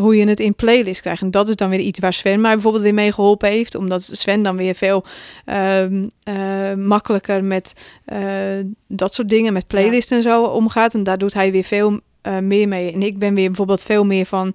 [0.00, 1.22] hoe je het in playlist krijgt.
[1.22, 3.74] En dat is dan weer iets waar Sven mij bijvoorbeeld weer mee geholpen heeft.
[3.74, 5.04] Omdat Sven dan weer veel
[5.44, 7.72] ehm, eh, makkelijker met
[8.88, 10.94] dat soort dingen, met playlist en zo omgaat.
[10.94, 12.00] En daar doet hij weer veel
[12.42, 12.92] meer mee.
[12.92, 14.54] En ik ben weer bijvoorbeeld veel meer van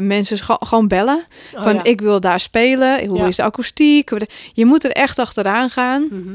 [0.00, 1.24] mensen gewoon bellen.
[1.54, 1.84] Oh, van ja.
[1.84, 3.06] ik wil daar spelen.
[3.06, 3.26] Hoe Ja.
[3.26, 4.10] is de akoestiek?
[4.52, 6.06] Je moet er echt achteraan gaan.
[6.10, 6.34] Mhm.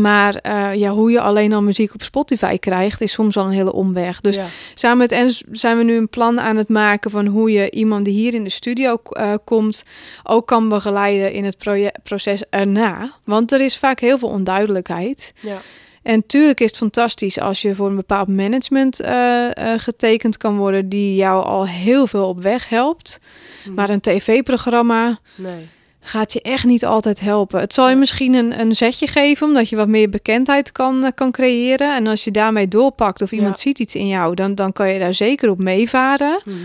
[0.00, 3.52] Maar eh, ja, hoe je alleen al muziek op Spotify krijgt, is soms al een
[3.52, 4.20] hele omweg.
[4.20, 4.46] Dus ja.
[4.74, 8.04] samen met Ens zijn we nu een plan aan het maken van hoe je iemand
[8.04, 9.82] die hier in de studio eh, komt,
[10.22, 11.56] ook kan begeleiden in het
[12.02, 13.12] proces erna.
[13.24, 15.32] Want er is vaak heel veel onduidelijkheid.
[15.40, 15.58] ja.
[16.02, 20.88] En tuurlijk is het fantastisch als je voor een bepaald management eh, getekend kan worden,
[20.88, 23.20] die jou al heel veel op weg helpt.
[23.64, 23.74] Mhm.
[23.74, 25.68] Maar een tv-programma, Nee.
[26.00, 27.60] Gaat je echt niet altijd helpen.
[27.60, 31.10] Het zal je misschien een, een zetje geven, omdat je wat meer bekendheid kan, eh,
[31.14, 31.94] kan creëren.
[31.96, 33.60] En als je daarmee doorpakt of iemand Ja.
[33.62, 36.40] ziet iets in jou, dan, dan kan je daar zeker op meevaren.
[36.44, 36.56] Mhm.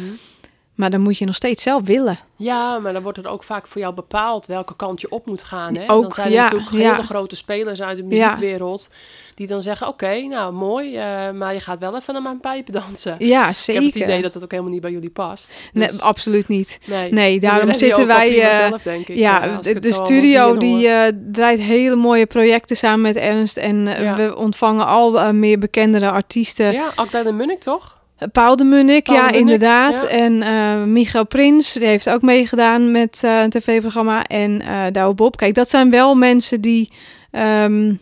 [0.75, 2.19] Maar dan moet je nog steeds zelf willen.
[2.37, 5.43] Ja, maar dan wordt er ook vaak voor jou bepaald welke kant je op moet
[5.43, 5.75] gaan.
[5.77, 5.91] Hè?
[5.91, 6.91] Ook, dan zijn er ja, natuurlijk ja.
[6.91, 8.89] hele grote spelers uit de muziekwereld
[9.35, 12.73] die dan zeggen: Oké, nou mooi, eh, maar je gaat wel even naar mijn pijpen
[12.73, 13.15] dansen.
[13.19, 13.81] Ja, Ik zeker.
[13.83, 15.69] heb het idee dat het ook helemaal niet bij jullie past.
[15.73, 16.79] Nee, Dus, absoluut niet.
[17.09, 18.41] nee, daarom zitten wij...
[18.41, 20.89] eh, zelf, denk ik, ja, eh, de, ik het studio die
[21.31, 23.57] draait hele mooie projecten samen met Ernst.
[23.57, 23.83] En
[24.15, 26.71] we ontvangen al meer bekendere artiesten.
[26.71, 28.03] Ja, Akda de Munnik toch?
[28.31, 29.93] Paul de Munnik, Paul ja, de Munnik, inderdaad.
[29.93, 30.07] ja.
[30.07, 34.23] En eh Michael Prins, die heeft ook meegedaan met eh, een tv-programma.
[34.23, 35.37] En eh Douwe Bob.
[35.37, 36.91] Kijk, dat zijn wel mensen die
[37.31, 37.93] ehm,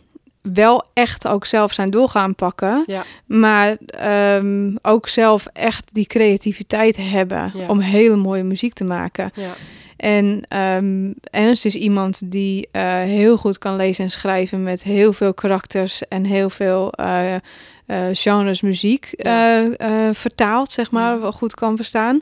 [0.42, 2.82] wel echt ook zelf zijn door gaan pakken.
[2.86, 3.02] Ja.
[3.26, 7.66] Maar ehm, ook zelf echt die creativiteit hebben Ja.
[7.68, 9.30] om hele mooie muziek te maken.
[9.34, 9.50] Ja.
[9.96, 12.68] En ehm Ernst is iemand die
[13.04, 16.92] heel goed kan lezen en schrijven met heel veel karakters en heel veel
[18.12, 22.20] genres muziek eh, eh, vertaald, zeg maar, wel goed kan verstaan.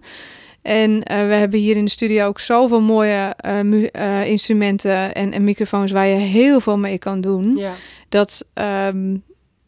[0.62, 3.84] En eh, we hebben hier in de studio ook zoveel mooie eh,
[4.20, 7.56] eh, instrumenten en, en microfoons waar je heel veel mee kan doen.
[7.56, 7.72] Ja,
[8.08, 9.16] Dat ehm,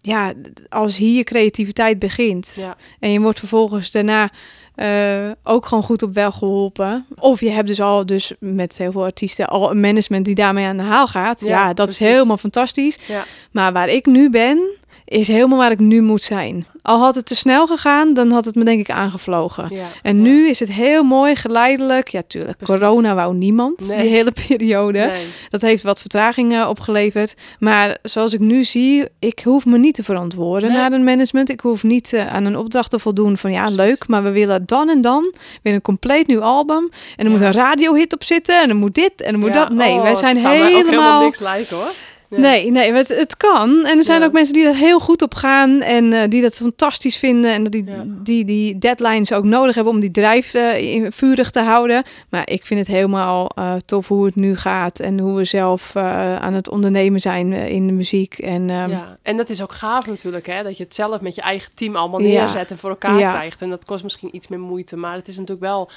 [0.01, 0.33] ja,
[0.69, 4.31] als hier creativiteit begint ja, en je wordt vervolgens daarna
[4.75, 7.07] eh, ook gewoon goed op weg geholpen.
[7.19, 10.67] Of je hebt dus al dus met heel veel artiesten al een management die daarmee
[10.67, 11.41] aan de haal gaat.
[11.41, 12.07] Ja, Ja, dat precies.
[12.07, 12.99] is helemaal fantastisch.
[13.07, 13.25] ja.
[13.51, 14.59] Maar waar ik nu ben,
[15.05, 16.67] is helemaal waar ik nu moet zijn.
[16.83, 19.69] Al had het te snel gegaan, dan had het me denk ik aangevlogen.
[19.71, 19.87] ja.
[20.03, 20.23] En ja.
[20.23, 22.09] nu is het heel mooi, geleidelijk.
[22.09, 22.79] Ja, tuurlijk, Precies.
[22.79, 23.99] corona wou niemand, Nee.
[23.99, 24.99] die hele periode.
[24.99, 25.25] Nee.
[25.49, 27.35] Dat heeft wat vertragingen opgeleverd.
[27.59, 30.79] Maar zoals ik nu zie, ik hoef me niet te verantwoorden Nee.
[30.79, 31.49] naar een management.
[31.51, 33.77] Ik hoef niet eh, aan een opdracht te voldoen van ja, Precies.
[33.77, 36.89] leuk, maar we willen dan en dan weer een compleet nieuw album.
[37.17, 37.31] En er Ja.
[37.31, 39.71] moet een radiohit op zitten en er moet dit en er moet dat.
[39.71, 41.23] Nee, oh, wij zijn helemaal...
[41.23, 41.91] niks lijken hoor.
[42.35, 42.41] Ja.
[42.41, 43.85] Nee, nee, het, het kan.
[43.85, 44.27] En er zijn Ja.
[44.27, 47.53] ook mensen die er heel goed op gaan en eh, die dat fantastisch vinden.
[47.53, 48.05] En dat die, Ja.
[48.07, 52.03] die die deadlines ook nodig hebben om die drijf in- vurig te houden.
[52.29, 55.97] Maar ik vind het helemaal eh, tof hoe het nu gaat en hoe we zelf
[55.97, 58.39] aan het ondernemen zijn in de muziek.
[58.39, 58.91] En ehm,
[59.23, 60.63] en dat is ook gaaf natuurlijk, hè?
[60.63, 63.63] Dat je het zelf met je eigen team allemaal neerzet en voor elkaar krijgt.
[63.63, 65.91] En dat kost misschien iets meer moeite, maar het is natuurlijk wel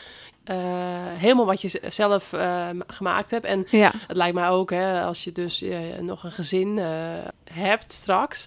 [0.48, 0.56] eh,
[1.18, 3.46] helemaal wat je zelf eh, gemaakt hebt.
[3.46, 6.78] En ja, het lijkt mij ook, hè, als je dus eh, nog een gezin
[7.52, 8.46] hebt straks.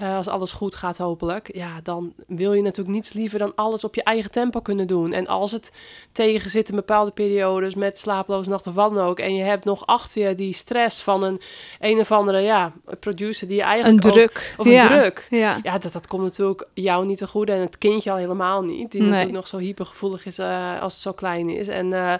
[0.00, 3.84] Eh, als alles goed gaat hopelijk, ja, dan wil je natuurlijk niets liever dan alles
[3.84, 5.12] op je eigen tempo kunnen doen.
[5.12, 5.72] En als het
[6.12, 9.64] tegen zit in bepaalde periodes met slaaploze nachten of wat dan ook, en je hebt
[9.64, 11.40] nog achter je die stress van een
[11.80, 14.54] een of andere ja, producer die je een eigenlijk ook- druk.
[14.58, 14.86] of een ja.
[14.88, 15.26] druk.
[15.30, 15.60] Ja.
[15.62, 18.92] Ja, dat, dat komt natuurlijk jou niet te goede en het kindje al helemaal niet.
[18.92, 19.10] Die Nee.
[19.10, 21.68] natuurlijk nog zo hypergevoelig is eh, als het zo klein is.
[21.68, 22.14] En eh,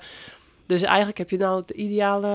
[0.69, 2.28] Dus eigenlijk heb je nou de ideale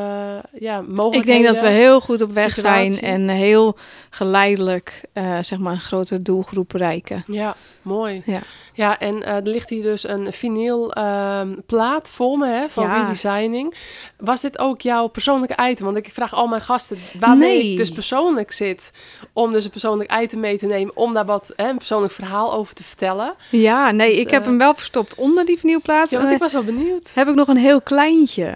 [0.59, 1.19] ja, mogelijkheden.
[1.19, 3.77] Ik denk dat we heel goed op weg zijn en heel
[4.09, 7.23] geleidelijk eh, zeg maar een grotere doelgroep bereiken.
[7.27, 8.21] Ja, mooi.
[8.25, 8.41] Ja.
[8.73, 12.83] Ja, en eh, er ligt hier dus een vinyl ehm, plaat voor me hè, van
[12.83, 13.01] Ja.
[13.01, 13.75] redesigning.
[14.17, 15.85] Was dit ook jouw persoonlijke item?
[15.85, 17.71] Want ik vraag al mijn gasten waarmee Nee.
[17.71, 18.91] ik dus persoonlijk zit...
[19.33, 20.95] om dus een persoonlijk item mee te nemen...
[20.95, 23.33] om daar wat hè, een persoonlijk verhaal over te vertellen.
[23.49, 26.09] Ja, nee, Dus, ik heb eh, hem wel verstopt onder die vinylplaat.
[26.09, 27.11] Ja, want eh, ik was wel benieuwd.
[27.13, 28.53] heb ik nog een heel kleintje.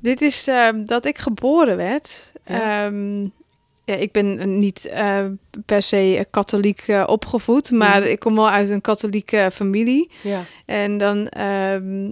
[0.00, 2.32] Dit is eh, dat ik geboren werd.
[2.44, 2.84] Ja.
[2.86, 3.26] Ehm,
[3.84, 5.18] ja, ik ben niet eh,
[5.66, 10.10] per se katholiek eh, opgevoed, maar ik kom wel uit een katholieke familie.
[10.22, 12.10] Ja, En dan ehm,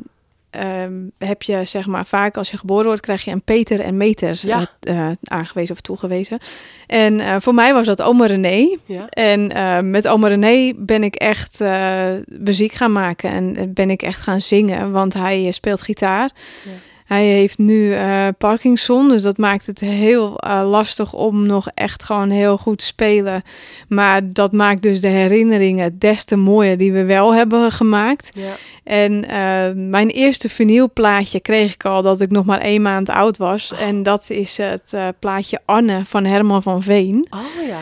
[0.51, 3.97] ehm, heb je, zeg maar, vaak als je geboren wordt, krijg je een Peter en
[3.97, 4.67] Meter Ja.
[4.81, 6.39] eh, eh, aangewezen of toegewezen.
[6.87, 8.77] En eh, voor mij was dat oma René.
[8.85, 9.07] ja.
[9.09, 13.91] En eh, met oma René ben ik echt eh, muziek gaan maken en eh, ben
[13.91, 16.31] ik echt gaan zingen, want hij eh, speelt gitaar.
[16.65, 16.71] Ja.
[17.11, 22.05] Hij heeft nu eh, Parkinson, dus dat maakt het heel eh, lastig om nog echt
[22.05, 23.43] gewoon heel goed te spelen.
[23.89, 28.31] Maar dat maakt dus de herinneringen des te mooier die we wel hebben gemaakt.
[28.35, 28.53] ja.
[28.85, 33.37] En eh, mijn eerste vinylplaatje kreeg ik al dat ik nog maar één maand oud
[33.37, 33.73] was.
[33.73, 33.81] Oh.
[33.81, 37.27] En dat is het plaatje Anne van Herman van Veen.
[37.31, 37.81] Oh ja.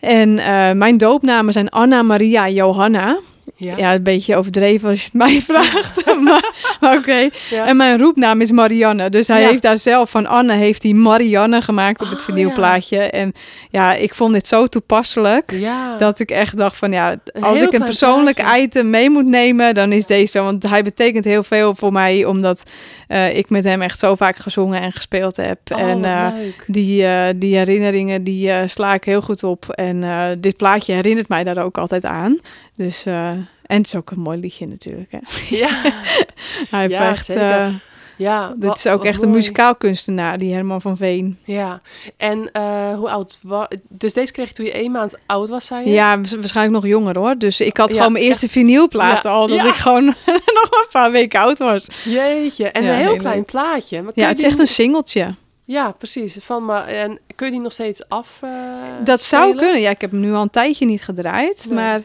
[0.00, 0.34] En
[0.78, 3.18] mijn doopnamen zijn Anna Maria Johanna.
[3.56, 3.76] Ja.
[3.76, 6.06] Ja, een beetje overdreven als je het mij vraagt.
[6.24, 7.28] maar maar oké.
[7.50, 7.66] Ja.
[7.66, 9.10] En mijn roepnaam is Marianne.
[9.10, 9.48] Dus hij Ja.
[9.48, 12.98] heeft daar zelf van Anne heeft hij Marianne gemaakt op het Oh, vinylplaatje.
[12.98, 13.32] En
[13.70, 15.54] ja, ik vond dit zo toepasselijk.
[15.98, 18.62] Dat ik echt dacht van ja, als heel ik een persoonlijk plaatje.
[18.62, 20.44] item mee moet nemen, dan is deze wel.
[20.44, 22.62] Want hij betekent heel veel voor mij, omdat
[23.08, 25.58] eh, ik met hem echt zo vaak gezongen en gespeeld heb.
[25.72, 26.64] Oh, en leuk.
[26.66, 29.68] die, eh, die herinneringen, die sla ik heel goed op.
[29.68, 30.04] En
[30.40, 32.38] dit plaatje herinnert mij daar ook altijd aan.
[32.76, 33.28] Dus, eh,
[33.66, 35.10] en het is ook een mooi liedje natuurlijk.
[35.12, 35.18] Hè.
[35.56, 35.68] Ja,
[36.70, 37.66] Hij heeft Ja, echt, eh,
[38.16, 38.48] ja.
[38.56, 41.38] dit wat- is ook echt een muzikaal kunstenaar, die Herman van Veen.
[41.44, 41.80] Ja,
[42.16, 43.66] en eh, hoe oud was...
[43.88, 45.90] Dus deze kreeg je toen je één maand oud was, zei je?
[45.90, 47.38] Ja, wa- waarschijnlijk nog jonger hoor.
[47.38, 49.66] Dus ik had Ja, gewoon mijn eerste vinylplaat Ja, al, dat ja.
[49.66, 50.04] ik gewoon
[50.60, 51.86] nog een paar weken oud was.
[52.04, 54.02] Jeetje, en een heel klein plaatje.
[54.02, 55.34] Maar Ja, het is echt een singeltje.
[55.66, 56.36] Ja, precies.
[56.40, 58.50] Van, maar, en kun je die nog steeds af eh,
[59.04, 59.80] Dat zou kunnen.
[59.80, 61.64] Ja, ik heb hem nu al een tijdje niet gedraaid.
[61.66, 61.74] Nee.
[61.74, 62.00] Maar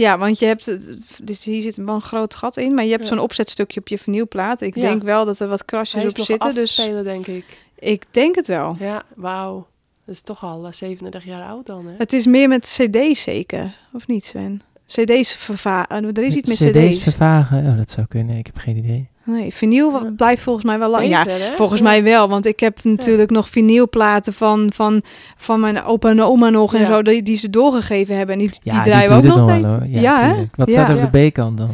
[0.00, 0.78] ja, want je hebt...
[1.22, 2.74] Dus hier zit wel een groot gat in.
[2.74, 3.08] Maar je hebt Ja.
[3.08, 4.60] zo'n opzetstukje op je vinylplaat.
[4.60, 4.80] Ik Ja.
[4.82, 6.48] denk wel dat er wat krasjes op nog zitten.
[6.48, 7.44] af te Dus spelen, denk ik.
[7.78, 8.76] ik denk het wel.
[8.78, 9.66] Ja, wauw.
[10.04, 11.94] Dat is toch al eh, 37 jaar oud dan, hè?
[11.98, 13.74] Het is meer met cd's zeker.
[13.92, 14.62] Of niet, Sven?
[14.86, 16.04] cd's vervagen.
[16.16, 17.02] Er is iets met CD's cd's.
[17.02, 17.66] vervagen?
[17.66, 18.36] Oh, dat zou kunnen.
[18.36, 19.08] Ik heb geen idee.
[19.30, 20.12] Nee, vinyl Ja.
[20.16, 21.06] blijft volgens mij wel lang.
[21.08, 21.56] Ja, hè?
[21.56, 21.86] Volgens Ja.
[21.86, 25.02] mij wel, want ik heb natuurlijk nog vinylplaten van, van,
[25.36, 26.86] van mijn opa en oma nog en Ja.
[26.86, 28.34] zo, die, die ze doorgegeven hebben.
[28.34, 29.62] En die, die draaien we ook nog het steeds.
[29.62, 29.86] wel hoor.
[29.86, 30.36] Ja.
[30.56, 30.72] Wat Ja.
[30.84, 31.70] staat er op de B-kant dan?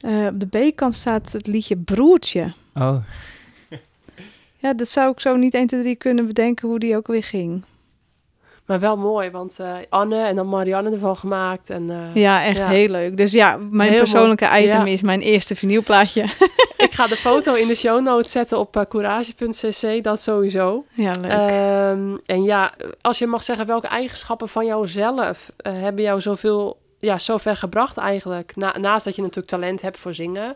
[0.00, 2.52] Eh, op de B-kant staat het liedje Broertje.
[2.74, 2.96] Oh,
[4.60, 7.22] Ja, dat zou ik zo niet 1, 2, 3 kunnen bedenken hoe die ook weer
[7.22, 7.62] ging.
[8.68, 11.70] Maar wel mooi, want eh, Anne en dan Marianne ervan gemaakt.
[11.70, 12.66] En, eh, Ja, echt Ja.
[12.68, 13.16] heel leuk.
[13.16, 14.62] Dus ja, mijn Heel persoonlijke mooi.
[14.64, 14.92] item Ja.
[14.92, 16.22] is mijn eerste vinylplaatje.
[16.76, 20.84] Ik ga de foto in de show notes zetten op eh, courage.cc, dat sowieso.
[20.92, 21.30] ja, leuk.
[21.30, 27.18] Ehm, en ja, als je mag zeggen, welke eigenschappen van jouzelf hebben jou zoveel, ja,
[27.18, 28.56] zo ver gebracht eigenlijk?
[28.56, 30.54] Na, naast dat je natuurlijk talent hebt voor zingen.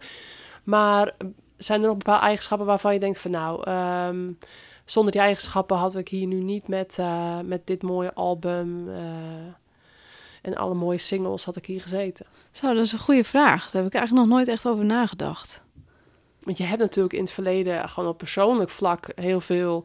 [0.65, 1.13] Maar
[1.57, 4.17] zijn er nog bepaalde eigenschappen waarvan je denkt van nou, ehm,
[4.85, 9.05] zonder die eigenschappen had ik hier nu niet met, eh, met dit mooie album eh,
[10.43, 12.27] en alle mooie singles had ik hier gezeten.
[12.51, 13.71] Zo, dat is een goede vraag.
[13.71, 15.63] Daar heb ik eigenlijk nog nooit echt over nagedacht.
[16.43, 19.85] Want je hebt natuurlijk in het verleden gewoon op persoonlijk vlak heel veel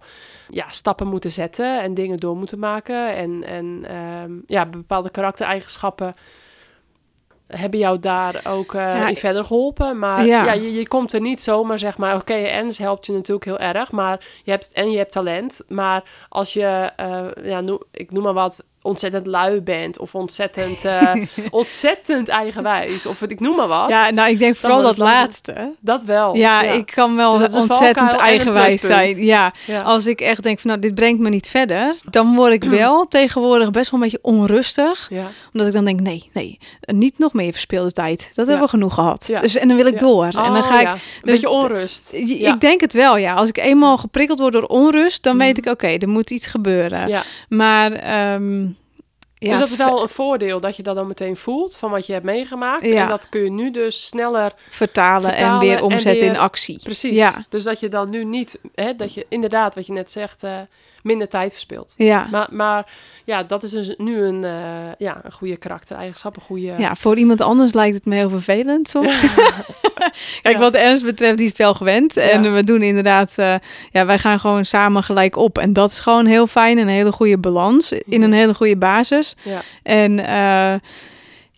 [0.50, 3.16] ja, stappen moeten zetten en dingen door moeten maken.
[3.16, 6.16] En, en ehm, ja, bepaalde karaktereigenschappen
[7.48, 10.00] hebben jou daar ook Ja, in verder geholpen.
[10.00, 10.44] Maar ja.
[10.44, 10.54] ja.
[10.54, 13.92] je, je komt er niet zomaar, zeg maar, oké, Ens helpt je natuurlijk heel erg,
[13.92, 15.62] maar je hebt, en je hebt talent.
[15.68, 20.86] Maar als je, eh, ja, noem, ik noem maar wat, ontzettend lui bent of ontzettend,
[20.86, 21.14] eh,
[21.50, 25.72] ontzettend eigenwijs of ik noem maar wat, Ja, nou, ik denk vooral dat laatste.
[25.80, 26.36] dat wel.
[26.36, 29.26] Ja, ik kan wel Dus ontzettend eigenwijs zijn.
[29.26, 29.82] Ja, Ja.
[29.82, 33.06] als ik echt denk van nou, dit brengt me niet verder, dan word ik wel
[33.06, 35.08] tegenwoordig best wel een beetje onrustig.
[35.10, 35.26] Ja.
[35.54, 38.32] Omdat ik dan denk, nee, nee, niet nog meer verspeelde tijd.
[38.34, 39.26] Dat hebben we genoeg gehad.
[39.28, 39.40] Ja.
[39.40, 40.26] Dus, en dan wil ik door.
[40.26, 40.88] en dan Oh, ga ik.
[40.88, 42.14] Een dus beetje onrust.
[42.14, 43.34] Ik denk het wel, ja.
[43.34, 45.68] Als ik eenmaal geprikkeld word door onrust, dan weet Mhm.
[45.68, 47.08] ik, oké, er moet iets gebeuren.
[47.08, 47.24] Ja.
[47.50, 48.66] Maar, ehm,
[49.40, 52.06] ja, dus dat is wel een voordeel dat je dat dan meteen voelt van wat
[52.06, 52.86] je hebt meegemaakt.
[52.90, 53.02] Ja.
[53.02, 56.80] En dat kun je nu dus sneller vertalen, en weer en omzetten weer- in actie.
[56.84, 57.18] precies.
[57.18, 60.44] Ja, Dus dat je dan nu niet, hè, dat je inderdaad wat je net zegt,
[60.44, 60.60] eh,
[61.08, 61.94] minder tijd verspilt.
[61.98, 62.28] ja.
[62.32, 62.92] Maar, maar
[63.26, 64.52] ja, dat is dus nu een, eh,
[64.98, 66.74] ja, een goede karaktereigenschap, een goede...
[66.78, 69.22] Ja, voor iemand anders lijkt het me heel vervelend soms.
[70.42, 70.60] Kijk, Ja.
[70.60, 72.18] wat Ernst betreft, die is het wel gewend.
[72.18, 73.56] En we doen inderdaad, eh,
[73.92, 75.58] ja, wij gaan gewoon samen gelijk op.
[75.58, 79.36] En dat is gewoon heel fijn, een hele goede balans in een hele goede basis.
[79.44, 79.62] Ja.
[79.84, 80.80] En eh,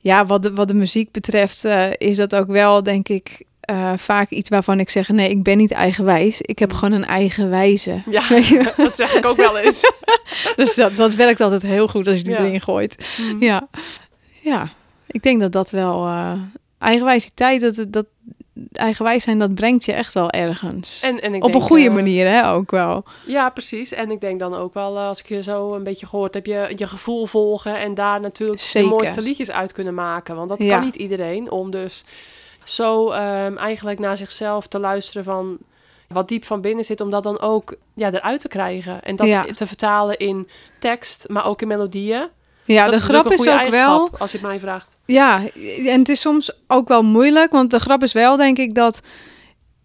[0.01, 1.65] ja, wat de, wat de muziek betreft,
[1.97, 5.57] is dat ook wel, denk ik, eh, vaak iets waarvan ik zeg: nee, ik ben
[5.57, 6.41] niet eigenwijs.
[6.41, 6.77] Ik heb Mm.
[6.77, 8.01] gewoon een eigen wijze.
[8.09, 8.21] Ja,
[8.77, 9.91] dat zeg ik ook wel eens.
[10.55, 12.39] Dus dat, dat werkt altijd heel goed als je die Ja.
[12.39, 13.09] erin gooit.
[13.21, 13.41] Mm.
[13.43, 13.67] Ja,
[14.41, 14.69] ja.
[15.07, 16.31] Ik denk dat dat wel eh
[16.79, 18.05] eigenwijsiteit, dat, dat
[18.73, 21.01] eigenwijs zijn, dat brengt je echt wel ergens.
[21.03, 23.03] En, en ik Op een goede eh, manier, hè, ook wel.
[23.25, 23.91] Ja, precies.
[23.93, 26.71] En ik denk dan ook wel, als ik je zo een beetje gehoord heb, je,
[26.75, 28.89] je gevoel volgen en daar natuurlijk Zeker.
[28.89, 30.35] de mooiste liedjes uit kunnen maken.
[30.35, 30.69] Want dat Ja.
[30.75, 32.03] kan niet iedereen, om dus
[32.69, 35.57] zo ehm, eigenlijk naar zichzelf te luisteren van
[36.07, 39.03] wat diep van binnen zit, om dat dan ook ja, eruit te krijgen.
[39.03, 39.43] En dat Ja.
[39.43, 40.47] te vertalen in
[40.79, 42.27] tekst, maar ook in melodieën.
[42.65, 44.09] Ja, dat de grap is ook wel.
[44.17, 44.97] als je het mij vraagt.
[45.05, 45.41] Ja,
[45.85, 49.01] en het is soms ook wel moeilijk, want de grap is wel, denk ik, dat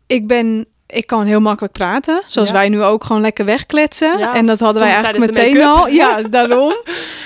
[0.07, 0.67] ik ben.
[0.87, 2.55] Ik kan heel makkelijk praten, zoals Ja.
[2.55, 4.19] wij nu ook gewoon lekker wegkletsen.
[4.19, 5.89] Ja, en dat hadden wij eigenlijk meteen al.
[5.89, 6.75] Ja, daarom.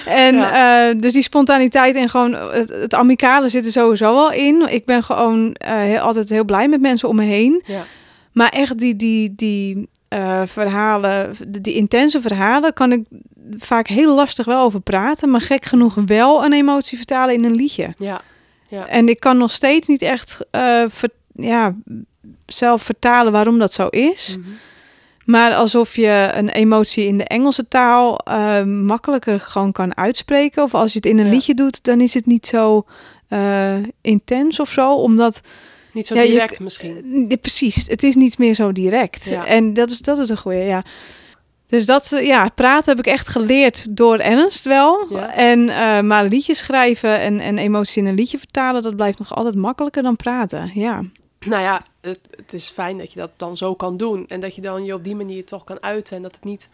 [0.06, 0.88] En Ja.
[0.88, 4.68] eh, dus die spontaniteit en gewoon het, het amicale zit er sowieso wel in.
[4.68, 7.62] Ik ben gewoon eh, heel, altijd heel blij met mensen om me heen.
[7.66, 7.82] Ja.
[8.32, 13.04] Maar echt die, die, die eh, verhalen, die, die intense verhalen, kan ik
[13.56, 15.30] vaak heel lastig wel over praten.
[15.30, 17.94] Maar gek genoeg wel een emotie vertalen in een liedje.
[17.96, 18.20] Ja.
[18.68, 18.86] Ja.
[18.86, 20.38] En ik kan nog steeds niet echt
[21.34, 21.74] ja,
[22.46, 24.36] zelf vertalen waarom dat zo is.
[24.40, 24.48] Mhm.
[25.24, 30.62] Maar alsof je een emotie in de Engelse taal eh, makkelijker gewoon kan uitspreken.
[30.62, 31.32] Of als je het in een Ja.
[31.32, 32.84] liedje doet, dan is het niet zo
[33.28, 34.94] eh, intens of zo.
[34.94, 35.40] Omdat
[35.92, 37.26] Niet zo Ja, je- direct misschien.
[37.28, 39.30] Ja, precies, het is niet meer zo direct.
[39.46, 40.84] En dat is, dat is een goeie, ja.
[41.66, 45.06] Dus dat, eh, ja, praten heb ik echt geleerd door Ernst wel.
[45.10, 45.34] Ja.
[45.34, 49.34] En, eh, maar liedjes schrijven en, en emoties in een liedje vertalen, dat blijft nog
[49.34, 50.70] altijd makkelijker dan praten.
[50.74, 51.02] Ja,
[51.40, 54.26] Nou ja, het, het is fijn dat je dat dan zo kan doen.
[54.26, 56.16] En dat je dan je op die manier toch kan uiten.
[56.16, 56.68] En dat het niet,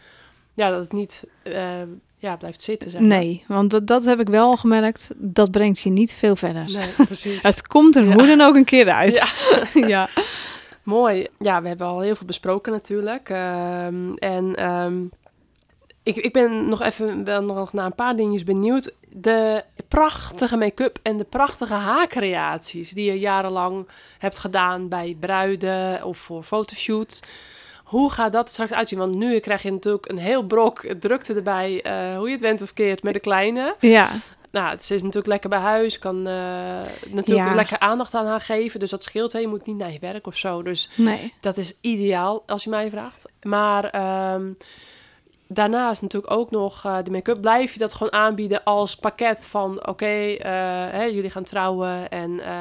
[0.53, 1.81] ja, dat het niet eh,
[2.17, 3.09] ja, blijft zitten, zeg maar.
[3.09, 5.09] nee, want dat, dat heb ik wel gemerkt.
[5.15, 6.71] Dat brengt je niet veel verder.
[6.71, 7.43] Nee, precies.
[7.43, 8.13] Het komt er Ja.
[8.13, 9.13] hoe dan ook een keer uit.
[9.13, 9.27] Ja.
[9.87, 10.07] ja.
[10.83, 11.27] Mooi.
[11.39, 13.29] Ja, we hebben al heel veel besproken natuurlijk.
[13.29, 15.03] Ehm, en ehm,
[16.03, 18.93] ik, ik ben nog even wel nog naar een paar dingetjes benieuwd.
[19.17, 23.87] De prachtige make-up en de prachtige haarcreaties die je jarenlang
[24.17, 27.19] hebt gedaan bij bruiden of voor fotoshoots.
[27.83, 28.99] Hoe gaat dat straks uitzien?
[28.99, 32.61] Want nu krijg je natuurlijk een heel brok drukte erbij, eh, hoe je het went
[32.61, 33.75] of keert, met de kleine.
[33.79, 34.09] ja.
[34.51, 35.99] Nou, het is natuurlijk lekker bij huis.
[35.99, 36.33] Kan eh,
[37.09, 37.55] natuurlijk Ja.
[37.55, 38.79] lekker aandacht aan haar geven.
[38.79, 39.33] Dus dat scheelt.
[39.33, 39.39] Hè.
[39.39, 40.63] Je moet niet naar je werk of zo.
[40.63, 41.33] Dus Nee.
[41.39, 43.25] dat is ideaal als je mij vraagt.
[43.41, 44.51] Maar ehm,
[45.47, 47.41] daarnaast natuurlijk ook nog eh, de make-up.
[47.41, 49.87] Blijf je dat gewoon aanbieden als pakket van...
[49.87, 52.55] Oké, eh, jullie gaan trouwen en eh,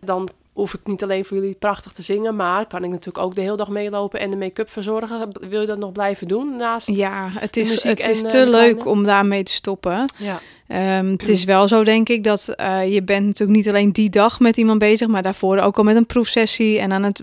[0.00, 2.36] dan hoef ik niet alleen voor jullie prachtig te zingen...
[2.36, 5.30] maar kan ik natuurlijk ook de hele dag meelopen en de make-up verzorgen.
[5.48, 6.96] Wil je dat nog blijven doen naast...
[6.96, 10.04] Ja, het is, het is en, te leuk om daarmee te stoppen.
[10.16, 10.40] Ja.
[10.66, 12.54] Ehm, het is wel zo, denk ik, dat
[12.86, 15.96] je bent natuurlijk niet alleen die dag met iemand bezig, maar daarvoor ook al met
[15.96, 17.22] een proefsessie en aan het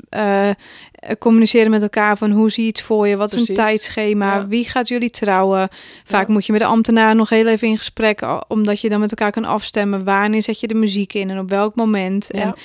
[1.19, 4.47] communiceren met elkaar van hoe zie je het voor je, wat is een tijdschema, Ja.
[4.47, 5.69] wie gaat jullie trouwen.
[6.03, 6.33] Vaak Ja.
[6.33, 9.31] moet je met de ambtenaar nog heel even in gesprek, omdat je dan met elkaar
[9.31, 12.31] kan afstemmen wanneer zet je de muziek in en op welk moment.
[12.31, 12.55] En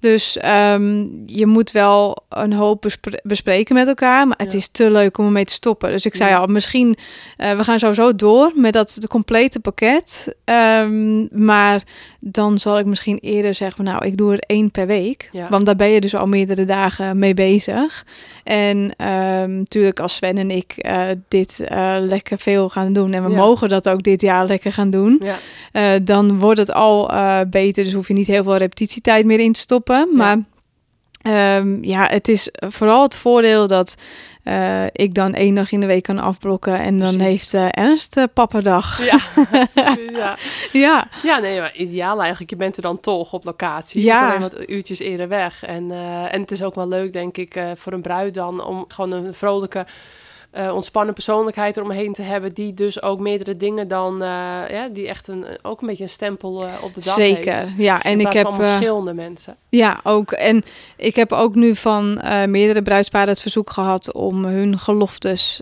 [0.00, 4.58] dus ehm, je moet wel een hoop bespre- bespreken met elkaar, maar het Ja.
[4.58, 5.90] is te leuk om ermee te stoppen.
[5.90, 6.96] Dus ik zei al, misschien,
[7.36, 10.34] eh, we gaan sowieso door met dat de complete pakket.
[10.44, 11.82] Ehm, maar
[12.20, 15.28] dan zal ik misschien eerder zeggen, nou, ik doe er één per week.
[15.32, 15.46] Ja.
[15.50, 18.04] Want daar ben je dus al meerdere dagen mee bezig.
[18.44, 23.24] En ehm, natuurlijk als Sven en ik eh, dit eh, lekker veel gaan doen, en
[23.24, 23.36] we Ja.
[23.36, 25.22] mogen dat ook dit jaar lekker gaan doen,
[26.02, 27.10] dan wordt het al
[27.50, 27.84] beter.
[27.84, 29.84] Dus hoef je niet heel veel repetitietijd meer in te stoppen.
[30.14, 30.38] Maar
[31.22, 33.94] ehm, ja, het is vooral het voordeel dat
[34.42, 36.78] eh, ik dan één dag in de week kan afblokken.
[36.78, 37.52] En dan Precies.
[37.52, 39.04] heeft uh, Ernst uh, papperdag.
[39.04, 39.18] Ja.
[40.12, 40.36] ja.
[40.72, 41.08] ja.
[41.22, 42.50] Ja, nee, maar ideaal eigenlijk.
[42.50, 44.00] Je bent er dan toch op locatie.
[44.00, 44.16] Je Ja.
[44.16, 45.62] bent alleen wat uurtjes eerder weg.
[45.64, 48.64] En, eh, en het is ook wel leuk, denk ik, eh, voor een bruid dan...
[48.64, 49.86] om gewoon een vrolijke,
[50.56, 52.54] eh, ontspannen persoonlijkheid eromheen te hebben...
[52.54, 54.22] die dus ook meerdere dingen dan...
[54.22, 54.28] eh,
[54.68, 57.54] ja, die echt een, ook een beetje een stempel eh, op de dag Zeker.
[57.54, 57.72] heeft.
[57.76, 59.56] Ja, en ik heb verschillende mensen.
[59.68, 60.32] Ja, ook.
[60.32, 60.62] En
[60.96, 62.20] ik heb ook nu van
[62.50, 65.60] meerdere bruidsparen het verzoek gehad om hun geloftes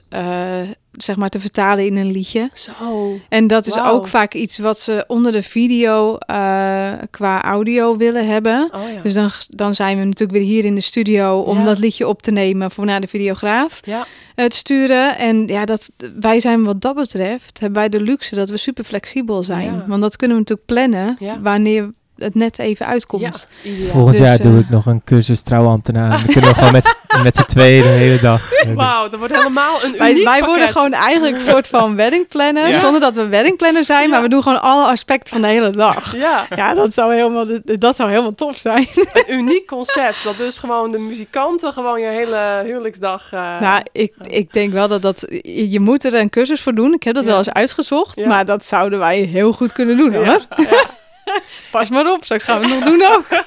[0.96, 2.50] zeg maar te vertalen in een liedje.
[2.52, 3.18] Zo.
[3.28, 8.26] En dat is ook vaak iets wat ze onder de video eh, qua audio willen
[8.26, 8.70] hebben.
[8.74, 9.00] Oh ja.
[9.02, 11.64] Dus dan, dan zijn we natuurlijk weer hier in de studio om Ja.
[11.64, 14.06] dat liedje op te nemen voor naar de videograaf ja.
[14.34, 15.18] eh, te sturen.
[15.18, 15.90] En ja, dat,
[16.20, 19.84] wij zijn wat dat betreft, hebben wij de luxe dat we super flexibel zijn.
[19.86, 23.48] Want dat kunnen we natuurlijk plannen wanneer het net even uitkomt.
[23.62, 23.70] Ja.
[23.90, 26.10] Volgend Dus, jaar doe eh, ik nog een cursus trouwambtenaar.
[26.24, 28.50] Dan kunnen we gewoon met, z'n- met z'n tweeën de hele dag.
[28.74, 30.72] Wauw, dat wordt helemaal een Wij, uniek wij worden pakket.
[30.72, 32.78] gewoon eigenlijk een soort van weddingplanner, Ja.
[32.78, 36.16] zonder dat we weddingplanner zijn, maar we doen gewoon alle aspecten van de hele dag.
[36.16, 38.88] Ja, Ja, dat zou helemaal, dat zou helemaal tof zijn.
[39.12, 40.24] een uniek concept.
[40.24, 43.32] Dat dus gewoon de muzikanten gewoon je hele huwelijksdag...
[43.32, 45.26] eh, Nou, ik, ik denk wel dat dat...
[45.42, 46.92] Je moet er een cursus voor doen.
[46.94, 47.28] Ik heb dat Ja.
[47.30, 48.18] wel eens uitgezocht.
[48.18, 48.26] Ja.
[48.28, 50.40] Maar dat zouden wij heel goed kunnen doen, hoor.
[51.70, 53.24] Pas maar op, straks gaan we het nog doen ook.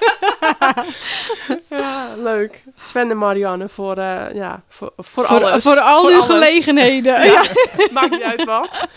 [1.69, 2.63] Ja, leuk.
[2.79, 5.63] Sven en Marianne voor, eh, ja, voor, voor, Voor, alles.
[5.63, 6.25] voor al uw alles.
[6.25, 7.13] gelegenheden.
[7.13, 7.41] Ja, Ja.
[7.93, 8.87] maakt niet uit wat.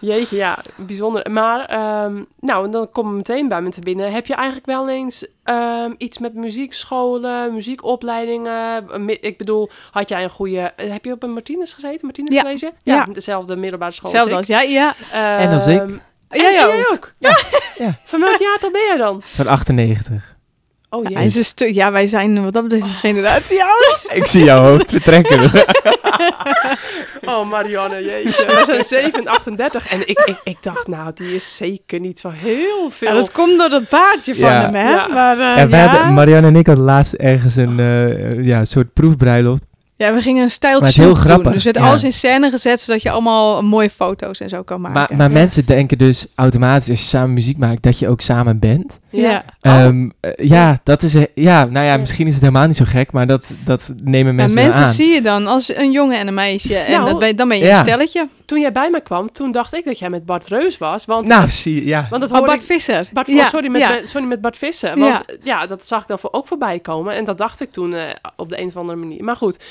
[0.00, 1.30] Jeetje, ja, bijzonder.
[1.30, 4.12] Maar, ehm, nou, en dan kom ik meteen bij me te binnen.
[4.12, 8.84] Heb je eigenlijk wel eens ehm, iets met muziekscholen, muziekopleidingen?
[9.04, 10.60] Mi- Ik bedoel, had jij een goede...
[10.76, 12.00] eh, Heb je op een Martinez gezeten?
[12.02, 12.42] Martinez Ja.
[12.42, 12.72] College?
[12.82, 13.06] Ja.
[13.12, 14.90] dezelfde middelbare school Hetzelfde als als jij, ja.
[14.90, 15.40] ik.
[15.46, 15.82] En als ik.
[16.30, 17.12] Ja, jij ook?
[17.18, 17.38] Ja.
[17.78, 17.98] Ja.
[18.04, 19.20] Van welk jaar tot ben jij dan?
[19.24, 20.36] Van 98.
[20.90, 21.24] Oh Hij jee.
[21.24, 24.00] is een stuk, ja, wij zijn wat dat betreft een generatie ouder.
[24.08, 25.50] Ik zie jou ook vertrekken.
[27.24, 28.44] Oh, Marianne, jeetje.
[28.46, 29.88] We zijn 7 en 38.
[29.88, 33.08] En ik, ik, ik dacht, nou, die is zeker niet zo heel veel.
[33.08, 34.60] Ja, dat komt door dat paardje van Ja.
[34.60, 34.90] hem, hè.
[34.90, 35.06] Ja.
[35.06, 39.62] Maar, eh, En hadden, Marianne en ik hadden laatst ergens een eh, ja, soort proefbruiloft.
[39.98, 41.18] Ja, we gingen een Maar het is stijltje heel doen.
[41.18, 41.88] grappig, Dus we hebben ja.
[41.88, 44.98] alles in scène gezet, zodat je allemaal mooie foto's en zo kan maken.
[45.00, 45.32] Maar, maar Ja.
[45.34, 48.98] mensen denken dus automatisch als je samen muziek maakt dat je ook samen bent.
[49.10, 49.44] Ja.
[49.60, 51.96] Ehm, eh, ja, dat is, eh, ja, nou ja, Ja.
[51.98, 54.92] misschien is het helemaal niet zo gek, maar dat, dat nemen mensen, mensen aan.
[54.92, 56.76] zie je dan als een jongen en een meisje.
[56.76, 57.78] En Nou, dat ben, dan ben je ja.
[57.78, 58.28] een stelletje.
[58.48, 61.04] Toen jij bij me kwam, toen dacht ik dat jij met Bart Reus was.
[61.04, 62.06] Want, Nou, zie je, ja.
[62.10, 62.66] want dat Oh, hoorde Bart ik...
[62.68, 63.08] Visser.
[63.12, 63.36] Bart, ja.
[63.42, 63.90] oh, sorry, met, ja.
[63.90, 64.98] met- sorry, met Bart Vissen.
[64.98, 67.14] Want ja, dat zag ik dan voor, ook voorbij komen.
[67.14, 68.02] En dat dacht ik toen eh,
[68.36, 69.24] op de een of andere manier.
[69.24, 69.64] Maar goed.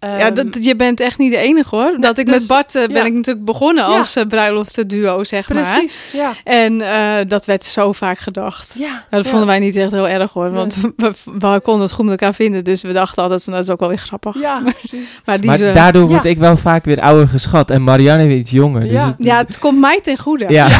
[0.00, 1.96] Ja, ehm, dat, je bent echt niet de enige hoor.
[2.00, 3.04] Dat ik dus- met Bart eh, ben ja.
[3.04, 3.96] ik natuurlijk begonnen Ja.
[3.96, 5.62] als uh, bruiloftduo, zeg maar.
[5.62, 6.32] Precies, ja.
[6.44, 8.74] En eh, dat werd zo vaak gedacht.
[8.78, 9.30] Ja, Nou, dat ja.
[9.30, 10.54] vonden wij niet echt heel erg hoor, Nee.
[10.60, 12.64] want we, we konden het goed met elkaar vinden.
[12.64, 14.40] Dus we dachten altijd van dat is ook wel weer grappig.
[14.40, 15.08] Ja, precies.
[15.24, 16.30] Maar die Maar daardoor word ja.
[16.30, 17.70] ik wel vaak weer ouder geschat.
[17.70, 17.84] En
[18.18, 18.80] Weer iets jonger.
[18.80, 19.06] Dus Ja.
[19.06, 20.44] het, ja, het komt mij ten goede.
[20.48, 20.68] ja.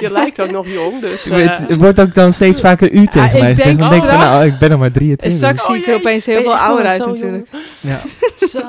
[0.00, 1.24] Je lijkt ook nog jong, dus...
[1.24, 3.64] het, eh, het wordt ook dan steeds vaker u tegen ik mij gezegd.
[3.64, 5.32] denk Dan denk ik van, nou, ik ben nog maar En 23.
[5.38, 7.48] straks zie ik er opeens heel veel ouder uit natuurlijk.
[7.80, 8.00] Ja.
[8.52, 8.62] Zo,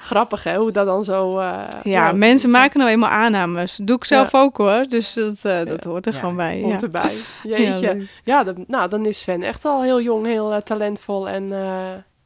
[0.00, 1.38] grappig hè, hoe dat dan zo...
[1.38, 1.52] eh,
[1.82, 3.80] Ja, mensen maken nou eenmaal aannames.
[3.82, 4.84] Doe ik zelf ook hoor.
[4.88, 6.60] Dus dat, eh, dat hoort er Ja, gewoon bij.
[6.62, 6.86] Hoort Ja.
[6.86, 7.12] erbij.
[7.42, 8.06] Ja, Jeetje.
[8.24, 11.52] Ja, dat- nou, dan is Sven echt al heel jong, heel talentvol en...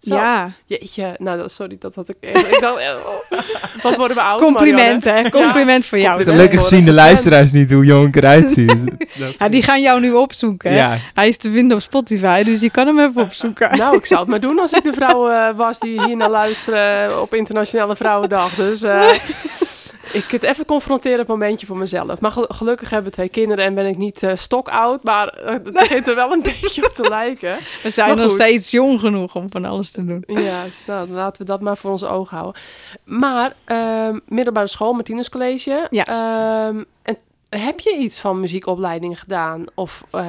[0.01, 0.15] zo.
[0.15, 2.17] ja, Jeetje, nou, sorry, dat had ik...
[2.21, 5.31] Ik dacht, eh, oh, wat worden we oud, compliment Marianne?
[5.31, 5.43] hè.
[5.43, 6.25] Compliment voor jou.
[6.25, 8.67] Gelukkig zien de luisteraars niet hoe jong ik eruit zie.
[8.67, 8.87] Dat-
[9.19, 10.71] dat is Ja, die gaan jou nu opzoeken.
[10.71, 10.77] hè.
[10.77, 13.77] Ja, Hij is te vinden op Spotify, dus je kan hem even opzoeken.
[13.79, 16.31] Nou, ik zou het maar doen als ik de vrouw eh, was die hier naar
[16.31, 18.55] luisteren op Internationale Vrouwendag.
[18.55, 19.09] Dus eh,
[20.13, 22.21] ik het even confronteren op een momentje voor mezelf.
[22.21, 25.03] Maar gel- gelukkig hebben we twee kinderen en ben ik niet eh stokoud.
[25.05, 27.59] Maar eh, het begint er wel een beetje op te lijken.
[27.83, 30.25] We zijn nog steeds jong genoeg om van alles te doen.
[30.27, 32.61] Ja, dus nou, dan laten we dat maar voor ons oog houden.
[33.05, 35.87] Maar ehm, middelbare school, Martinus College.
[35.91, 36.07] Ja.
[36.07, 37.17] ehm, en
[37.61, 39.65] heb je iets van muziekopleiding gedaan?
[39.75, 40.21] Of eh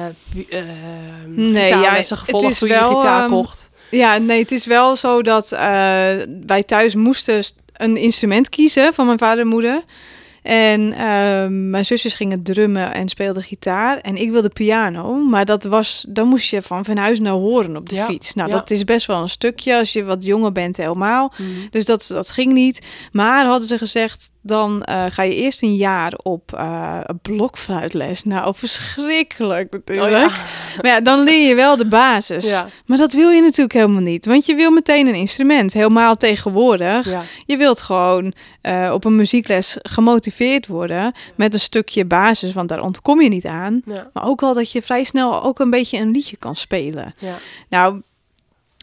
[0.48, 3.70] ehm, Nee, gitaarlessen ja, gevolgd het toen je wel, gitaar kocht?
[3.90, 5.48] Ja, nee, het is wel zo dat
[6.46, 9.82] wij thuis moesten st- een instrument kiezen van mijn vader en moeder.
[10.42, 13.98] En ehm, mijn zusjes gingen drummen en speelden gitaar.
[13.98, 15.14] En ik wilde piano.
[15.14, 18.34] Maar dat was, dan moest je van van huis naar horen op de Ja, fiets.
[18.34, 18.56] Nou, ja.
[18.56, 21.32] dat is best wel een stukje als je wat jonger bent helemaal.
[21.36, 21.48] Mhm.
[21.70, 22.86] Dus dat, dat ging niet.
[23.12, 26.52] Maar hadden ze gezegd, dan eh, ga je eerst een jaar op
[27.06, 28.22] een blokfluitles.
[28.22, 30.06] Nou, verschrikkelijk natuurlijk.
[30.06, 30.36] Oh ja.
[30.82, 32.48] Maar ja, dan leer je wel de basis.
[32.50, 34.26] Ja, Maar dat wil je natuurlijk helemaal niet.
[34.26, 35.72] Want je wil meteen een instrument.
[35.72, 37.10] Helemaal tegenwoordig.
[37.10, 37.22] ja.
[37.46, 41.12] Je wilt gewoon eh, op een muziekles gemotiveerd worden.
[41.34, 42.52] Met een stukje basis.
[42.52, 43.82] Want daar ontkom je niet aan.
[44.12, 47.14] Maar ook wel dat je vrij snel ook een beetje een liedje kan spelen.
[47.18, 47.34] ja.
[47.68, 48.00] Nou,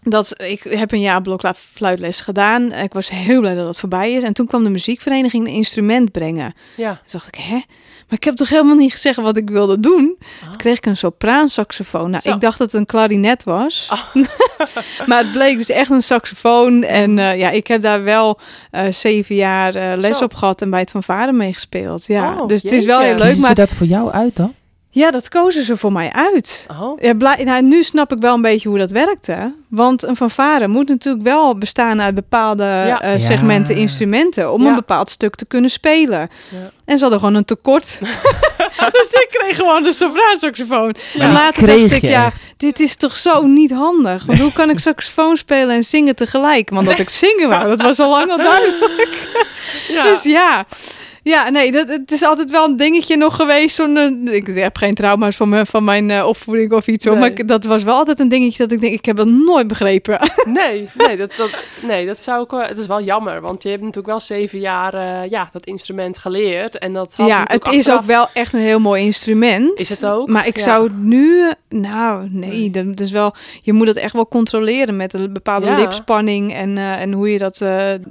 [0.03, 2.73] dat, ik heb een jaar blokfluitles gedaan.
[2.73, 4.23] Ik was heel blij dat het voorbij is.
[4.23, 6.53] En toen kwam de muziekvereniging een instrument brengen.
[6.75, 6.89] ja.
[6.93, 7.61] Toen dacht ik, hè?
[8.07, 10.15] Maar ik heb toch helemaal niet gezegd wat ik wilde doen?
[10.19, 10.47] Ah.
[10.47, 12.09] Toen kreeg ik een sopraansaxofoon.
[12.09, 12.33] Nou, Zo.
[12.33, 13.87] ik dacht dat het een klarinet was.
[13.89, 14.23] Ah.
[15.07, 16.83] maar het bleek dus echt een saxofoon.
[16.83, 18.39] En eh, ja, ik heb daar wel
[18.71, 20.23] eh, zeven jaar eh, les Zo.
[20.23, 22.05] op gehad en bij het van vader meegespeeld.
[22.05, 23.17] Ja, Oh, dus het is wel heel leuk.
[23.17, 24.53] Kiezen ze Maar dat voor jou uit dan?
[24.97, 26.67] Ja, dat kozen ze voor mij uit.
[26.81, 29.53] Oh, Ja, blij, nou, nu snap ik wel een beetje hoe dat werkte.
[29.69, 33.01] Want een fanfare moet natuurlijk wel bestaan uit bepaalde Ja.
[33.01, 33.25] eh, Ja.
[33.25, 34.51] segmenten instrumenten.
[34.53, 34.69] Om Ja.
[34.69, 36.19] een bepaald stuk te kunnen spelen.
[36.51, 36.69] Ja.
[36.85, 37.97] En ze hadden gewoon een tekort.
[38.91, 40.95] dus ik kreeg gewoon de sopraansaxofoon.
[41.13, 41.21] Ja.
[41.23, 44.25] En later kreeg dacht ik, je ja, dit is toch zo niet handig.
[44.25, 46.69] Want hoe kan ik saxofoon spelen en zingen tegelijk?
[46.69, 49.27] Want dat ik zingen wou, dat was al lang al duidelijk.
[49.87, 50.03] ja.
[50.03, 50.65] Dus ja,
[51.27, 53.75] Ja, nee, dat, het is altijd wel een dingetje nog geweest.
[53.75, 53.97] Zo'n,
[54.27, 57.05] eh, ik heb geen trauma's van, mijn van mijn eh, opvoeding of iets.
[57.05, 57.29] hoor, Nee.
[57.29, 59.67] Maar ik- dat was wel altijd een dingetje dat ik denk, ik heb dat nooit
[59.67, 60.19] begrepen.
[60.45, 61.49] Nee, nee, dat, dat,
[61.87, 62.61] nee, dat zou ik wel...
[62.61, 66.17] Het is wel jammer, want je hebt natuurlijk wel zeven jaar eh, ja, dat instrument
[66.17, 66.77] geleerd.
[66.77, 69.79] En dat had ja, het is ook wel echt een heel mooi instrument.
[69.79, 70.27] Is het ook?
[70.29, 70.63] Maar ik Ja.
[70.63, 71.51] zou nu...
[71.69, 73.35] Nou, nee, dat is wel...
[73.61, 75.77] Je moet het echt wel controleren met een bepaalde Ja.
[75.77, 76.53] lipspanning...
[76.53, 77.57] En, en hoe je dat,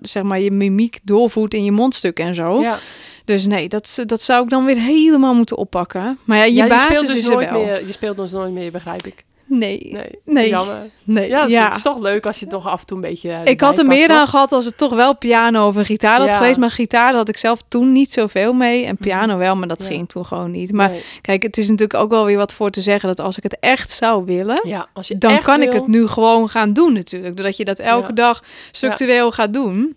[0.02, 2.60] zeg maar, je mimiek doorvoert in je mondstuk en zo.
[2.60, 2.78] Ja,
[3.26, 6.18] Dus nee, dat, dat zou ik dan weer helemaal moeten oppakken.
[6.24, 7.62] Maar ja, je Ja, je basis speelt dus is nooit wel.
[7.64, 7.86] meer.
[7.86, 9.24] Je speelt dus nooit meer, begrijp ik.
[9.48, 10.48] Nee, Nee, Nee.
[10.48, 10.76] jammer.
[11.04, 11.28] nee.
[11.28, 13.30] Ja, Ja, het is toch leuk als je toch af en toe een beetje.
[13.32, 16.18] eh, ik had er meer aan gehad als het toch wel piano of een gitaar
[16.18, 16.36] had Ja.
[16.36, 16.58] geweest.
[16.58, 18.84] Maar gitaar had ik zelf toen niet zoveel mee.
[18.84, 19.86] En piano wel, maar dat Ja.
[19.86, 20.72] ging toen gewoon niet.
[20.72, 21.02] Maar Nee.
[21.20, 23.08] kijk, het is natuurlijk ook wel weer wat voor te zeggen...
[23.08, 24.60] dat als ik het echt zou willen...
[24.62, 27.36] Ja, als je dan kan ik het nu gewoon gaan doen natuurlijk.
[27.36, 28.42] Doordat je dat elke dag
[28.72, 29.96] structureel gaat doen.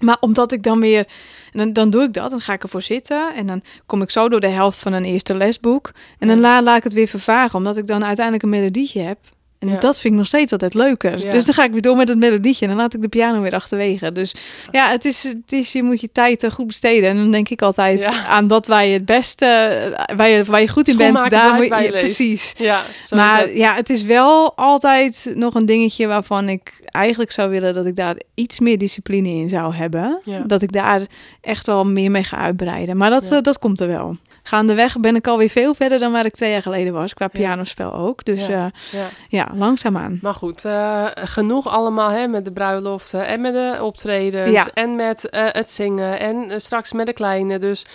[0.00, 1.06] Maar omdat ik dan weer...
[1.52, 3.34] En dan, dan doe ik dat, dan ga ik ervoor zitten.
[3.34, 5.92] En dan kom ik zo door de helft van een eerste lesboek.
[6.18, 7.58] En dan la, laat ik het weer vervagen.
[7.58, 9.18] Omdat ik dan uiteindelijk een melodietje heb.
[9.60, 9.78] En Ja.
[9.78, 11.18] dat vind ik nog steeds altijd leuker.
[11.18, 11.32] Ja.
[11.32, 12.64] Dus dan ga ik weer door met het melodietje.
[12.64, 14.12] En dan laat ik de piano weer achterwege.
[14.12, 14.34] Dus
[14.70, 17.10] ja, het is, het is je moet je tijd eh, goed besteden.
[17.10, 18.26] En dan denk ik altijd Ja.
[18.26, 19.44] aan dat waar je het beste...
[19.46, 21.30] eh, Waar je, waar je goed in bent.
[21.30, 22.54] Daar moet je, precies.
[22.58, 23.56] Ja, zo Maar het.
[23.56, 27.96] ja, het is wel altijd nog een dingetje waarvan ik eigenlijk zou willen dat ik
[27.96, 30.20] daar iets meer discipline in zou hebben.
[30.46, 31.00] Dat ik daar
[31.40, 32.96] echt wel meer mee ga uitbreiden.
[32.96, 34.14] Maar dat, eh, dat komt er wel.
[34.50, 37.14] Gaandeweg ben ik alweer veel verder dan waar ik twee jaar geleden was.
[37.14, 38.24] Qua pianospel ook.
[38.24, 38.70] Dus Ja.
[38.90, 39.48] ja, Ja.
[39.54, 40.18] langzaamaan.
[40.22, 44.66] Maar goed, eh, genoeg allemaal hè, met de bruiloften en met de optredens Ja.
[44.74, 47.58] en met eh, het zingen en straks met de kleine.
[47.58, 47.86] Dus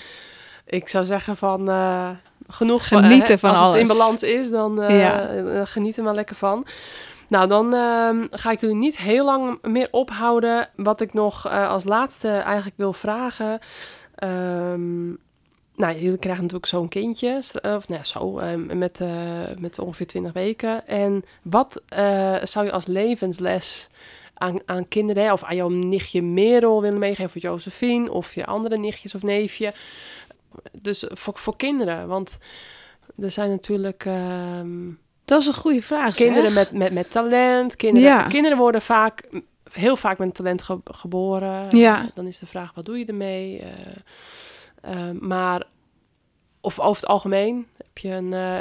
[0.65, 1.69] ik zou zeggen van
[2.48, 5.65] genoeg van- Genieten eh, van als het in balans is, dan eh, Ja.
[5.65, 6.65] geniet er maar lekker van.
[7.27, 10.69] Nou, dan ehm, ga ik jullie niet heel lang meer ophouden.
[10.76, 13.60] Wat ik nog als laatste eigenlijk wil vragen.
[14.15, 15.11] Ehm,
[15.76, 19.10] nou, jullie krijgen natuurlijk zo'n kindje, eh, of nou, zo, ehm, met, eh,
[19.60, 20.88] met ongeveer 20 weken.
[20.88, 23.88] En wat eh, zou je als levensles
[24.34, 28.77] aan, aan kinderen, of aan jouw nichtje Merel willen meegeven, of Josephine, of je andere
[28.77, 29.73] nichtjes of neefje?
[30.81, 32.38] Dus voor, voor kinderen, want
[33.19, 34.89] er zijn natuurlijk ehm,
[35.26, 36.15] Dat is een goede vraag.
[36.15, 36.72] kinderen zeg.
[36.72, 37.76] met, met, met talent.
[37.76, 38.23] Kinderen, Ja.
[38.27, 39.30] kinderen worden vaak,
[39.73, 41.77] heel vaak met talent ge- geboren.
[41.77, 42.10] Ja.
[42.14, 43.61] Dan is de vraag, wat doe je ermee?
[44.86, 45.64] Eh, eh, maar,
[46.62, 48.34] of over het algemeen, heb je een...
[48.34, 48.57] eh,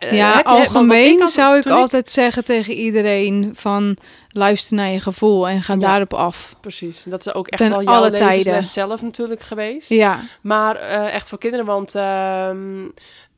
[0.00, 3.96] eh, Ja, heb je- algemeen had- zou ik altijd zeggen tegen iedereen van
[4.28, 5.78] luister naar je gevoel en ga Ja.
[5.78, 6.54] daarop af.
[6.60, 8.64] Precies, dat is ook echt Ten wel jouw alle tijden.
[8.64, 9.88] zelf natuurlijk geweest.
[9.88, 12.84] Ja, Maar eh, echt voor kinderen, want ehm,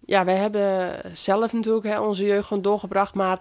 [0.04, 3.38] ja, wij hebben zelf natuurlijk hè, onze jeugd gewoon doorgebracht, maar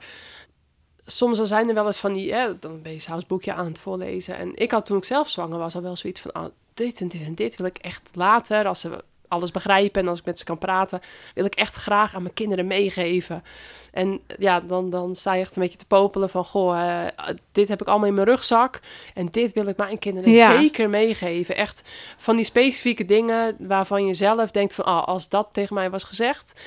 [1.06, 3.66] soms dan zijn er wel eens van die, hè, dan ben je s'avonds boekje aan
[3.66, 4.38] het voorlezen.
[4.38, 6.46] En ik had toen ik zelf zwanger was al wel zoiets van, oh,
[6.80, 10.20] dit en dit en dit wil ik echt later, als ze alles begrijpen en als
[10.20, 11.02] ik met ze kan praten,
[11.36, 13.44] wil ik echt graag aan mijn kinderen meegeven.
[13.92, 17.68] En ja, dan, dan sta je echt een beetje te popelen van, goh, eh, dit
[17.68, 18.80] heb ik allemaal in mijn rugzak
[19.14, 20.58] en dit wil ik mijn kinderen Ja.
[20.58, 21.56] zeker meegeven.
[21.56, 21.82] Echt
[22.18, 26.04] van die specifieke dingen waarvan je zelf denkt van, ah, als dat tegen mij was
[26.04, 26.60] gezegd,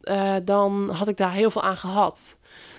[0.00, 2.36] eh, dan had ik daar heel veel aan gehad.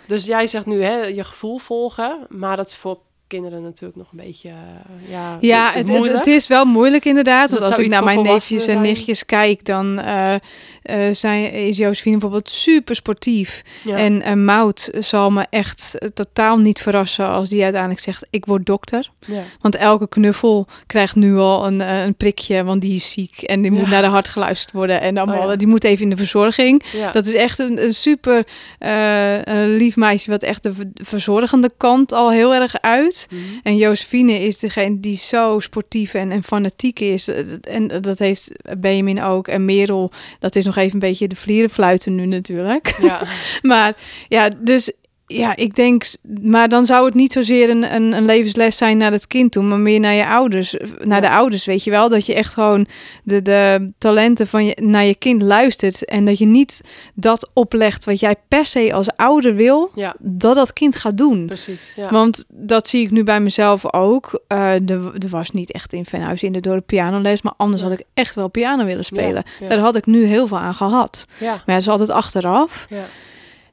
[0.08, 3.00] Dus jij zegt nu, hè, je gevoel volgen, maar dat is voor
[3.30, 6.18] kinderen natuurlijk nog een beetje, eh, ja, Ja, het, het, moeilijk.
[6.18, 7.50] het is wel moeilijk inderdaad.
[7.50, 8.82] Dus want als ik naar mijn neefjes en zijn?
[8.82, 10.34] nichtjes kijk, dan eh,
[10.82, 13.62] eh, zijn, is Josephine bijvoorbeeld super sportief.
[13.84, 13.98] Ja.
[13.98, 19.10] En Mout zal me echt totaal niet verrassen als die uiteindelijk zegt, ik word dokter.
[19.28, 19.44] ja.
[19.62, 23.42] Want elke knuffel krijgt nu al een, een prikje, want die is ziek.
[23.42, 25.02] En die moet naar de hart geluisterd worden.
[25.02, 26.84] En allemaal, Oh die moet even in de verzorging.
[27.12, 28.48] Dat is echt een, een super
[28.80, 33.19] een lief meisje, wat echt de ver- verzorgende kant al heel erg uit.
[33.30, 33.42] Mhm.
[33.64, 37.28] En Josephine is degene die zo sportief en, en fanatiek is.
[37.62, 39.48] En dat heeft Benjamin ook.
[39.48, 42.96] En Merel, dat is nog even een beetje de vlierenfluiten nu natuurlijk.
[43.02, 43.28] ja.
[43.62, 43.98] Maar
[44.28, 44.92] ja, dus
[45.38, 46.04] ja, ik denk,
[46.42, 49.64] maar dan zou het niet zozeer een, een, een levensles zijn naar het kind toe,
[49.64, 52.54] maar meer naar je ouders, eh, naar de ouders, weet je wel, dat je echt
[52.54, 52.86] gewoon
[53.24, 56.82] de, de talenten van je naar je kind luistert en dat je niet
[57.14, 61.46] dat oplegt wat jij per se als ouder wil, ja, dat dat kind gaat doen.
[61.46, 61.94] precies.
[61.96, 62.10] Ja.
[62.10, 64.42] Want dat zie ik nu bij mezelf ook.
[64.48, 67.82] Eh, er, er was niet echt in Venhuis in de door de pianoles, maar anders
[67.82, 67.88] Ja.
[67.90, 69.44] had ik echt wel piano willen spelen.
[69.60, 71.26] Ja, Daar had ik nu heel veel aan gehad.
[71.38, 72.86] ja, Maar dat is altijd achteraf.
[72.90, 73.04] ja.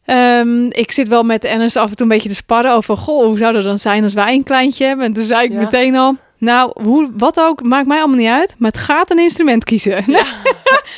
[0.06, 2.96] Ehm, ik zit wel met Ernest af en toe een beetje te sparren over...
[2.96, 5.04] Goh, hoe zou dat dan zijn als wij een kleintje hebben?
[5.06, 5.58] En toen zei ik Ja.
[5.58, 6.16] meteen al...
[6.38, 8.54] Nou, hoe, wat ook, maakt mij allemaal niet uit.
[8.58, 10.04] Maar het gaat een instrument kiezen.
[10.04, 10.14] toen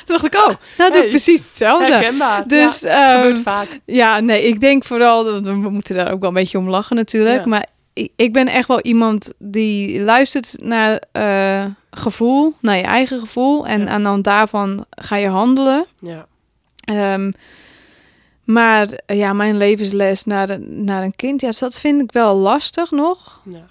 [0.07, 0.57] dacht ik, oh, nou
[0.91, 1.03] doe Hey.
[1.03, 1.93] ik precies hetzelfde.
[1.93, 2.49] Herkenbaar.
[2.49, 3.81] Dus ja, ehm, gebeurt vaak.
[3.85, 5.25] ja, nee, ik denk vooral...
[5.25, 7.39] dat We moeten daar ook wel een beetje om lachen natuurlijk.
[7.41, 7.47] Ja.
[7.47, 7.67] Maar
[8.17, 13.67] ik- ben echt wel iemand die luistert naar eh, gevoel, naar je eigen gevoel.
[13.67, 13.89] En Ja.
[13.89, 15.87] aan de hand daarvan ga je handelen.
[16.01, 16.27] Ja.
[16.85, 17.31] Ehm,
[18.53, 22.91] maar ja, mijn levensles naar, een- naar een kind, ja, dat vind ik wel lastig
[22.91, 23.41] nog.
[23.45, 23.67] Ja.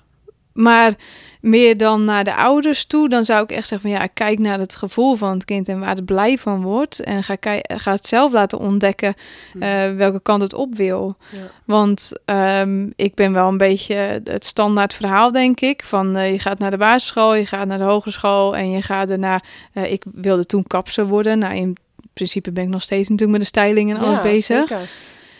[0.54, 0.94] Maar
[1.42, 4.60] meer dan naar de ouders toe, dan zou ik echt zeggen van ja, kijk naar
[4.60, 7.00] het gevoel van het kind en waar het blij van wordt.
[7.00, 9.14] En ga, ga het zelf laten ontdekken
[9.54, 9.62] Hm.
[9.62, 11.16] eh, welke kant het op wil.
[11.32, 11.40] Ja.
[11.66, 15.84] Want ehm, ik ben wel een beetje het standaard verhaal, denk ik.
[15.84, 19.10] Van eh, je gaat naar de basisschool, je gaat naar de hogeschool en je gaat
[19.10, 19.42] erna.
[19.74, 21.40] eh, ik wilde toen kapser worden.
[21.40, 21.78] Nou, in
[22.18, 24.68] principe ben ik nog steeds natuurlijk met de styling en alles Ja, bezig.
[24.68, 24.90] zeker.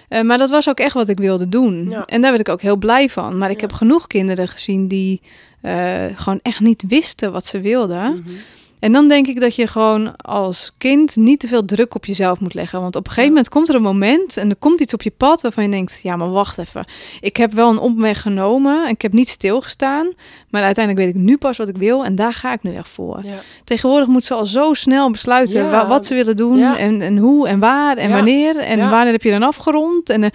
[0.08, 1.90] Eh, maar dat was ook echt wat ik wilde doen.
[1.90, 2.06] Ja.
[2.06, 3.38] En daar werd ik ook heel blij van.
[3.38, 3.68] Maar ik Ja.
[3.68, 5.22] heb genoeg kinderen gezien die
[5.62, 8.12] eh, gewoon echt niet wisten wat ze wilden.
[8.26, 8.36] Mhm.
[8.80, 12.40] En dan denk ik dat je gewoon als kind niet te veel druk op jezelf
[12.40, 12.82] moet leggen.
[12.82, 15.12] Want op een gegeven moment komt er een moment en er komt iets op je
[15.18, 16.86] pad waarvan je denkt: ja, maar wacht even.
[17.20, 20.08] Ik heb wel een omweg genomen en ik heb niet stilgestaan.
[20.50, 22.90] Maar uiteindelijk weet ik nu pas wat ik wil en daar ga ik nu echt
[22.90, 23.20] voor.
[23.24, 23.36] Ja.
[23.64, 25.70] Tegenwoordig moet ze al zo snel besluiten Ja.
[25.72, 26.78] wa- wat ze willen doen Ja.
[26.78, 28.58] en, en hoe en waar en wanneer.
[28.58, 30.10] En wanneer heb je dan afgerond.
[30.10, 30.30] En, eh,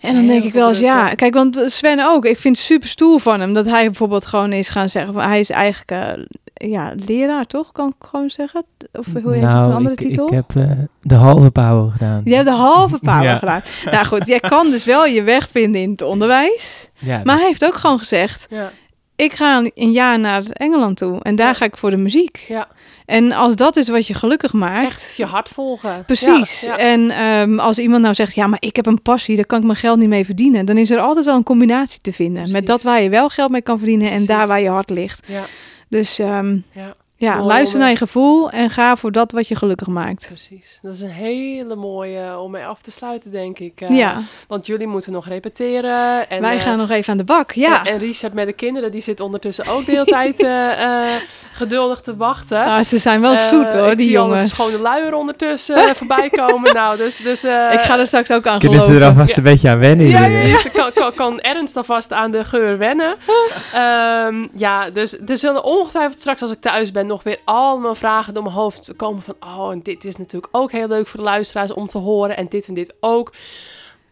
[0.00, 1.14] en dan denk ik wel eens, ja.
[1.14, 2.24] kijk, want Sven ook.
[2.24, 5.12] Ik vind het super stoer van hem dat hij bijvoorbeeld gewoon is gaan zeggen.
[5.14, 6.24] van, Hij is eigenlijk eh,
[6.56, 7.72] ja, leraar, toch?
[7.72, 8.64] Kan ik gewoon zeggen?
[8.92, 10.26] Of hoe heet het, Nou, een andere ik, titel?
[10.26, 10.70] Ik heb eh,
[11.02, 12.20] de halve pauw gedaan.
[12.24, 13.36] Je hebt de halve power Ja.
[13.36, 13.62] gedaan.
[13.84, 16.90] Nou goed, jij kan dus wel je weg vinden in het onderwijs.
[16.94, 18.70] Ja, Maar dat- hij heeft ook gewoon gezegd, Ja.
[19.16, 21.22] ik ga een- jaar naar Engeland toe.
[21.22, 21.52] En daar Ja.
[21.54, 22.44] ga ik voor de muziek.
[22.48, 22.68] Ja.
[23.06, 24.86] En als dat is wat je gelukkig maakt...
[24.86, 26.02] Echt je hart volgen.
[26.06, 26.60] Precies.
[26.60, 26.78] Ja, ja.
[26.78, 29.64] En ehm, als iemand nou zegt, ja, maar ik heb een passie, daar kan ik
[29.64, 30.64] mijn geld niet mee verdienen.
[30.66, 32.52] Dan is er altijd wel een combinatie te vinden.
[32.52, 34.28] Met dat waar je wel geld mee kan verdienen en Precies.
[34.28, 35.26] daar waar je hart ligt.
[35.26, 35.42] Ja.
[35.88, 36.94] Dus ehm, Ja.
[37.18, 40.26] Ja, Mooi luister om- naar je gevoel en ga voor dat wat je gelukkig maakt.
[40.26, 40.78] Precies.
[40.82, 43.80] Dat is een hele mooie om mee af te sluiten, denk ik.
[43.80, 46.28] Eh, ja, Want jullie moeten nog repeteren.
[46.30, 47.52] En, wij eh, gaan nog even aan de bak.
[47.52, 50.82] Ja, En, en Richard met de kinderen, die zit ondertussen ook de hele tijd eh,
[51.14, 51.20] eh,
[51.52, 52.64] geduldig te wachten.
[52.64, 54.40] Ah, ze zijn wel zoet hoor, ik die jongens.
[54.40, 56.74] een schone luier ondertussen voorbij komen.
[56.74, 57.16] Nou, dus...
[57.16, 59.36] dus eh, ik ga er straks ook aan Kunnen ze er alvast Ja.
[59.36, 60.06] een beetje aan wennen?
[60.06, 63.14] Ja, Precies, kan, kan, kan Ernst alvast aan de geur wennen.
[63.72, 68.34] Ehm, ja, dus er zullen ongetwijfeld straks als ik thuis ben nog weer allemaal vragen
[68.34, 69.34] door mijn hoofd komen van...
[69.40, 72.46] Oh, en dit is natuurlijk ook heel leuk voor de luisteraars om te horen en
[72.48, 73.32] dit en dit ook.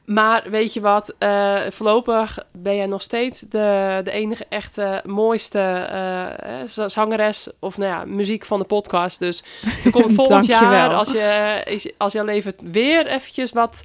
[0.04, 5.58] Maar weet je wat, eh, voorlopig ben jij nog steeds de, de enige echte mooiste
[5.58, 6.24] eh,
[6.60, 9.18] eh, za- zangeres of nou ja, muziek van de podcast.
[9.18, 9.44] Dus
[9.84, 13.82] er komt volgend jaar, als, je, als jouw leven weer eventjes wat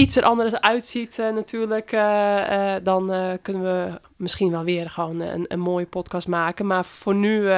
[0.00, 5.20] iets er anders uitziet eh, natuurlijk, eh, eh, dan kunnen we misschien wel weer gewoon
[5.20, 6.66] een, een mooie podcast maken.
[6.66, 7.48] Maar voor nu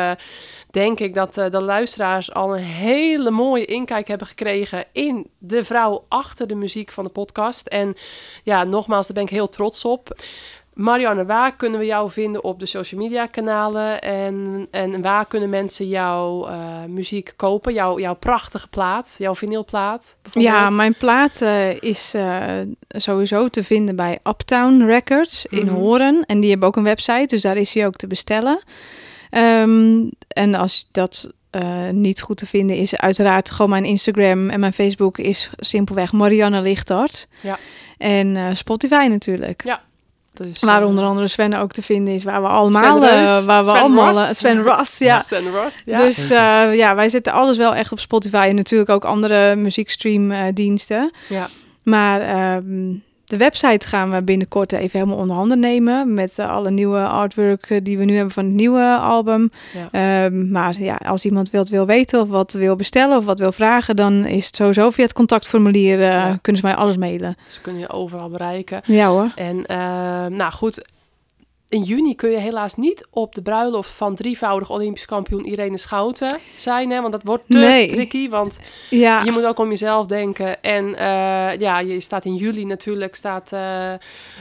[0.71, 6.05] denk ik dat de luisteraars al een hele mooie inkijk hebben gekregen in de vrouw
[6.09, 7.67] achter de muziek van de podcast.
[7.67, 7.95] En
[8.43, 10.17] ja, nogmaals, daar ben ik heel trots op.
[10.75, 14.01] Marianne, waar kunnen we jou vinden op de social media kanalen?
[14.01, 17.73] En, en waar kunnen mensen jouw eh, muziek kopen?
[17.73, 20.55] Jouw, jouw prachtige plaat, jouw vinylplaat bijvoorbeeld?
[20.55, 25.75] Ja, mijn plaat eh, is eh, sowieso te vinden bij Uptown Records in Mhm.
[25.75, 26.25] Horen.
[26.27, 28.63] En die hebben ook een website, dus daar is hij ook te bestellen.
[29.31, 31.33] Ehm, en als dat
[31.91, 36.61] niet goed te vinden is, uiteraard gewoon mijn Instagram en mijn Facebook is simpelweg Marianne
[36.61, 37.29] Lichtart.
[37.41, 37.59] Ja.
[37.99, 39.65] En Spotify natuurlijk.
[39.65, 39.81] Ja.
[40.35, 43.45] Dus, Waar eh, onder andere Sven ook te vinden is, waar we allemaal, Sven eh,
[43.45, 44.29] waar we Sven allemaal, Ross.
[44.29, 45.19] eh, Sven Ross, ja.
[45.21, 45.99] Sven Ross, ja.
[45.99, 46.29] Dus
[46.77, 51.11] ja, wij zetten alles wel echt op Spotify en natuurlijk ook andere muziekstreamdiensten.
[51.29, 51.49] ja.
[51.83, 52.95] Maar ehm,
[53.25, 57.71] de website gaan we binnenkort even helemaal onder handen nemen met eh, alle nieuwe artwork
[57.71, 59.51] eh, die we nu hebben van het nieuwe album.
[59.91, 60.25] Ja.
[60.25, 63.53] Ehm, maar ja, als iemand wat wil weten of wat wil bestellen of wat wil
[63.53, 66.39] vragen, dan is het sowieso via het contactformulier eh, Ja.
[66.43, 67.37] kunnen ze mij alles mailen.
[67.47, 68.81] Dus kun je overal bereiken.
[68.85, 69.33] Ja hoor.
[69.35, 69.77] En eh,
[70.27, 70.91] nou goed,
[71.73, 76.39] in juni kun je helaas niet op de bruiloft van drievoudig Olympisch kampioen Irene Schouten
[76.57, 76.91] zijn.
[76.91, 77.87] Hè, want dat wordt te Nee.
[77.89, 80.63] tricky, want Ja, je moet ook om jezelf denken.
[80.63, 83.53] En eh, ja, je staat in juli natuurlijk, staat...
[83.53, 83.61] eh,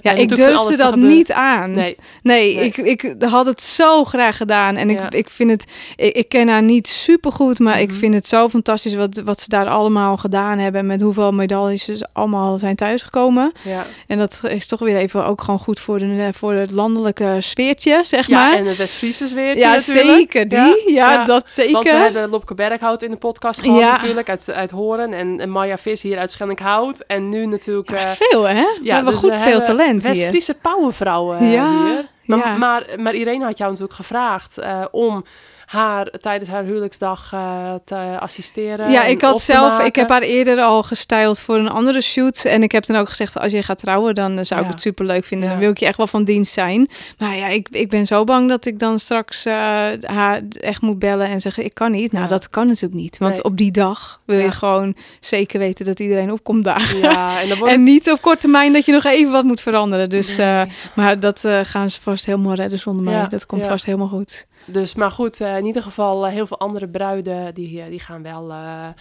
[0.01, 1.71] ja ik durfde dat niet aan.
[1.71, 2.65] Nee, Nee, Nee.
[2.65, 4.75] Ik, ik had het zo graag gedaan.
[4.75, 5.05] En Ja.
[5.05, 7.97] ik, ik vind het, ik, ik ken haar niet super goed, maar ik Mhm.
[7.97, 10.85] vind het zo fantastisch wat, wat ze daar allemaal gedaan hebben.
[10.85, 13.51] Met hoeveel medailles ze allemaal zijn thuisgekomen.
[13.63, 13.85] ja.
[14.07, 17.99] En dat is toch weer even ook gewoon goed voor, de, voor het landelijke sfeertje,
[18.03, 18.57] zeg ja, maar.
[18.57, 20.07] en het West-Friese weer ja, natuurlijk.
[20.07, 20.93] zeker die.
[20.93, 21.73] Ja, Ja, dat zeker.
[21.73, 25.13] Want we hebben Lopke Berghout in de podcast gehad natuurlijk, uit, uit Horen.
[25.13, 26.99] En, en Maya Vis hier uit Schellinkhout.
[26.99, 27.89] En nu natuurlijk...
[27.91, 28.65] Eh, veel, hè?
[28.81, 30.11] we hebben dus goed veel hebben talent hier.
[30.11, 31.69] West-Friese powervrouwen eh, Ja.
[31.85, 32.09] hier.
[32.25, 32.57] Maar, Ja.
[32.57, 35.23] maar, maar Irene had jou natuurlijk gevraagd eh, om
[35.71, 38.91] haar tijdens haar huwelijksdag eh, te assisteren.
[38.91, 42.45] Ja, ik had zelf, ik heb haar eerder al gestyled voor een andere shoot.
[42.45, 44.81] En ik heb dan ook gezegd, als je gaat trouwen, dan eh, zou ik het
[44.81, 45.45] super leuk vinden.
[45.47, 45.53] Ja.
[45.53, 46.89] Dan wil ik je echt wel van dienst zijn.
[47.17, 49.53] Maar ja, ik, ik ben zo bang dat ik dan straks eh,
[50.01, 52.11] haar echt moet bellen en zeggen, ik kan niet.
[52.11, 52.29] Nou, Ja.
[52.29, 53.17] dat kan natuurlijk niet.
[53.17, 53.43] Want Nee.
[53.43, 56.99] op die dag wil je gewoon zeker weten dat iedereen opkomt dagen.
[56.99, 59.61] Ja, en dan wordt En niet op korte termijn dat je nog even wat moet
[59.61, 60.09] veranderen.
[60.09, 60.65] Dus, Nee.
[60.95, 63.27] maar dat gaan ze vast helemaal redden zonder mij.
[63.27, 64.45] Dat komt vast helemaal goed.
[64.65, 67.99] Dus, maar goed, eh, in ieder geval eh, heel veel andere bruiden die, eh, die
[67.99, 68.93] gaan wel ja,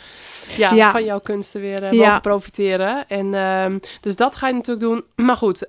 [0.72, 0.90] Ja.
[0.90, 3.08] van jouw kunsten weer mogen profiteren.
[3.08, 5.04] En, ehm, dus dat ga je natuurlijk doen.
[5.26, 5.68] Maar goed,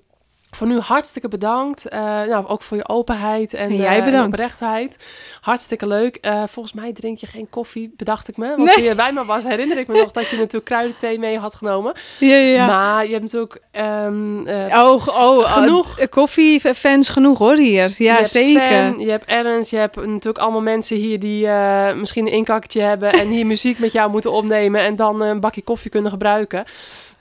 [0.52, 1.88] voor nu hartstikke bedankt.
[1.88, 4.98] Eh, nou, ook voor je openheid en, En jij eh, oprechtheid.
[5.42, 6.16] Hartstikke leuk.
[6.16, 8.48] Eh, volgens mij drink je geen koffie, bedacht ik me.
[8.48, 8.74] Want Nee.
[8.74, 11.56] toen je bij me was, herinner ik me nog dat je natuurlijk kruidenthee mee had
[11.56, 11.94] genomen.
[12.20, 12.66] Ja, ja.
[12.66, 13.62] Maar je hebt natuurlijk...
[13.72, 16.00] eh, Oh, oh, Genoeg.
[16.00, 17.94] eh, Koffiefans genoeg hoor hier.
[17.98, 18.66] Je Ja, hebt zeker.
[18.66, 22.82] Sven, je hebt Ernst, je hebt natuurlijk allemaal mensen hier die eh, misschien een inkakkertje
[22.82, 26.64] hebben en hier muziek met jou moeten opnemen en dan een bakje koffie kunnen gebruiken.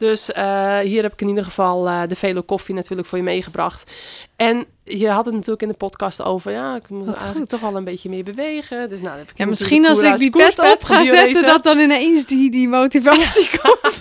[0.00, 3.24] Dus eh, hier heb ik in ieder geval eh, de Velo koffie natuurlijk voor je
[3.24, 3.90] meegebracht.
[4.36, 7.60] En je had het natuurlijk in de podcast over, ja, ik moet Wat eigenlijk goed.
[7.60, 8.88] toch wel een beetje meer bewegen.
[8.88, 11.78] Dus nou, heb ik Ja, misschien als ik die pet op ga zetten, dat dan
[11.78, 14.00] ineens die, die motivatie komt.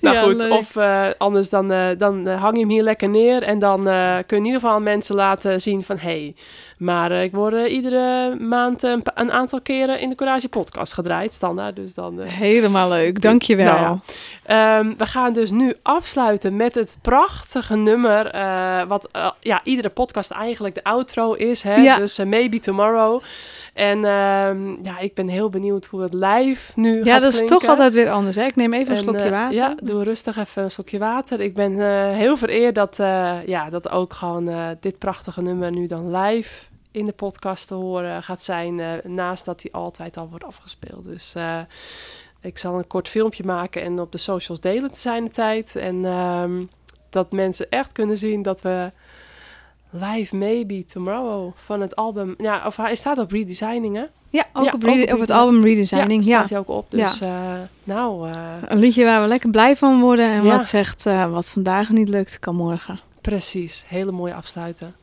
[0.00, 0.52] Nou Ja, goed, leuk.
[0.52, 1.68] of eh, anders dan,
[1.98, 3.42] dan hang je hem hier lekker neer.
[3.42, 3.82] En dan
[4.26, 5.98] kun je in ieder geval mensen laten zien van...
[5.98, 6.34] hé, hey,
[6.84, 10.48] maar eh, ik word eh, iedere maand een, pa- een aantal keren in de Courage
[10.48, 11.34] podcast gedraaid.
[11.34, 12.20] Standaard, dus dan...
[12.20, 13.72] eh, Helemaal leuk, dankjewel.
[13.74, 14.78] Nou ja.
[14.78, 18.26] Ehm, we gaan dus nu afsluiten met het prachtige nummer...
[18.26, 21.62] eh, wat eh, ja, iedere podcast eigenlijk de outro is.
[21.62, 21.74] Hè?
[21.74, 21.96] Ja.
[21.96, 23.22] Dus eh, Maybe Tomorrow.
[23.74, 27.36] En ehm, ja, ik ben heel benieuwd hoe het live nu Ja, gaat dat is
[27.38, 27.58] klinken.
[27.58, 28.36] toch altijd weer anders.
[28.36, 28.44] Hè?
[28.44, 29.54] Ik neem even een En, slokje eh, water.
[29.54, 31.40] Ja, doe rustig even een slokje water.
[31.40, 35.70] Ik ben eh, heel vereerd dat, eh, ja, dat ook gewoon eh, dit prachtige nummer
[35.70, 36.50] nu dan live
[36.94, 38.80] in de podcast te horen gaat zijn.
[38.80, 41.04] eh, naast dat hij altijd al wordt afgespeeld.
[41.04, 41.58] Dus eh,
[42.40, 45.76] ik zal een kort filmpje maken en op de socials delen te zijn de tijd.
[45.76, 46.62] En ehm,
[47.10, 48.90] dat mensen echt kunnen zien dat we
[49.90, 52.34] live maybe tomorrow van het album...
[52.38, 54.04] Ja, of hij staat op redesigning, hè?
[54.28, 56.24] Ja, ook, Ja, op, ook op op het album Redesigning.
[56.24, 56.90] Ja, staat hij ook op.
[56.90, 57.52] Dus eh,
[57.84, 58.30] nou...
[58.66, 60.30] Een liedje waar we lekker blij van worden.
[60.30, 63.00] En wat zegt, wat vandaag niet lukt, kan morgen.
[63.20, 64.94] Precies, hele mooie afsluiten.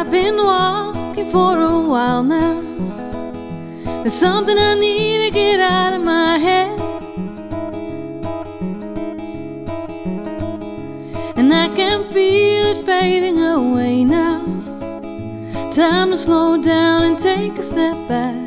[0.00, 2.62] I've been walking for a while now.
[4.00, 6.80] There's something I need to get out of my head.
[11.36, 14.40] And I can feel it fading away now.
[15.70, 18.46] Time to slow down and take a step back.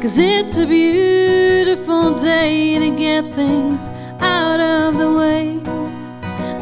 [0.00, 3.88] Cause it's a beautiful day to get things
[4.20, 5.83] out of the way.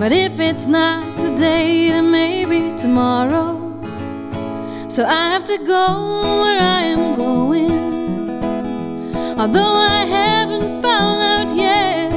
[0.02, 3.54] But if it's not today, then maybe tomorrow.
[4.88, 7.70] So I have to go where I am going.
[9.38, 12.10] Although I haven't found out yet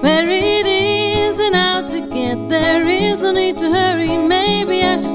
[0.00, 2.88] where it is and how to get there.
[2.88, 4.16] Is no need to hurry.
[4.16, 5.09] Maybe I should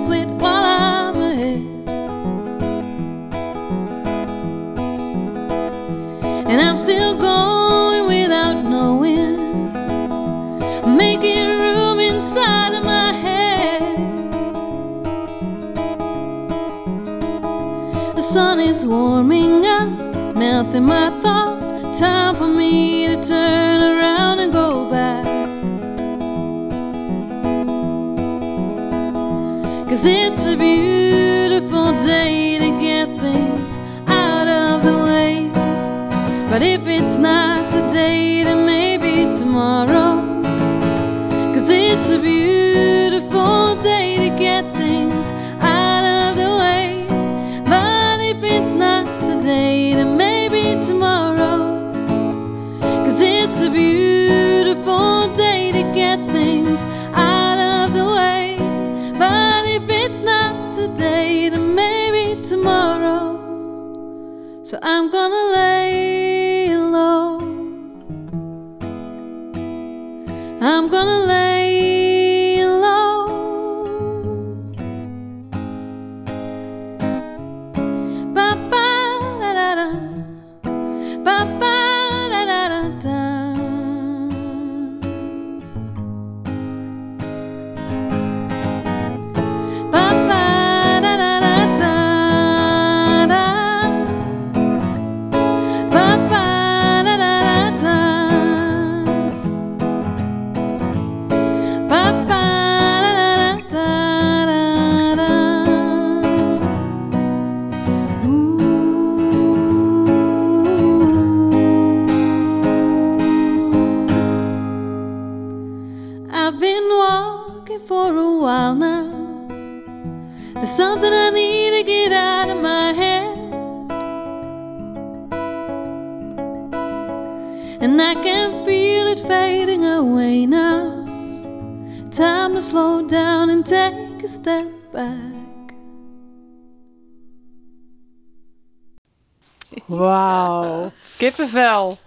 [139.86, 140.92] Wauw.
[141.18, 141.98] Kippenvel.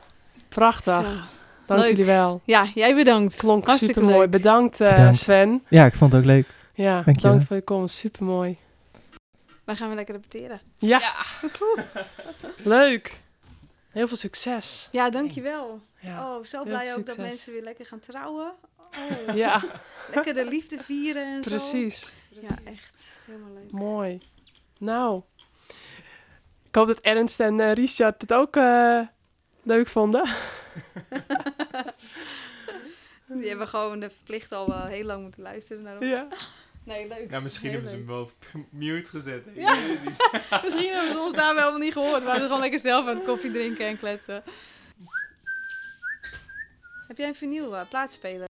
[0.48, 0.92] Prachtig.
[1.06, 1.12] Zo.
[1.66, 1.90] Dank Leuk.
[1.90, 2.40] jullie wel.
[2.44, 3.36] Ja, jij bedankt.
[3.36, 4.22] Klonk Hartstikke super mooi.
[4.28, 4.30] leuk.
[4.30, 5.18] Bedankt, eh, Bedankt.
[5.18, 5.64] Sven.
[5.68, 6.46] Ja, ik vond het ook leuk.
[6.74, 7.46] Ja, Dank je bedankt wel.
[7.46, 7.96] voor je komst.
[7.96, 8.58] Super mooi.
[9.64, 10.60] Wij gaan weer lekker repeteren.
[10.78, 11.00] Ja.
[12.56, 13.20] Leuk.
[13.90, 14.88] Heel veel succes.
[14.92, 15.80] Ja, dankjewel.
[16.00, 16.36] Ja.
[16.36, 18.52] Oh, zo blij ook dat mensen weer lekker gaan trouwen.
[19.28, 19.62] Oh, Ja,
[20.14, 21.50] lekker de liefde vieren en zo.
[21.50, 22.12] precies.
[22.28, 22.92] Ja, echt.
[23.26, 23.70] Helemaal leuk.
[23.70, 24.20] Mooi.
[24.78, 25.22] Nou.
[26.68, 29.00] Ik hoop dat Ernst en eh, Richard het ook eh,
[29.62, 30.28] leuk vonden.
[33.26, 36.22] Die hebben gewoon de verplicht al wel heel lang moeten luisteren naar ons.
[36.84, 37.30] Nee, leuk.
[37.30, 38.32] Ja, misschien Heel hebben ze hem wel op
[38.70, 39.44] mute gezet.
[39.54, 39.76] Ja.
[40.62, 42.20] Misschien hebben ze ons daar wel niet gehoord.
[42.20, 44.42] We waren gewoon lekker zelf aan het koffie drinken en kletsen.
[47.08, 48.47] Heb jij een vinyl uh, plaatspeler?